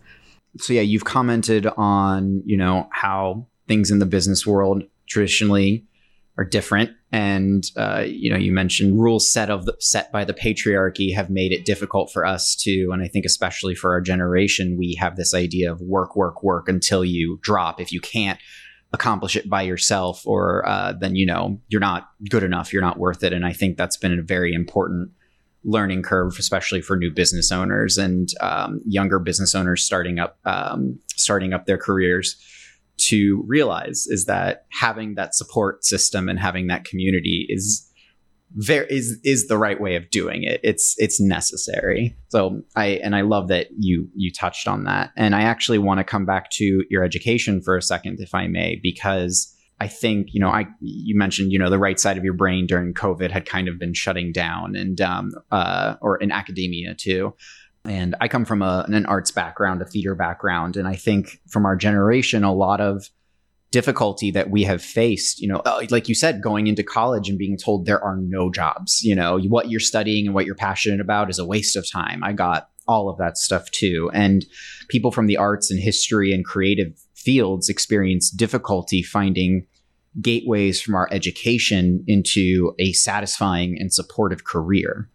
So 0.57 0.73
yeah, 0.73 0.81
you've 0.81 1.05
commented 1.05 1.67
on, 1.77 2.41
you 2.45 2.57
know, 2.57 2.89
how 2.91 3.45
things 3.67 3.91
in 3.91 3.99
the 3.99 4.05
business 4.05 4.47
world 4.47 4.83
traditionally 5.07 5.85
are 6.37 6.45
different. 6.45 6.91
And 7.11 7.63
uh, 7.75 8.03
you 8.05 8.29
know 8.29 8.37
you 8.37 8.51
mentioned 8.51 8.99
rules 9.01 9.31
set 9.31 9.49
of 9.49 9.65
the, 9.65 9.75
set 9.79 10.11
by 10.11 10.23
the 10.23 10.33
patriarchy 10.33 11.13
have 11.13 11.29
made 11.29 11.51
it 11.51 11.65
difficult 11.65 12.11
for 12.11 12.25
us 12.25 12.55
to 12.63 12.89
and 12.91 13.01
i 13.01 13.07
think 13.07 13.25
especially 13.25 13.75
for 13.75 13.91
our 13.91 14.01
generation 14.01 14.77
we 14.77 14.95
have 14.99 15.15
this 15.15 15.33
idea 15.33 15.71
of 15.71 15.81
work 15.81 16.15
work 16.15 16.43
work 16.43 16.67
until 16.69 17.03
you 17.03 17.39
drop. 17.41 17.79
If 17.79 17.91
you 17.91 18.01
can't 18.01 18.39
accomplish 18.93 19.35
it 19.35 19.49
by 19.49 19.63
yourself 19.63 20.25
or 20.25 20.67
uh, 20.67 20.93
then 20.93 21.15
you 21.15 21.25
know 21.25 21.59
you're 21.67 21.81
not 21.81 22.09
good 22.29 22.43
enough 22.43 22.71
you're 22.71 22.81
not 22.81 22.99
worth 22.99 23.23
it. 23.23 23.33
And 23.33 23.45
i 23.45 23.53
think 23.53 23.77
that's 23.77 23.97
been 23.97 24.17
a 24.17 24.21
very 24.21 24.53
important 24.53 25.11
learning 25.63 26.01
curve, 26.01 26.35
especially 26.39 26.81
for 26.81 26.95
new 26.95 27.11
business 27.11 27.51
owners 27.51 27.97
and 27.97 28.29
um, 28.39 28.79
younger 28.85 29.19
business 29.19 29.53
owners 29.53 29.83
starting 29.83 30.19
up 30.19 30.37
um, 30.45 30.99
starting 31.15 31.53
up 31.53 31.65
their 31.65 31.77
careers 31.77 32.37
to 32.97 33.43
realize 33.47 34.07
is 34.07 34.25
that 34.25 34.65
having 34.71 35.15
that 35.15 35.35
support 35.35 35.83
system 35.85 36.27
and 36.29 36.39
having 36.39 36.67
that 36.67 36.85
community 36.85 37.45
is 37.49 37.83
very 38.53 38.87
is 38.89 39.19
is 39.23 39.47
the 39.47 39.57
right 39.57 39.79
way 39.79 39.95
of 39.95 40.09
doing 40.09 40.43
it. 40.43 40.59
It's 40.63 40.95
it's 40.97 41.19
necessary. 41.19 42.17
So 42.29 42.61
I 42.75 42.99
and 43.03 43.15
I 43.15 43.21
love 43.21 43.49
that 43.49 43.67
you 43.77 44.09
you 44.15 44.31
touched 44.31 44.67
on 44.67 44.85
that. 44.85 45.11
And 45.15 45.35
I 45.35 45.41
actually 45.41 45.77
want 45.77 45.99
to 45.99 46.03
come 46.03 46.25
back 46.25 46.49
to 46.51 46.83
your 46.89 47.03
education 47.03 47.61
for 47.61 47.77
a 47.77 47.81
second, 47.81 48.19
if 48.19 48.33
I 48.33 48.47
may, 48.47 48.79
because 48.81 49.53
I 49.79 49.87
think 49.87 50.29
you 50.31 50.39
know 50.39 50.49
I 50.49 50.65
you 50.79 51.17
mentioned 51.17 51.51
you 51.51 51.59
know 51.59 51.69
the 51.69 51.77
right 51.77 51.99
side 51.99 52.17
of 52.17 52.23
your 52.23 52.33
brain 52.33 52.65
during 52.67 52.93
COVID 52.93 53.31
had 53.31 53.45
kind 53.45 53.67
of 53.67 53.77
been 53.77 53.93
shutting 53.93 54.31
down 54.31 54.75
and 54.75 54.99
um, 55.01 55.31
uh, 55.51 55.95
or 56.01 56.17
in 56.17 56.31
academia 56.31 56.95
too. 56.95 57.33
And 57.87 58.15
I 58.19 58.27
come 58.27 58.45
from 58.45 58.61
a, 58.61 58.85
an 58.87 59.05
arts 59.05 59.31
background, 59.31 59.81
a 59.81 59.85
theater 59.85 60.15
background, 60.15 60.77
and 60.77 60.87
I 60.87 60.95
think 60.95 61.39
from 61.47 61.65
our 61.65 61.75
generation, 61.75 62.43
a 62.43 62.53
lot 62.53 62.81
of 62.81 63.09
difficulty 63.71 64.31
that 64.31 64.49
we 64.49 64.63
have 64.63 64.81
faced, 64.81 65.41
you 65.41 65.47
know, 65.47 65.57
uh, 65.65 65.85
like 65.89 66.07
you 66.07 66.15
said, 66.15 66.41
going 66.41 66.67
into 66.67 66.83
college 66.83 67.29
and 67.29 67.37
being 67.37 67.57
told 67.57 67.85
there 67.85 68.01
are 68.01 68.15
no 68.17 68.49
jobs, 68.49 69.03
you 69.03 69.13
know, 69.15 69.39
what 69.39 69.69
you're 69.69 69.79
studying 69.79 70.25
and 70.25 70.33
what 70.33 70.45
you're 70.45 70.55
passionate 70.55 71.01
about 71.01 71.29
is 71.29 71.39
a 71.39 71.45
waste 71.45 71.75
of 71.75 71.89
time. 71.89 72.23
I 72.23 72.33
got 72.33 72.69
all 72.87 73.09
of 73.09 73.17
that 73.17 73.37
stuff 73.37 73.69
too. 73.71 74.09
And 74.13 74.45
people 74.87 75.11
from 75.11 75.27
the 75.27 75.37
arts 75.37 75.69
and 75.69 75.79
history 75.79 76.31
and 76.31 76.45
creative 76.45 76.97
fields 77.13 77.67
experience 77.67 78.29
difficulty 78.29 79.03
finding 79.03 79.67
gateways 80.21 80.81
from 80.81 80.95
our 80.95 81.09
education 81.11 82.03
into 82.07 82.73
a 82.79 82.93
satisfying 82.93 83.77
and 83.79 83.93
supportive 83.93 84.45
career. 84.45 85.09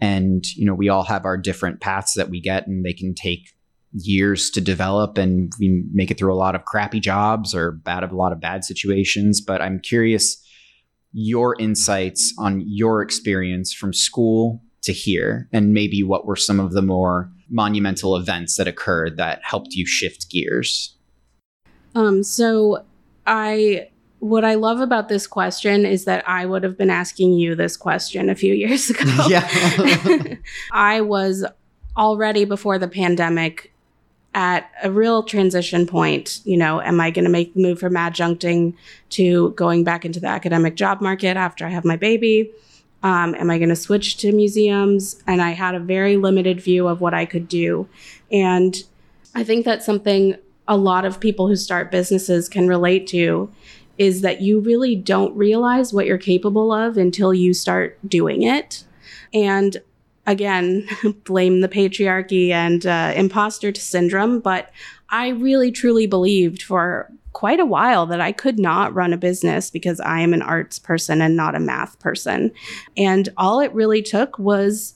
And, 0.00 0.44
you 0.54 0.64
know, 0.64 0.74
we 0.74 0.88
all 0.88 1.04
have 1.04 1.24
our 1.24 1.36
different 1.36 1.80
paths 1.80 2.14
that 2.14 2.30
we 2.30 2.40
get, 2.40 2.66
and 2.66 2.84
they 2.84 2.92
can 2.92 3.14
take 3.14 3.54
years 3.92 4.50
to 4.50 4.60
develop 4.60 5.16
and 5.16 5.50
we 5.58 5.82
make 5.92 6.10
it 6.10 6.18
through 6.18 6.32
a 6.32 6.36
lot 6.36 6.54
of 6.54 6.64
crappy 6.66 7.00
jobs 7.00 7.54
or 7.54 7.72
bad 7.72 8.04
a 8.04 8.14
lot 8.14 8.32
of 8.32 8.40
bad 8.40 8.62
situations. 8.62 9.40
But 9.40 9.62
i'm 9.62 9.80
curious 9.80 10.36
your 11.12 11.56
insights 11.58 12.34
on 12.38 12.62
your 12.66 13.00
experience 13.00 13.72
from 13.72 13.94
school 13.94 14.62
to 14.82 14.92
here 14.92 15.48
and 15.52 15.72
maybe 15.72 16.02
what 16.02 16.26
were 16.26 16.36
some 16.36 16.60
of 16.60 16.72
the 16.72 16.82
more 16.82 17.30
monumental 17.50 18.14
events 18.16 18.56
that 18.56 18.68
occurred 18.68 19.16
that 19.16 19.40
helped 19.42 19.72
you 19.72 19.86
shift 19.86 20.30
gears? 20.30 20.96
Um, 21.94 22.22
so 22.22 22.84
I 23.26 23.88
what 24.20 24.44
I 24.44 24.54
love 24.54 24.80
about 24.80 25.08
this 25.08 25.26
question 25.26 25.86
is 25.86 26.04
that 26.04 26.28
I 26.28 26.44
would 26.46 26.64
have 26.64 26.76
been 26.76 26.90
asking 26.90 27.34
you 27.34 27.54
this 27.54 27.76
question 27.76 28.28
a 28.28 28.34
few 28.34 28.54
years 28.54 28.90
ago. 28.90 29.26
Yeah. 29.28 29.48
I 30.72 31.00
was 31.00 31.44
already 31.96 32.44
before 32.44 32.78
the 32.78 32.88
pandemic 32.88 33.72
at 34.34 34.70
a 34.82 34.90
real 34.90 35.22
transition 35.22 35.86
point. 35.86 36.40
You 36.44 36.56
know, 36.56 36.80
am 36.80 37.00
I 37.00 37.10
going 37.10 37.24
to 37.24 37.30
make 37.30 37.54
the 37.54 37.60
move 37.60 37.78
from 37.80 37.94
adjuncting 37.94 38.74
to 39.10 39.50
going 39.50 39.84
back 39.84 40.04
into 40.04 40.20
the 40.20 40.28
academic 40.28 40.74
job 40.74 41.00
market 41.00 41.36
after 41.36 41.66
I 41.66 41.70
have 41.70 41.84
my 41.84 41.96
baby? 41.96 42.50
Um, 43.02 43.34
am 43.36 43.50
I 43.50 43.58
going 43.58 43.68
to 43.68 43.76
switch 43.76 44.16
to 44.18 44.32
museums? 44.32 45.22
And 45.26 45.40
I 45.40 45.50
had 45.50 45.74
a 45.74 45.80
very 45.80 46.16
limited 46.16 46.60
view 46.60 46.88
of 46.88 47.00
what 47.00 47.14
I 47.14 47.24
could 47.24 47.48
do. 47.48 47.88
And 48.30 48.76
I 49.34 49.44
think 49.44 49.64
that's 49.64 49.86
something 49.86 50.36
a 50.66 50.76
lot 50.76 51.04
of 51.04 51.18
people 51.20 51.48
who 51.48 51.56
start 51.56 51.90
businesses 51.90 52.48
can 52.48 52.68
relate 52.68 53.06
to 53.08 53.50
is 53.98 54.20
that 54.22 54.40
you 54.40 54.60
really 54.60 54.94
don't 54.96 55.36
realize 55.36 55.92
what 55.92 56.06
you're 56.06 56.18
capable 56.18 56.72
of 56.72 56.96
until 56.96 57.34
you 57.34 57.52
start 57.52 57.98
doing 58.06 58.42
it. 58.42 58.84
And 59.34 59.76
again, 60.26 60.88
blame 61.24 61.60
the 61.60 61.68
patriarchy 61.68 62.50
and 62.50 62.86
uh, 62.86 63.12
imposter 63.16 63.74
syndrome, 63.74 64.40
but 64.40 64.70
I 65.10 65.28
really 65.28 65.72
truly 65.72 66.06
believed 66.06 66.62
for 66.62 67.10
quite 67.32 67.60
a 67.60 67.66
while 67.66 68.06
that 68.06 68.20
I 68.20 68.32
could 68.32 68.58
not 68.58 68.94
run 68.94 69.12
a 69.12 69.16
business 69.16 69.70
because 69.70 70.00
I 70.00 70.20
am 70.20 70.34
an 70.34 70.42
arts 70.42 70.78
person 70.78 71.20
and 71.20 71.36
not 71.36 71.54
a 71.54 71.60
math 71.60 71.98
person. 71.98 72.52
And 72.96 73.28
all 73.36 73.60
it 73.60 73.72
really 73.72 74.02
took 74.02 74.38
was 74.38 74.94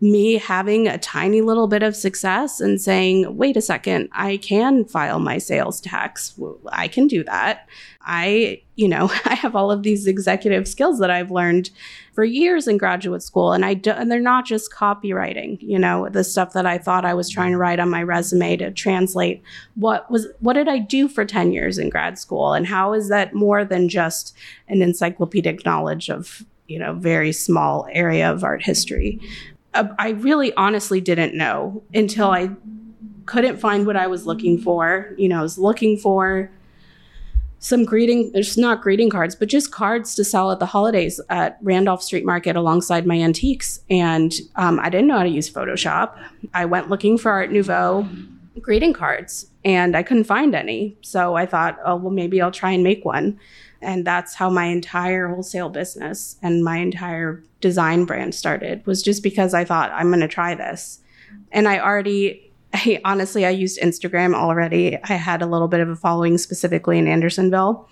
me 0.00 0.34
having 0.34 0.86
a 0.86 0.98
tiny 0.98 1.40
little 1.40 1.68
bit 1.68 1.82
of 1.82 1.96
success 1.96 2.60
and 2.60 2.80
saying, 2.80 3.34
wait 3.36 3.56
a 3.56 3.62
second, 3.62 4.08
I 4.12 4.36
can 4.36 4.84
file 4.84 5.18
my 5.18 5.38
sales 5.38 5.80
tax. 5.80 6.38
I 6.70 6.86
can 6.86 7.06
do 7.06 7.24
that. 7.24 7.66
I, 8.02 8.62
you 8.74 8.88
know, 8.88 9.10
I 9.24 9.34
have 9.34 9.56
all 9.56 9.70
of 9.70 9.82
these 9.82 10.06
executive 10.06 10.68
skills 10.68 10.98
that 10.98 11.10
I've 11.10 11.30
learned 11.30 11.70
for 12.12 12.24
years 12.24 12.68
in 12.68 12.76
graduate 12.76 13.22
school 13.22 13.52
and 13.52 13.64
I 13.64 13.72
do, 13.72 13.90
and 13.90 14.10
they're 14.10 14.20
not 14.20 14.44
just 14.44 14.70
copywriting, 14.70 15.58
you 15.60 15.78
know, 15.78 16.08
the 16.10 16.24
stuff 16.24 16.52
that 16.52 16.66
I 16.66 16.76
thought 16.76 17.06
I 17.06 17.14
was 17.14 17.30
trying 17.30 17.52
to 17.52 17.58
write 17.58 17.80
on 17.80 17.90
my 17.90 18.02
resume 18.02 18.56
to 18.58 18.70
translate 18.70 19.42
what 19.74 20.10
was 20.10 20.26
what 20.40 20.54
did 20.54 20.68
I 20.68 20.78
do 20.78 21.08
for 21.08 21.24
10 21.24 21.52
years 21.52 21.78
in 21.78 21.88
grad 21.88 22.18
school 22.18 22.52
and 22.52 22.66
how 22.66 22.92
is 22.92 23.08
that 23.08 23.34
more 23.34 23.64
than 23.64 23.88
just 23.88 24.34
an 24.68 24.82
encyclopedic 24.82 25.64
knowledge 25.64 26.10
of, 26.10 26.44
you 26.68 26.78
know, 26.78 26.94
very 26.94 27.32
small 27.32 27.86
area 27.92 28.30
of 28.30 28.44
art 28.44 28.62
history. 28.62 29.20
Uh, 29.76 29.94
I 29.98 30.10
really 30.10 30.54
honestly 30.54 31.00
didn't 31.00 31.34
know 31.34 31.82
until 31.94 32.30
I 32.30 32.50
couldn't 33.26 33.58
find 33.58 33.86
what 33.86 33.96
I 33.96 34.06
was 34.06 34.26
looking 34.26 34.58
for. 34.58 35.14
You 35.18 35.28
know, 35.28 35.38
I 35.38 35.42
was 35.42 35.58
looking 35.58 35.98
for 35.98 36.50
some 37.58 37.84
greeting, 37.84 38.30
there's 38.32 38.56
not 38.56 38.82
greeting 38.82 39.10
cards, 39.10 39.34
but 39.34 39.48
just 39.48 39.72
cards 39.72 40.14
to 40.14 40.24
sell 40.24 40.50
at 40.50 40.58
the 40.60 40.66
holidays 40.66 41.20
at 41.28 41.58
Randolph 41.62 42.02
Street 42.02 42.24
Market 42.24 42.54
alongside 42.54 43.06
my 43.06 43.16
antiques. 43.16 43.80
And 43.90 44.32
um, 44.56 44.78
I 44.80 44.88
didn't 44.88 45.08
know 45.08 45.18
how 45.18 45.24
to 45.24 45.28
use 45.28 45.50
Photoshop. 45.50 46.16
I 46.54 46.64
went 46.64 46.90
looking 46.90 47.18
for 47.18 47.30
Art 47.30 47.50
Nouveau 47.50 48.08
greeting 48.60 48.92
cards 48.92 49.50
and 49.64 49.96
I 49.96 50.02
couldn't 50.02 50.24
find 50.24 50.54
any. 50.54 50.96
So 51.02 51.34
I 51.34 51.44
thought, 51.44 51.78
oh, 51.84 51.96
well, 51.96 52.12
maybe 52.12 52.40
I'll 52.40 52.50
try 52.50 52.70
and 52.70 52.82
make 52.82 53.04
one. 53.04 53.38
And 53.86 54.04
that's 54.04 54.34
how 54.34 54.50
my 54.50 54.64
entire 54.64 55.28
wholesale 55.28 55.70
business 55.70 56.36
and 56.42 56.64
my 56.64 56.78
entire 56.78 57.42
design 57.60 58.04
brand 58.04 58.34
started 58.34 58.84
was 58.84 59.00
just 59.00 59.22
because 59.22 59.54
I 59.54 59.64
thought 59.64 59.92
I'm 59.92 60.08
going 60.08 60.20
to 60.20 60.28
try 60.28 60.54
this. 60.56 61.00
And 61.52 61.68
I 61.68 61.78
already 61.78 62.52
I 62.74 63.00
honestly 63.04 63.46
I 63.46 63.50
used 63.50 63.80
Instagram 63.80 64.34
already. 64.34 64.98
I 65.04 65.12
had 65.14 65.40
a 65.40 65.46
little 65.46 65.68
bit 65.68 65.80
of 65.80 65.88
a 65.88 65.96
following 65.96 66.36
specifically 66.36 66.98
in 66.98 67.06
Andersonville. 67.06 67.88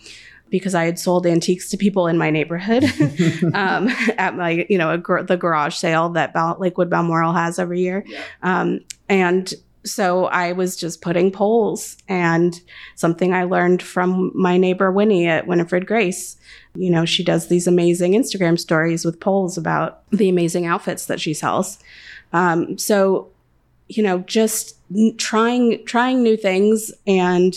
because 0.50 0.74
I 0.74 0.84
had 0.84 0.98
sold 0.98 1.26
antiques 1.26 1.70
to 1.70 1.76
people 1.76 2.06
in 2.06 2.18
my 2.18 2.30
neighborhood 2.30 2.84
um, 3.54 3.88
at 4.18 4.36
my, 4.36 4.66
you 4.68 4.78
know, 4.78 4.96
gr- 4.98 5.22
the 5.22 5.36
garage 5.36 5.76
sale 5.76 6.10
that 6.10 6.32
Bal- 6.34 6.56
Lakewood 6.58 6.90
Balmoral 6.90 7.32
has 7.32 7.58
every 7.58 7.80
year. 7.80 8.04
Yeah. 8.06 8.20
Um, 8.42 8.80
and 9.08 9.52
so 9.84 10.26
I 10.26 10.52
was 10.52 10.76
just 10.76 11.02
putting 11.02 11.30
polls 11.30 11.96
and 12.08 12.60
something 12.94 13.34
I 13.34 13.44
learned 13.44 13.82
from 13.82 14.32
my 14.34 14.56
neighbor 14.56 14.90
Winnie 14.90 15.26
at 15.26 15.46
Winifred 15.46 15.86
Grace. 15.86 16.36
You 16.74 16.90
know, 16.90 17.04
she 17.04 17.22
does 17.22 17.48
these 17.48 17.66
amazing 17.66 18.12
Instagram 18.12 18.58
stories 18.58 19.04
with 19.04 19.20
polls 19.20 19.58
about 19.58 20.02
the 20.10 20.28
amazing 20.28 20.66
outfits 20.66 21.06
that 21.06 21.20
she 21.20 21.34
sells. 21.34 21.78
Um, 22.32 22.78
so, 22.78 23.28
you 23.88 24.02
know, 24.02 24.18
just 24.20 24.76
trying 25.18 25.84
trying 25.84 26.22
new 26.22 26.36
things 26.36 26.90
and, 27.06 27.54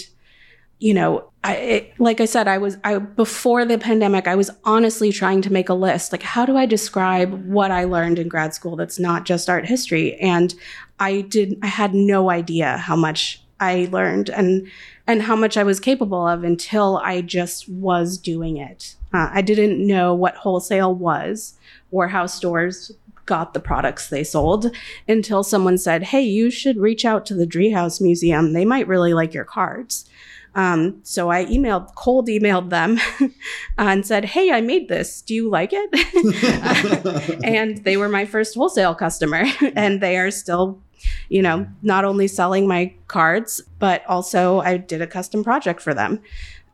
you 0.79 0.93
know, 0.93 1.29
I, 1.47 1.53
it, 1.53 1.93
like 1.97 2.19
I 2.19 2.25
said, 2.25 2.49
I 2.49 2.57
was 2.57 2.77
I 2.83 2.97
before 2.97 3.63
the 3.63 3.77
pandemic, 3.77 4.27
I 4.27 4.35
was 4.35 4.51
honestly 4.65 5.13
trying 5.13 5.41
to 5.43 5.53
make 5.53 5.69
a 5.69 5.73
list. 5.73 6.11
Like, 6.11 6.23
how 6.23 6.45
do 6.45 6.57
I 6.57 6.65
describe 6.65 7.47
what 7.47 7.71
I 7.71 7.85
learned 7.85 8.19
in 8.19 8.27
grad 8.27 8.53
school 8.53 8.75
that's 8.75 8.99
not 8.99 9.23
just 9.23 9.49
art 9.49 9.65
history? 9.65 10.15
And 10.15 10.53
I 10.99 11.21
did 11.21 11.57
I 11.63 11.67
had 11.67 11.93
no 11.93 12.29
idea 12.29 12.77
how 12.77 12.97
much 12.97 13.41
I 13.61 13.87
learned 13.93 14.29
and 14.29 14.67
and 15.07 15.21
how 15.21 15.37
much 15.37 15.55
I 15.55 15.63
was 15.63 15.79
capable 15.79 16.27
of 16.27 16.43
until 16.43 16.97
I 16.97 17.21
just 17.21 17.69
was 17.69 18.17
doing 18.17 18.57
it. 18.57 18.95
Uh, 19.13 19.29
I 19.31 19.41
didn't 19.41 19.85
know 19.85 20.13
what 20.13 20.35
wholesale 20.35 20.93
was 20.93 21.53
or 21.91 22.09
how 22.09 22.25
stores 22.25 22.91
got 23.25 23.53
the 23.53 23.61
products 23.61 24.09
they 24.09 24.23
sold 24.23 24.75
until 25.07 25.43
someone 25.43 25.77
said, 25.77 26.03
"Hey, 26.03 26.23
you 26.23 26.51
should 26.51 26.77
reach 26.77 27.05
out 27.05 27.25
to 27.27 27.33
the 27.33 27.47
Driehaus 27.47 28.01
Museum. 28.01 28.51
They 28.51 28.65
might 28.65 28.87
really 28.87 29.13
like 29.13 29.33
your 29.33 29.45
cards." 29.45 30.09
Um, 30.55 30.99
so 31.03 31.29
I 31.29 31.45
emailed, 31.45 31.93
cold 31.95 32.27
emailed 32.27 32.69
them 32.69 32.99
and 33.77 34.05
said, 34.05 34.25
Hey, 34.25 34.51
I 34.51 34.61
made 34.61 34.87
this. 34.87 35.21
Do 35.21 35.33
you 35.35 35.49
like 35.49 35.69
it? 35.73 37.39
and 37.43 37.83
they 37.83 37.97
were 37.97 38.09
my 38.09 38.25
first 38.25 38.55
wholesale 38.55 38.95
customer 38.95 39.43
and 39.75 40.01
they 40.01 40.17
are 40.17 40.31
still, 40.31 40.81
you 41.29 41.41
know, 41.41 41.67
not 41.83 42.05
only 42.05 42.27
selling 42.27 42.67
my 42.67 42.93
cards, 43.07 43.61
but 43.79 44.03
also 44.07 44.59
I 44.61 44.77
did 44.77 45.01
a 45.01 45.07
custom 45.07 45.43
project 45.43 45.81
for 45.81 45.93
them. 45.93 46.21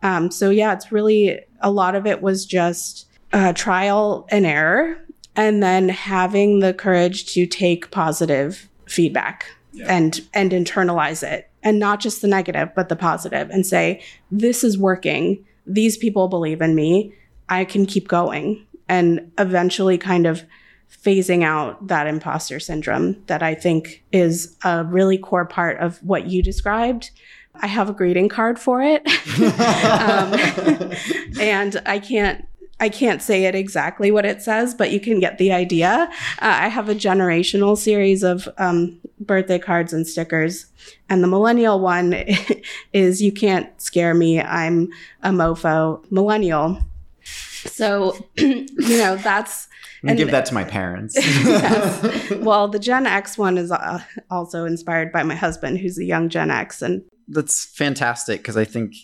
Um, 0.01 0.31
so 0.31 0.49
yeah, 0.49 0.73
it's 0.73 0.91
really 0.91 1.39
a 1.61 1.71
lot 1.71 1.95
of 1.95 2.05
it 2.05 2.21
was 2.21 2.45
just 2.45 3.07
uh, 3.31 3.53
trial 3.53 4.27
and 4.29 4.45
error 4.45 4.97
and 5.35 5.63
then 5.63 5.89
having 5.89 6.59
the 6.59 6.73
courage 6.73 7.33
to 7.33 7.45
take 7.45 7.91
positive 7.91 8.69
feedback 8.85 9.47
yeah. 9.71 9.85
and 9.89 10.21
and 10.33 10.51
internalize 10.51 11.23
it 11.23 11.49
and 11.63 11.79
not 11.79 11.99
just 11.99 12.21
the 12.21 12.27
negative, 12.27 12.69
but 12.75 12.89
the 12.89 12.95
positive 12.95 13.49
and 13.49 13.65
say, 13.65 14.03
this 14.31 14.63
is 14.63 14.77
working. 14.77 15.43
These 15.65 15.97
people 15.97 16.27
believe 16.27 16.61
in 16.61 16.75
me. 16.75 17.13
I 17.49 17.65
can 17.65 17.85
keep 17.85 18.07
going 18.07 18.65
and 18.87 19.31
eventually 19.37 19.97
kind 19.97 20.25
of 20.25 20.43
phasing 21.03 21.43
out 21.43 21.87
that 21.87 22.07
imposter 22.07 22.59
syndrome 22.59 23.21
that 23.25 23.41
I 23.41 23.55
think 23.55 24.03
is 24.11 24.55
a 24.63 24.83
really 24.83 25.17
core 25.17 25.45
part 25.45 25.79
of 25.79 25.97
what 26.03 26.27
you 26.27 26.43
described. 26.43 27.11
I 27.55 27.67
have 27.67 27.89
a 27.89 27.93
greeting 27.93 28.29
card 28.29 28.59
for 28.59 28.81
it. 28.81 29.05
um, 29.39 30.33
and 31.39 31.81
I 31.85 31.99
can't 31.99 32.45
I 32.79 32.89
can't 32.89 33.21
say 33.21 33.45
it 33.45 33.55
exactly 33.55 34.11
what 34.11 34.25
it 34.25 34.41
says, 34.41 34.73
but 34.73 34.91
you 34.91 34.99
can 34.99 35.19
get 35.19 35.37
the 35.37 35.53
idea. 35.53 36.09
Uh, 36.39 36.57
I 36.63 36.67
have 36.67 36.89
a 36.89 36.95
generational 36.95 37.77
series 37.77 38.23
of 38.23 38.49
um, 38.57 38.99
birthday 39.25 39.59
cards 39.59 39.93
and 39.93 40.07
stickers. 40.07 40.67
And 41.09 41.23
the 41.23 41.27
millennial 41.27 41.79
one 41.79 42.13
is 42.93 43.21
You 43.21 43.31
Can't 43.31 43.69
Scare 43.81 44.13
Me. 44.13 44.41
I'm 44.41 44.89
a 45.21 45.29
mofo 45.29 46.03
millennial. 46.11 46.79
So, 47.23 48.15
you 48.37 48.67
know, 48.77 49.15
that's. 49.15 49.67
And 50.05 50.17
give 50.17 50.31
that 50.31 50.45
to 50.47 50.53
my 50.53 50.65
parents. 50.65 51.15
yes. 51.17 52.31
Well, 52.43 52.67
the 52.67 52.79
Gen 52.79 53.05
X 53.05 53.37
one 53.37 53.57
is 53.57 53.71
uh, 53.71 54.01
also 54.29 54.65
inspired 54.65 55.13
by 55.13 55.23
my 55.23 55.35
husband, 55.35 55.79
who's 55.79 55.97
a 55.97 56.03
young 56.03 56.27
Gen 56.27 56.51
X. 56.51 56.81
And 56.81 57.03
that's 57.29 57.65
fantastic 57.65 58.41
because 58.41 58.57
I 58.57 58.65
think 58.65 58.95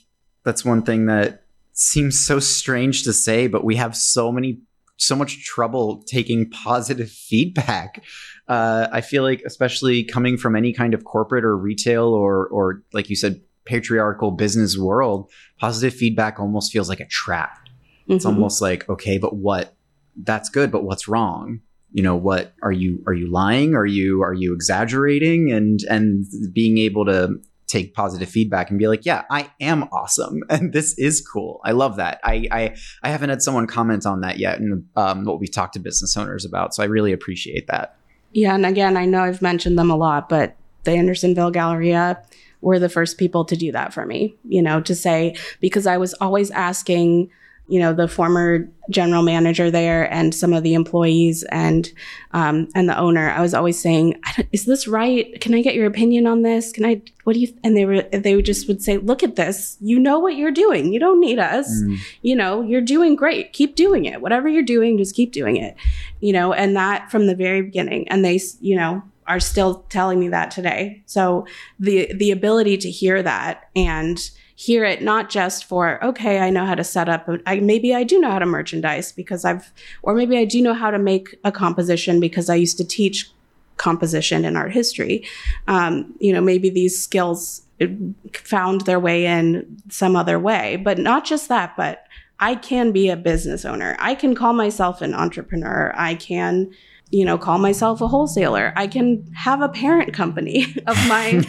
that's 0.43 0.65
one 0.65 0.83
thing 0.83 1.05
that 1.05 1.43
seems 1.71 2.25
so 2.25 2.41
strange 2.41 3.03
to 3.03 3.13
say, 3.13 3.47
but 3.47 3.63
we 3.63 3.77
have 3.77 3.95
so 3.95 4.29
many 4.29 4.59
so 4.97 5.15
much 5.15 5.45
trouble 5.45 6.03
taking 6.05 6.49
positive 6.49 7.09
feedback. 7.09 8.03
Uh, 8.49 8.87
I 8.91 9.01
feel 9.01 9.23
like, 9.23 9.41
especially 9.45 10.03
coming 10.03 10.35
from 10.35 10.55
any 10.55 10.73
kind 10.73 10.93
of 10.93 11.05
corporate 11.05 11.45
or 11.45 11.55
retail 11.55 12.07
or, 12.07 12.47
or 12.47 12.81
like 12.91 13.09
you 13.09 13.15
said, 13.15 13.39
patriarchal 13.65 14.31
business 14.31 14.77
world, 14.77 15.31
positive 15.59 15.93
feedback 15.93 16.39
almost 16.39 16.71
feels 16.71 16.89
like 16.89 16.99
a 16.99 17.05
trap. 17.05 17.57
Mm-hmm. 17.67 18.13
It's 18.13 18.25
almost 18.25 18.61
like, 18.61 18.89
okay, 18.89 19.19
but 19.19 19.35
what? 19.35 19.75
That's 20.21 20.49
good, 20.49 20.71
but 20.71 20.83
what's 20.83 21.07
wrong? 21.07 21.61
You 21.91 22.03
know, 22.03 22.15
what 22.15 22.53
are 22.63 22.71
you? 22.71 23.03
Are 23.07 23.13
you 23.13 23.31
lying? 23.31 23.75
Are 23.75 23.85
you 23.85 24.21
are 24.21 24.33
you 24.33 24.53
exaggerating? 24.53 25.51
And 25.51 25.79
and 25.89 26.25
being 26.51 26.77
able 26.79 27.05
to 27.05 27.39
take 27.69 27.93
positive 27.93 28.27
feedback 28.27 28.69
and 28.69 28.79
be 28.79 28.87
like, 28.87 29.05
yeah, 29.05 29.23
I 29.29 29.51
am 29.61 29.83
awesome. 29.91 30.41
And 30.49 30.73
this 30.73 30.97
is 30.97 31.21
cool. 31.21 31.61
I 31.63 31.71
love 31.71 31.97
that. 31.97 32.19
I, 32.23 32.47
I, 32.51 32.75
I 33.03 33.09
haven't 33.09 33.29
had 33.29 33.43
someone 33.43 33.67
comment 33.67 34.05
on 34.05 34.21
that 34.21 34.39
yet 34.39 34.59
and 34.59 34.85
um, 34.95 35.23
what 35.23 35.39
we've 35.39 35.51
talked 35.51 35.73
to 35.73 35.79
business 35.79 36.17
owners 36.17 36.43
about. 36.43 36.73
So 36.73 36.81
I 36.81 36.87
really 36.87 37.13
appreciate 37.13 37.67
that. 37.67 37.98
Yeah. 38.31 38.55
And 38.55 38.65
again, 38.65 38.97
I 38.97 39.05
know 39.05 39.23
I've 39.23 39.41
mentioned 39.41 39.77
them 39.77 39.89
a 39.89 39.95
lot, 39.95 40.29
but 40.29 40.55
the 40.83 40.91
Andersonville 40.91 41.51
Galleria 41.51 42.23
were 42.61 42.79
the 42.79 42.89
first 42.89 43.17
people 43.17 43.45
to 43.45 43.55
do 43.55 43.71
that 43.71 43.93
for 43.93 44.05
me, 44.05 44.35
you 44.43 44.61
know, 44.61 44.81
to 44.81 44.95
say, 44.95 45.35
because 45.61 45.87
I 45.87 45.97
was 45.97 46.13
always 46.15 46.51
asking 46.51 47.31
you 47.69 47.79
know 47.79 47.93
the 47.93 48.07
former 48.07 48.67
general 48.89 49.21
manager 49.21 49.69
there 49.69 50.11
and 50.11 50.33
some 50.33 50.53
of 50.53 50.63
the 50.63 50.73
employees 50.73 51.43
and 51.51 51.91
um, 52.31 52.67
and 52.73 52.89
the 52.89 52.97
owner 52.97 53.29
i 53.29 53.41
was 53.41 53.53
always 53.53 53.79
saying 53.79 54.19
is 54.51 54.65
this 54.65 54.87
right? 54.87 55.39
Can 55.41 55.53
i 55.53 55.61
get 55.61 55.75
your 55.75 55.85
opinion 55.85 56.27
on 56.27 56.41
this? 56.41 56.71
Can 56.71 56.85
i 56.85 57.01
what 57.23 57.33
do 57.33 57.39
you 57.39 57.53
and 57.63 57.75
they 57.75 57.85
were 57.85 58.01
they 58.01 58.35
would 58.35 58.45
just 58.45 58.67
would 58.67 58.81
say 58.81 58.97
look 58.97 59.23
at 59.23 59.35
this. 59.35 59.77
You 59.79 59.99
know 59.99 60.19
what 60.19 60.35
you're 60.35 60.51
doing. 60.51 60.91
You 60.93 60.99
don't 60.99 61.19
need 61.19 61.39
us. 61.39 61.69
Mm. 61.69 61.97
you 62.21 62.35
know 62.35 62.61
you're 62.61 62.81
doing 62.81 63.15
great. 63.15 63.53
Keep 63.53 63.75
doing 63.75 64.05
it. 64.05 64.21
Whatever 64.21 64.47
you're 64.47 64.63
doing 64.63 64.97
just 64.97 65.15
keep 65.15 65.31
doing 65.31 65.57
it. 65.57 65.75
You 66.19 66.33
know 66.33 66.53
and 66.53 66.75
that 66.75 67.11
from 67.11 67.27
the 67.27 67.35
very 67.35 67.61
beginning. 67.61 68.07
And 68.09 68.23
they 68.23 68.39
you 68.59 68.75
know 68.75 69.03
are 69.29 69.39
still 69.39 69.85
telling 69.89 70.19
me 70.19 70.27
that 70.27 70.51
today. 70.51 71.01
So 71.05 71.45
the 71.79 72.11
the 72.13 72.31
ability 72.31 72.77
to 72.79 72.91
hear 72.91 73.21
that 73.23 73.69
and 73.75 74.19
hear 74.55 74.83
it 74.83 75.01
not 75.01 75.29
just 75.29 75.63
for 75.63 76.03
okay 76.03 76.39
i 76.39 76.49
know 76.49 76.65
how 76.65 76.75
to 76.75 76.83
set 76.83 77.07
up 77.07 77.29
I, 77.45 77.61
maybe 77.61 77.95
i 77.95 78.03
do 78.03 78.19
know 78.19 78.29
how 78.29 78.39
to 78.39 78.45
merchandise 78.45 79.13
because 79.13 79.45
i've 79.45 79.71
or 80.01 80.13
maybe 80.15 80.37
i 80.37 80.43
do 80.43 80.61
know 80.61 80.73
how 80.73 80.91
to 80.91 80.99
make 80.99 81.39
a 81.45 81.51
composition 81.51 82.19
because 82.19 82.49
i 82.49 82.55
used 82.55 82.75
to 82.79 82.83
teach 82.83 83.31
composition 83.77 84.43
in 84.43 84.57
art 84.57 84.73
history. 84.73 85.25
Um, 85.69 86.13
you 86.19 86.33
know 86.33 86.41
maybe 86.41 86.69
these 86.69 87.01
skills 87.01 87.61
uh, 87.79 87.85
found 88.33 88.81
their 88.81 88.99
way 88.99 89.25
in 89.25 89.81
some 89.87 90.17
other 90.17 90.37
way 90.37 90.75
but 90.75 90.97
not 90.97 91.23
just 91.23 91.47
that 91.47 91.77
but 91.77 92.05
i 92.41 92.53
can 92.53 92.91
be 92.91 93.09
a 93.09 93.15
business 93.15 93.63
owner. 93.63 93.95
I 93.97 94.13
can 94.13 94.35
call 94.35 94.51
myself 94.51 95.01
an 95.01 95.13
entrepreneur. 95.13 95.93
I 95.95 96.15
can 96.15 96.71
you 97.11 97.25
know, 97.25 97.37
call 97.37 97.57
myself 97.57 98.01
a 98.01 98.07
wholesaler. 98.07 98.71
I 98.75 98.87
can 98.87 99.31
have 99.33 99.61
a 99.61 99.69
parent 99.69 100.13
company 100.13 100.63
of 100.87 100.95
my 101.07 101.31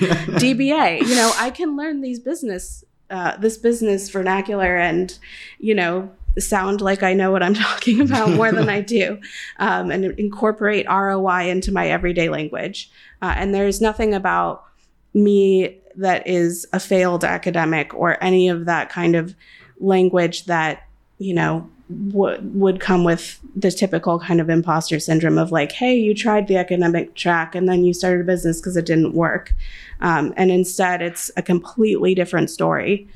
DBA. 0.40 1.00
You 1.02 1.14
know, 1.14 1.32
I 1.36 1.50
can 1.50 1.76
learn 1.76 2.00
these 2.00 2.18
business 2.18 2.84
uh, 3.10 3.36
this 3.38 3.58
business 3.58 4.08
vernacular 4.08 4.76
and 4.76 5.18
you 5.58 5.74
know 5.74 6.08
sound 6.38 6.80
like 6.80 7.02
I 7.02 7.12
know 7.12 7.32
what 7.32 7.42
I'm 7.42 7.54
talking 7.68 8.00
about 8.00 8.30
more 8.30 8.52
than 8.52 8.68
I 8.68 8.80
do, 8.80 9.18
um, 9.58 9.90
and 9.90 10.04
incorporate 10.18 10.86
ROI 10.88 11.48
into 11.48 11.72
my 11.72 11.88
everyday 11.88 12.28
language. 12.28 12.90
Uh, 13.20 13.34
and 13.36 13.54
there's 13.54 13.80
nothing 13.80 14.14
about 14.14 14.64
me 15.12 15.76
that 15.96 16.26
is 16.26 16.66
a 16.72 16.78
failed 16.78 17.24
academic 17.24 17.92
or 17.94 18.22
any 18.22 18.48
of 18.48 18.66
that 18.66 18.90
kind 18.90 19.16
of 19.16 19.34
language 19.80 20.44
that 20.44 20.86
you 21.18 21.34
know 21.34 21.68
would 21.90 22.54
would 22.54 22.80
come 22.80 23.04
with 23.04 23.40
the 23.56 23.70
typical 23.70 24.18
kind 24.20 24.40
of 24.40 24.48
imposter 24.48 25.00
syndrome 25.00 25.38
of 25.38 25.50
like, 25.50 25.72
hey, 25.72 25.94
you 25.96 26.14
tried 26.14 26.46
the 26.46 26.56
academic 26.56 27.14
track 27.14 27.54
and 27.54 27.68
then 27.68 27.84
you 27.84 27.92
started 27.92 28.22
a 28.22 28.24
business 28.24 28.60
because 28.60 28.76
it 28.76 28.86
didn't 28.86 29.14
work, 29.14 29.54
um, 30.00 30.32
and 30.36 30.50
instead 30.50 31.02
it's 31.02 31.30
a 31.36 31.42
completely 31.42 32.14
different 32.14 32.50
story. 32.50 33.08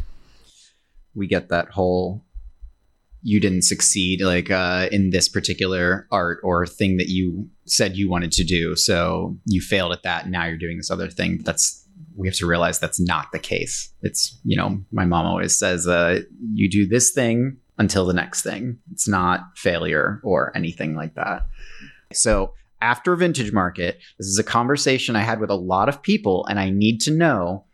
We 1.14 1.26
get 1.26 1.48
that 1.48 1.68
whole 1.70 2.24
you 3.22 3.40
didn't 3.40 3.62
succeed 3.62 4.20
like 4.20 4.50
uh, 4.50 4.88
in 4.92 5.08
this 5.10 5.28
particular 5.28 6.06
art 6.10 6.40
or 6.42 6.66
thing 6.66 6.98
that 6.98 7.08
you 7.08 7.48
said 7.64 7.96
you 7.96 8.08
wanted 8.10 8.32
to 8.32 8.44
do, 8.44 8.76
so 8.76 9.36
you 9.46 9.60
failed 9.60 9.92
at 9.92 10.02
that. 10.02 10.24
And 10.24 10.32
now 10.32 10.44
you're 10.44 10.58
doing 10.58 10.76
this 10.76 10.90
other 10.90 11.08
thing. 11.08 11.42
That's 11.42 11.82
we 12.16 12.28
have 12.28 12.36
to 12.36 12.46
realize 12.46 12.78
that's 12.78 13.00
not 13.00 13.32
the 13.32 13.38
case. 13.38 13.92
It's 14.02 14.38
you 14.44 14.56
know 14.56 14.80
my 14.92 15.04
mom 15.04 15.26
always 15.26 15.56
says 15.56 15.86
uh, 15.86 16.20
you 16.52 16.68
do 16.68 16.86
this 16.86 17.12
thing 17.12 17.56
until 17.78 18.06
the 18.06 18.12
next 18.12 18.42
thing. 18.42 18.78
It's 18.92 19.08
not 19.08 19.40
failure 19.56 20.20
or 20.22 20.56
anything 20.56 20.94
like 20.94 21.14
that. 21.14 21.46
So, 22.12 22.54
after 22.80 23.16
Vintage 23.16 23.52
Market, 23.52 23.98
this 24.18 24.26
is 24.26 24.38
a 24.38 24.44
conversation 24.44 25.16
I 25.16 25.20
had 25.20 25.40
with 25.40 25.50
a 25.50 25.54
lot 25.54 25.88
of 25.88 26.02
people, 26.02 26.44
and 26.46 26.60
I 26.60 26.68
need 26.68 27.00
to 27.02 27.10
know 27.10 27.64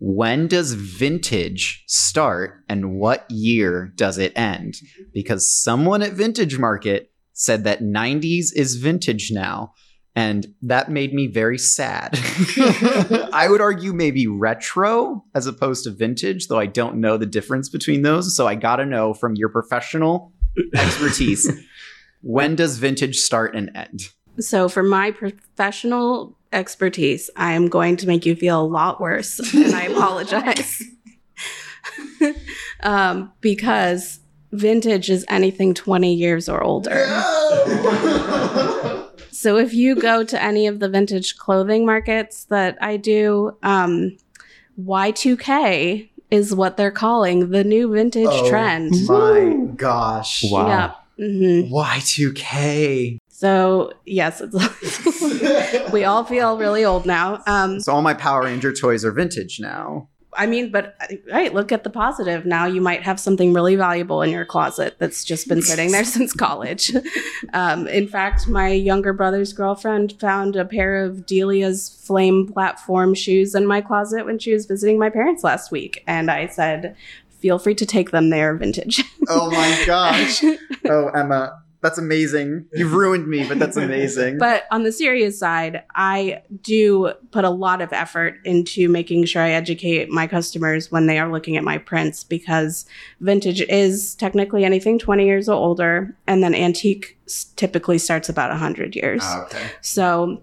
when 0.00 0.48
does 0.48 0.72
vintage 0.72 1.84
start 1.86 2.64
and 2.70 2.98
what 2.98 3.30
year 3.30 3.92
does 3.96 4.16
it 4.16 4.32
end? 4.34 4.76
Because 5.12 5.52
someone 5.52 6.00
at 6.00 6.14
Vintage 6.14 6.58
Market 6.58 7.12
said 7.34 7.64
that 7.64 7.82
90s 7.82 8.46
is 8.56 8.76
vintage 8.76 9.30
now. 9.30 9.74
And 10.16 10.54
that 10.62 10.90
made 10.90 11.14
me 11.14 11.28
very 11.28 11.56
sad. 11.56 12.18
I 13.32 13.46
would 13.48 13.60
argue 13.60 13.92
maybe 13.92 14.26
retro 14.26 15.24
as 15.34 15.46
opposed 15.46 15.84
to 15.84 15.90
vintage, 15.90 16.48
though 16.48 16.58
I 16.58 16.66
don't 16.66 16.96
know 16.96 17.16
the 17.16 17.26
difference 17.26 17.68
between 17.68 18.02
those. 18.02 18.36
So 18.36 18.48
I 18.48 18.56
got 18.56 18.76
to 18.76 18.86
know 18.86 19.14
from 19.14 19.36
your 19.36 19.48
professional 19.48 20.32
expertise 20.74 21.48
when 22.22 22.56
does 22.56 22.78
vintage 22.78 23.16
start 23.16 23.54
and 23.54 23.70
end? 23.74 24.08
So, 24.38 24.68
for 24.68 24.82
my 24.82 25.10
professional 25.10 26.36
expertise, 26.52 27.30
I 27.36 27.52
am 27.52 27.68
going 27.68 27.96
to 27.98 28.06
make 28.06 28.24
you 28.24 28.34
feel 28.34 28.60
a 28.60 28.66
lot 28.66 29.00
worse, 29.00 29.38
and 29.54 29.74
I 29.74 29.84
apologize. 29.84 30.82
um, 32.82 33.32
because 33.40 34.20
vintage 34.52 35.10
is 35.10 35.24
anything 35.28 35.74
20 35.74 36.14
years 36.14 36.48
or 36.48 36.62
older. 36.62 37.06
So, 39.40 39.56
if 39.56 39.72
you 39.72 39.94
go 39.96 40.22
to 40.22 40.42
any 40.42 40.66
of 40.66 40.80
the 40.80 40.88
vintage 40.88 41.36
clothing 41.38 41.86
markets 41.86 42.44
that 42.50 42.76
I 42.82 42.98
do, 42.98 43.56
um, 43.62 44.18
Y2K 44.78 46.10
is 46.30 46.54
what 46.54 46.76
they're 46.76 46.90
calling 46.90 47.48
the 47.48 47.64
new 47.64 47.90
vintage 47.90 48.28
Oh 48.30 48.48
trend. 48.50 48.92
My 49.08 49.56
gosh. 49.76 50.44
Wow. 50.44 50.68
Yeah. 50.68 50.92
Mhm. 51.18 51.70
Y2K. 51.70 53.18
So 53.30 53.92
yes, 54.04 54.42
it's 54.44 55.90
we 55.92 56.04
all 56.04 56.24
feel 56.24 56.58
really 56.58 56.84
old 56.84 57.06
now. 57.06 57.42
Um, 57.46 57.80
So 57.80 57.94
all 57.94 58.02
my 58.02 58.12
Power 58.12 58.42
Ranger 58.42 58.74
toys 58.74 59.06
are 59.06 59.12
vintage 59.12 59.58
now. 59.58 60.09
I 60.34 60.46
mean, 60.46 60.70
but 60.70 60.96
right, 61.30 61.52
look 61.52 61.72
at 61.72 61.82
the 61.82 61.90
positive. 61.90 62.46
Now 62.46 62.66
you 62.66 62.80
might 62.80 63.02
have 63.02 63.18
something 63.18 63.52
really 63.52 63.74
valuable 63.74 64.22
in 64.22 64.30
your 64.30 64.44
closet 64.44 64.96
that's 64.98 65.24
just 65.24 65.48
been 65.48 65.60
sitting 65.60 65.90
there 65.90 66.04
since 66.16 66.32
college. 66.32 66.92
Um, 67.52 67.88
in 67.88 68.06
fact, 68.06 68.46
my 68.46 68.68
younger 68.68 69.12
brother's 69.12 69.52
girlfriend 69.52 70.18
found 70.20 70.56
a 70.56 70.64
pair 70.64 71.04
of 71.04 71.26
Delia's 71.26 72.00
flame 72.04 72.46
platform 72.46 73.14
shoes 73.14 73.54
in 73.54 73.66
my 73.66 73.80
closet 73.80 74.24
when 74.24 74.38
she 74.38 74.52
was 74.52 74.66
visiting 74.66 74.98
my 74.98 75.10
parents 75.10 75.42
last 75.42 75.72
week, 75.72 76.04
and 76.06 76.30
I 76.30 76.46
said, 76.46 76.94
"Feel 77.40 77.58
free 77.58 77.74
to 77.74 77.86
take 77.86 78.10
them. 78.10 78.30
They 78.30 78.42
are 78.42 78.54
vintage." 78.54 79.02
Oh 79.28 79.50
my 79.50 79.82
gosh. 79.86 80.44
oh, 80.88 81.08
Emma, 81.08 81.60
that's 81.82 81.98
amazing. 81.98 82.66
You've 82.74 82.92
ruined 82.92 83.26
me, 83.26 83.46
but 83.48 83.58
that's 83.58 83.76
amazing. 83.76 84.38
But 84.50 84.64
on 84.70 84.82
the 84.82 84.92
serious 84.92 85.38
side, 85.38 85.82
I 85.94 86.42
do 86.62 87.12
put 87.30 87.44
a 87.44 87.50
lot 87.50 87.80
of 87.80 87.92
effort 87.92 88.38
into 88.44 88.88
making 88.88 89.24
sure 89.24 89.42
I 89.42 89.50
educate 89.50 90.10
my 90.10 90.26
customers 90.26 90.90
when 90.90 91.06
they 91.06 91.18
are 91.18 91.30
looking 91.30 91.56
at 91.56 91.64
my 91.64 91.78
prints 91.78 92.22
because 92.22 92.84
vintage 93.20 93.62
is 93.62 94.14
technically 94.16 94.64
anything 94.64 94.98
20 94.98 95.24
years 95.24 95.48
or 95.48 95.54
older, 95.54 96.14
and 96.26 96.42
then 96.42 96.54
antique 96.54 97.18
typically 97.56 97.98
starts 97.98 98.28
about 98.28 98.50
100 98.50 98.94
years. 98.94 99.22
Ah, 99.24 99.44
okay. 99.44 99.70
So 99.80 100.42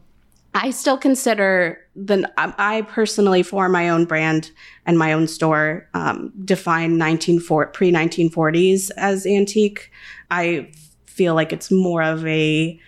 I 0.56 0.72
still 0.72 0.98
consider 0.98 1.80
the 1.96 2.32
I 2.38 2.54
I 2.58 2.82
personally 2.82 3.44
for 3.44 3.70
my 3.70 3.90
own 3.90 4.06
brand 4.06 4.52
and 4.88 4.98
my 4.98 5.14
own 5.14 5.28
store 5.28 5.88
um, 5.94 6.34
define 6.46 6.98
1940 6.98 7.72
pre 7.74 7.92
1940s 7.92 8.90
as 8.98 9.28
antique. 9.28 9.92
I 10.32 10.72
feel 11.18 11.36
like 11.36 11.52
it's 11.52 11.72
more 11.72 12.04
of 12.04 12.26
a 12.26 12.80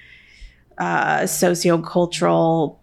uh, 0.78 1.22
sociocultural 1.22 2.78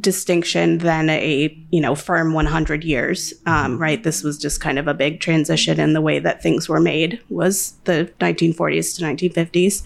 distinction 0.00 0.78
than 0.78 1.08
a 1.08 1.56
you 1.70 1.80
know 1.80 1.94
firm 1.94 2.32
100 2.32 2.84
years. 2.84 3.32
Um, 3.46 3.78
right? 3.78 4.02
This 4.02 4.22
was 4.22 4.38
just 4.38 4.60
kind 4.60 4.78
of 4.78 4.88
a 4.88 4.94
big 4.94 5.20
transition 5.20 5.80
in 5.80 5.92
the 5.92 6.00
way 6.00 6.18
that 6.18 6.42
things 6.42 6.68
were 6.68 6.80
made 6.80 7.20
was 7.28 7.74
the 7.84 8.12
1940s 8.20 8.96
to 8.96 9.04
1950s 9.04 9.82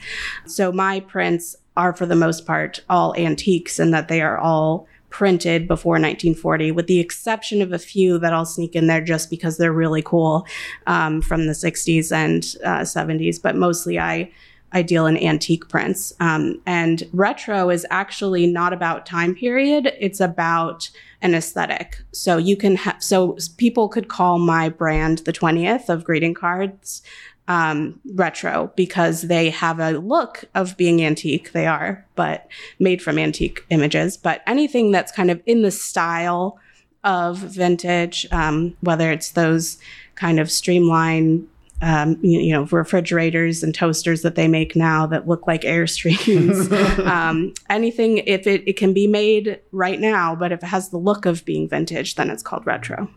so 0.46 0.72
my 0.72 1.00
prints 1.00 1.56
are 1.76 1.92
for 1.92 2.06
the 2.06 2.16
most 2.16 2.46
part 2.46 2.80
all 2.88 3.14
antiques 3.16 3.78
and 3.78 3.94
that 3.94 4.08
they 4.08 4.20
are 4.20 4.38
all 4.38 4.86
printed 5.10 5.66
before 5.66 5.92
1940 5.92 6.72
with 6.72 6.86
the 6.86 7.00
exception 7.00 7.62
of 7.62 7.72
a 7.72 7.78
few 7.78 8.18
that 8.18 8.32
i'll 8.32 8.44
sneak 8.44 8.74
in 8.74 8.86
there 8.88 9.00
just 9.00 9.30
because 9.30 9.56
they're 9.56 9.72
really 9.72 10.02
cool 10.02 10.46
um, 10.86 11.22
from 11.22 11.46
the 11.46 11.52
60s 11.52 12.12
and 12.12 12.56
uh, 12.64 12.82
70s 12.82 13.40
but 13.40 13.56
mostly 13.56 13.98
i 13.98 14.30
I 14.72 14.82
deal 14.82 15.06
in 15.06 15.16
antique 15.16 15.68
prints. 15.68 16.12
Um, 16.20 16.60
and 16.66 17.08
retro 17.12 17.70
is 17.70 17.86
actually 17.90 18.46
not 18.46 18.72
about 18.72 19.06
time 19.06 19.34
period, 19.34 19.92
it's 19.98 20.20
about 20.20 20.90
an 21.22 21.34
aesthetic. 21.34 21.98
So 22.12 22.36
you 22.36 22.56
can 22.56 22.76
have, 22.76 23.02
so 23.02 23.36
people 23.56 23.88
could 23.88 24.08
call 24.08 24.38
my 24.38 24.68
brand 24.68 25.18
the 25.18 25.32
20th 25.32 25.88
of 25.88 26.04
greeting 26.04 26.34
cards 26.34 27.02
um, 27.48 27.98
retro 28.14 28.70
because 28.76 29.22
they 29.22 29.50
have 29.50 29.80
a 29.80 29.92
look 29.92 30.44
of 30.54 30.76
being 30.76 31.02
antique. 31.02 31.52
They 31.52 31.66
are, 31.66 32.06
but 32.14 32.46
made 32.78 33.02
from 33.02 33.18
antique 33.18 33.64
images. 33.70 34.16
But 34.16 34.42
anything 34.46 34.92
that's 34.92 35.10
kind 35.10 35.30
of 35.30 35.42
in 35.46 35.62
the 35.62 35.70
style 35.70 36.58
of 37.04 37.38
vintage, 37.38 38.26
um, 38.30 38.76
whether 38.80 39.10
it's 39.10 39.30
those 39.30 39.78
kind 40.14 40.38
of 40.38 40.50
streamlined 40.50 41.48
um, 41.80 42.18
you, 42.22 42.40
you 42.40 42.52
know, 42.52 42.64
refrigerators 42.64 43.62
and 43.62 43.74
toasters 43.74 44.22
that 44.22 44.34
they 44.34 44.48
make 44.48 44.74
now 44.74 45.06
that 45.06 45.28
look 45.28 45.46
like 45.46 45.62
Airstreams. 45.62 46.70
um, 47.06 47.54
anything, 47.70 48.18
if 48.18 48.46
it, 48.46 48.66
it 48.66 48.76
can 48.76 48.92
be 48.92 49.06
made 49.06 49.60
right 49.72 50.00
now, 50.00 50.34
but 50.34 50.52
if 50.52 50.62
it 50.62 50.66
has 50.66 50.90
the 50.90 50.98
look 50.98 51.26
of 51.26 51.44
being 51.44 51.68
vintage, 51.68 52.16
then 52.16 52.30
it's 52.30 52.42
called 52.42 52.66
retro. 52.66 53.08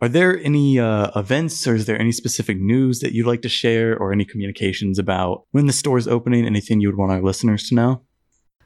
Are 0.00 0.08
there 0.08 0.38
any 0.40 0.78
uh, 0.78 1.10
events 1.18 1.66
or 1.66 1.74
is 1.74 1.86
there 1.86 1.98
any 1.98 2.12
specific 2.12 2.60
news 2.60 3.00
that 3.00 3.12
you'd 3.12 3.26
like 3.26 3.40
to 3.42 3.48
share 3.48 3.96
or 3.96 4.12
any 4.12 4.26
communications 4.26 4.98
about 4.98 5.44
when 5.52 5.66
the 5.66 5.72
store 5.72 5.96
is 5.96 6.06
opening? 6.06 6.44
Anything 6.44 6.80
you 6.80 6.88
would 6.88 6.98
want 6.98 7.12
our 7.12 7.22
listeners 7.22 7.68
to 7.68 7.74
know? 7.74 8.02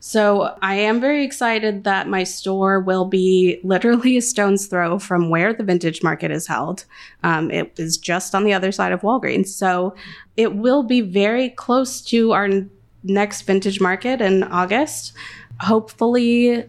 So 0.02 0.56
I 0.62 0.76
am 0.76 0.98
very 0.98 1.22
excited 1.24 1.84
that 1.84 2.08
my 2.08 2.24
store 2.24 2.80
will 2.80 3.04
be 3.04 3.60
literally 3.62 4.16
a 4.16 4.22
stone's 4.22 4.66
throw 4.66 4.98
from 4.98 5.28
where 5.28 5.52
the 5.52 5.62
vintage 5.62 6.02
market 6.02 6.30
is 6.30 6.46
held. 6.46 6.84
Um, 7.22 7.50
it 7.50 7.78
is 7.78 7.98
just 7.98 8.34
on 8.34 8.44
the 8.44 8.54
other 8.54 8.72
side 8.72 8.92
of 8.92 9.02
Walgreens. 9.02 9.48
So 9.48 9.94
it 10.36 10.56
will 10.56 10.82
be 10.82 11.02
very 11.02 11.50
close 11.50 12.00
to 12.06 12.32
our 12.32 12.48
next 13.04 13.42
vintage 13.42 13.80
market 13.80 14.20
in 14.20 14.42
August. 14.44 15.12
Hopefully, 15.60 16.64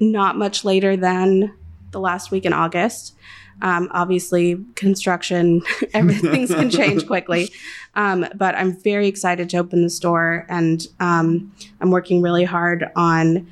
not 0.00 0.36
much 0.36 0.64
later 0.64 0.96
than 0.96 1.54
the 1.90 2.00
last 2.00 2.30
week 2.30 2.46
in 2.46 2.52
August. 2.52 3.14
Um, 3.62 3.88
obviously, 3.92 4.62
construction, 4.74 5.62
everything's 5.94 6.54
can 6.54 6.70
change 6.70 7.06
quickly. 7.08 7.50
Um, 7.94 8.26
but 8.34 8.54
I'm 8.54 8.76
very 8.76 9.08
excited 9.08 9.48
to 9.50 9.56
open 9.56 9.82
the 9.82 9.90
store, 9.90 10.46
and 10.48 10.86
um, 11.00 11.52
I'm 11.80 11.90
working 11.90 12.22
really 12.22 12.44
hard 12.44 12.90
on 12.94 13.46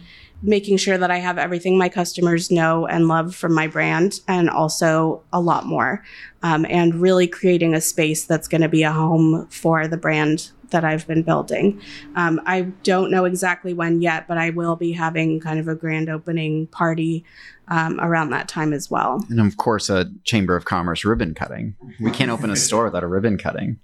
making 0.44 0.76
sure 0.76 0.98
that 0.98 1.10
I 1.10 1.18
have 1.18 1.38
everything 1.38 1.78
my 1.78 1.88
customers 1.88 2.50
know 2.50 2.86
and 2.86 3.08
love 3.08 3.34
from 3.34 3.54
my 3.54 3.66
brand, 3.66 4.20
and 4.28 4.48
also 4.48 5.22
a 5.32 5.40
lot 5.40 5.66
more, 5.66 6.04
um, 6.42 6.66
and 6.68 6.94
really 6.94 7.26
creating 7.26 7.74
a 7.74 7.80
space 7.80 8.24
that's 8.24 8.48
going 8.48 8.60
to 8.60 8.68
be 8.68 8.82
a 8.82 8.92
home 8.92 9.46
for 9.48 9.88
the 9.88 9.96
brand 9.96 10.50
that 10.70 10.84
I've 10.84 11.06
been 11.06 11.22
building. 11.22 11.80
Um, 12.16 12.40
I 12.46 12.62
don't 12.82 13.10
know 13.10 13.24
exactly 13.24 13.72
when 13.72 14.02
yet, 14.02 14.26
but 14.26 14.38
I 14.38 14.50
will 14.50 14.76
be 14.76 14.92
having 14.92 15.40
kind 15.40 15.58
of 15.60 15.68
a 15.68 15.74
grand 15.74 16.08
opening 16.08 16.66
party 16.66 17.24
um, 17.68 17.98
around 18.00 18.30
that 18.30 18.48
time 18.48 18.72
as 18.72 18.90
well. 18.90 19.24
And 19.30 19.40
of 19.40 19.56
course, 19.56 19.88
a 19.88 20.10
Chamber 20.24 20.56
of 20.56 20.64
Commerce 20.64 21.04
ribbon 21.04 21.34
cutting. 21.34 21.76
We 22.00 22.10
can't 22.10 22.30
open 22.30 22.50
a 22.50 22.56
store 22.56 22.84
without 22.84 23.04
a 23.04 23.06
ribbon 23.06 23.38
cutting. 23.38 23.78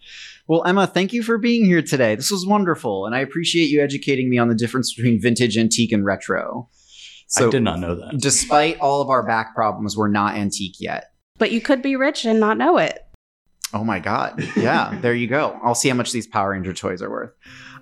Well, 0.51 0.67
Emma, 0.67 0.89
thank 0.89 1.13
you 1.13 1.23
for 1.23 1.39
being 1.39 1.65
here 1.65 1.81
today. 1.81 2.17
This 2.17 2.33
was 2.33 2.45
wonderful, 2.45 3.07
and 3.07 3.15
I 3.15 3.21
appreciate 3.21 3.67
you 3.67 3.81
educating 3.85 4.29
me 4.29 4.37
on 4.37 4.49
the 4.49 4.55
difference 4.57 4.93
between 4.93 5.23
vintage, 5.23 5.57
antique, 5.57 5.93
and 5.93 6.05
retro. 6.05 6.69
So, 7.29 7.47
I 7.47 7.51
did 7.53 7.63
not 7.63 7.79
know 7.79 7.95
that. 7.95 8.19
Despite 8.19 8.81
all 8.81 9.01
of 9.01 9.11
our 9.11 9.25
back 9.25 9.55
problems, 9.55 9.97
we're 9.97 10.09
not 10.09 10.35
antique 10.35 10.75
yet. 10.81 11.13
But 11.39 11.53
you 11.53 11.61
could 11.61 11.83
be 11.83 11.95
rich 11.95 12.25
and 12.25 12.41
not 12.41 12.59
know 12.59 12.79
it. 12.79 12.99
Oh 13.73 13.85
my 13.85 14.01
God. 14.01 14.45
Yeah, 14.57 14.99
there 15.03 15.15
you 15.15 15.29
go. 15.29 15.57
I'll 15.63 15.77
see 15.77 15.89
how 15.89 15.95
much 15.95 16.11
these 16.11 16.27
Power 16.27 16.51
Ranger 16.51 16.73
toys 16.73 17.01
are 17.01 17.11
worth. 17.11 17.31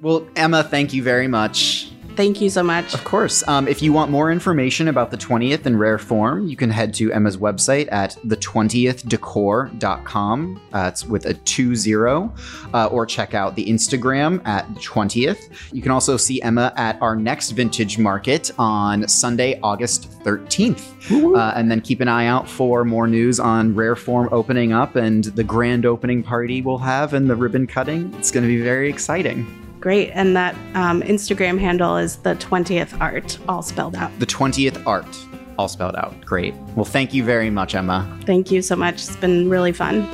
Well, 0.02 0.28
Emma, 0.36 0.62
thank 0.62 0.92
you 0.92 1.02
very 1.02 1.26
much. 1.26 1.90
Thank 2.18 2.40
you 2.40 2.50
so 2.50 2.64
much. 2.64 2.94
Of 2.94 3.04
course. 3.04 3.46
Um, 3.46 3.68
if 3.68 3.80
you 3.80 3.92
want 3.92 4.10
more 4.10 4.32
information 4.32 4.88
about 4.88 5.12
the 5.12 5.16
20th 5.16 5.66
in 5.66 5.78
rare 5.78 5.98
form, 5.98 6.48
you 6.48 6.56
can 6.56 6.68
head 6.68 6.92
to 6.94 7.12
Emma's 7.12 7.36
website 7.36 7.86
at 7.92 8.16
the20thdecor.com. 8.26 10.60
Uh, 10.72 10.90
it's 10.92 11.04
with 11.04 11.26
a 11.26 11.34
20, 11.34 12.32
uh, 12.74 12.86
or 12.86 13.06
check 13.06 13.34
out 13.34 13.54
the 13.54 13.64
Instagram 13.66 14.44
at 14.44 14.66
20th. 14.70 15.72
You 15.72 15.80
can 15.80 15.92
also 15.92 16.16
see 16.16 16.42
Emma 16.42 16.72
at 16.74 17.00
our 17.00 17.14
next 17.14 17.52
vintage 17.52 17.98
market 17.98 18.50
on 18.58 19.06
Sunday, 19.06 19.60
August 19.62 20.10
13th. 20.24 21.36
Uh, 21.36 21.52
and 21.54 21.70
then 21.70 21.80
keep 21.80 22.00
an 22.00 22.08
eye 22.08 22.26
out 22.26 22.50
for 22.50 22.84
more 22.84 23.06
news 23.06 23.38
on 23.38 23.76
rare 23.76 23.94
form 23.94 24.28
opening 24.32 24.72
up 24.72 24.96
and 24.96 25.22
the 25.22 25.44
grand 25.44 25.86
opening 25.86 26.24
party 26.24 26.62
we'll 26.62 26.78
have 26.78 27.14
and 27.14 27.30
the 27.30 27.36
ribbon 27.36 27.64
cutting. 27.64 28.12
It's 28.14 28.32
going 28.32 28.42
to 28.42 28.48
be 28.48 28.60
very 28.60 28.90
exciting. 28.90 29.67
Great. 29.80 30.10
And 30.10 30.36
that 30.36 30.54
um, 30.74 31.02
Instagram 31.02 31.58
handle 31.58 31.96
is 31.96 32.16
the 32.16 32.34
20th 32.36 33.00
art, 33.00 33.38
all 33.48 33.62
spelled 33.62 33.94
out. 33.96 34.16
The 34.18 34.26
20th 34.26 34.84
art. 34.86 35.06
all 35.58 35.68
spelled 35.68 35.96
out. 35.96 36.20
Great. 36.24 36.54
Well, 36.76 36.84
thank 36.84 37.12
you 37.12 37.24
very 37.24 37.50
much, 37.50 37.74
Emma. 37.74 38.06
Thank 38.24 38.50
you 38.50 38.62
so 38.62 38.76
much. 38.76 38.94
It's 38.94 39.16
been 39.16 39.48
really 39.48 39.72
fun. 39.72 40.06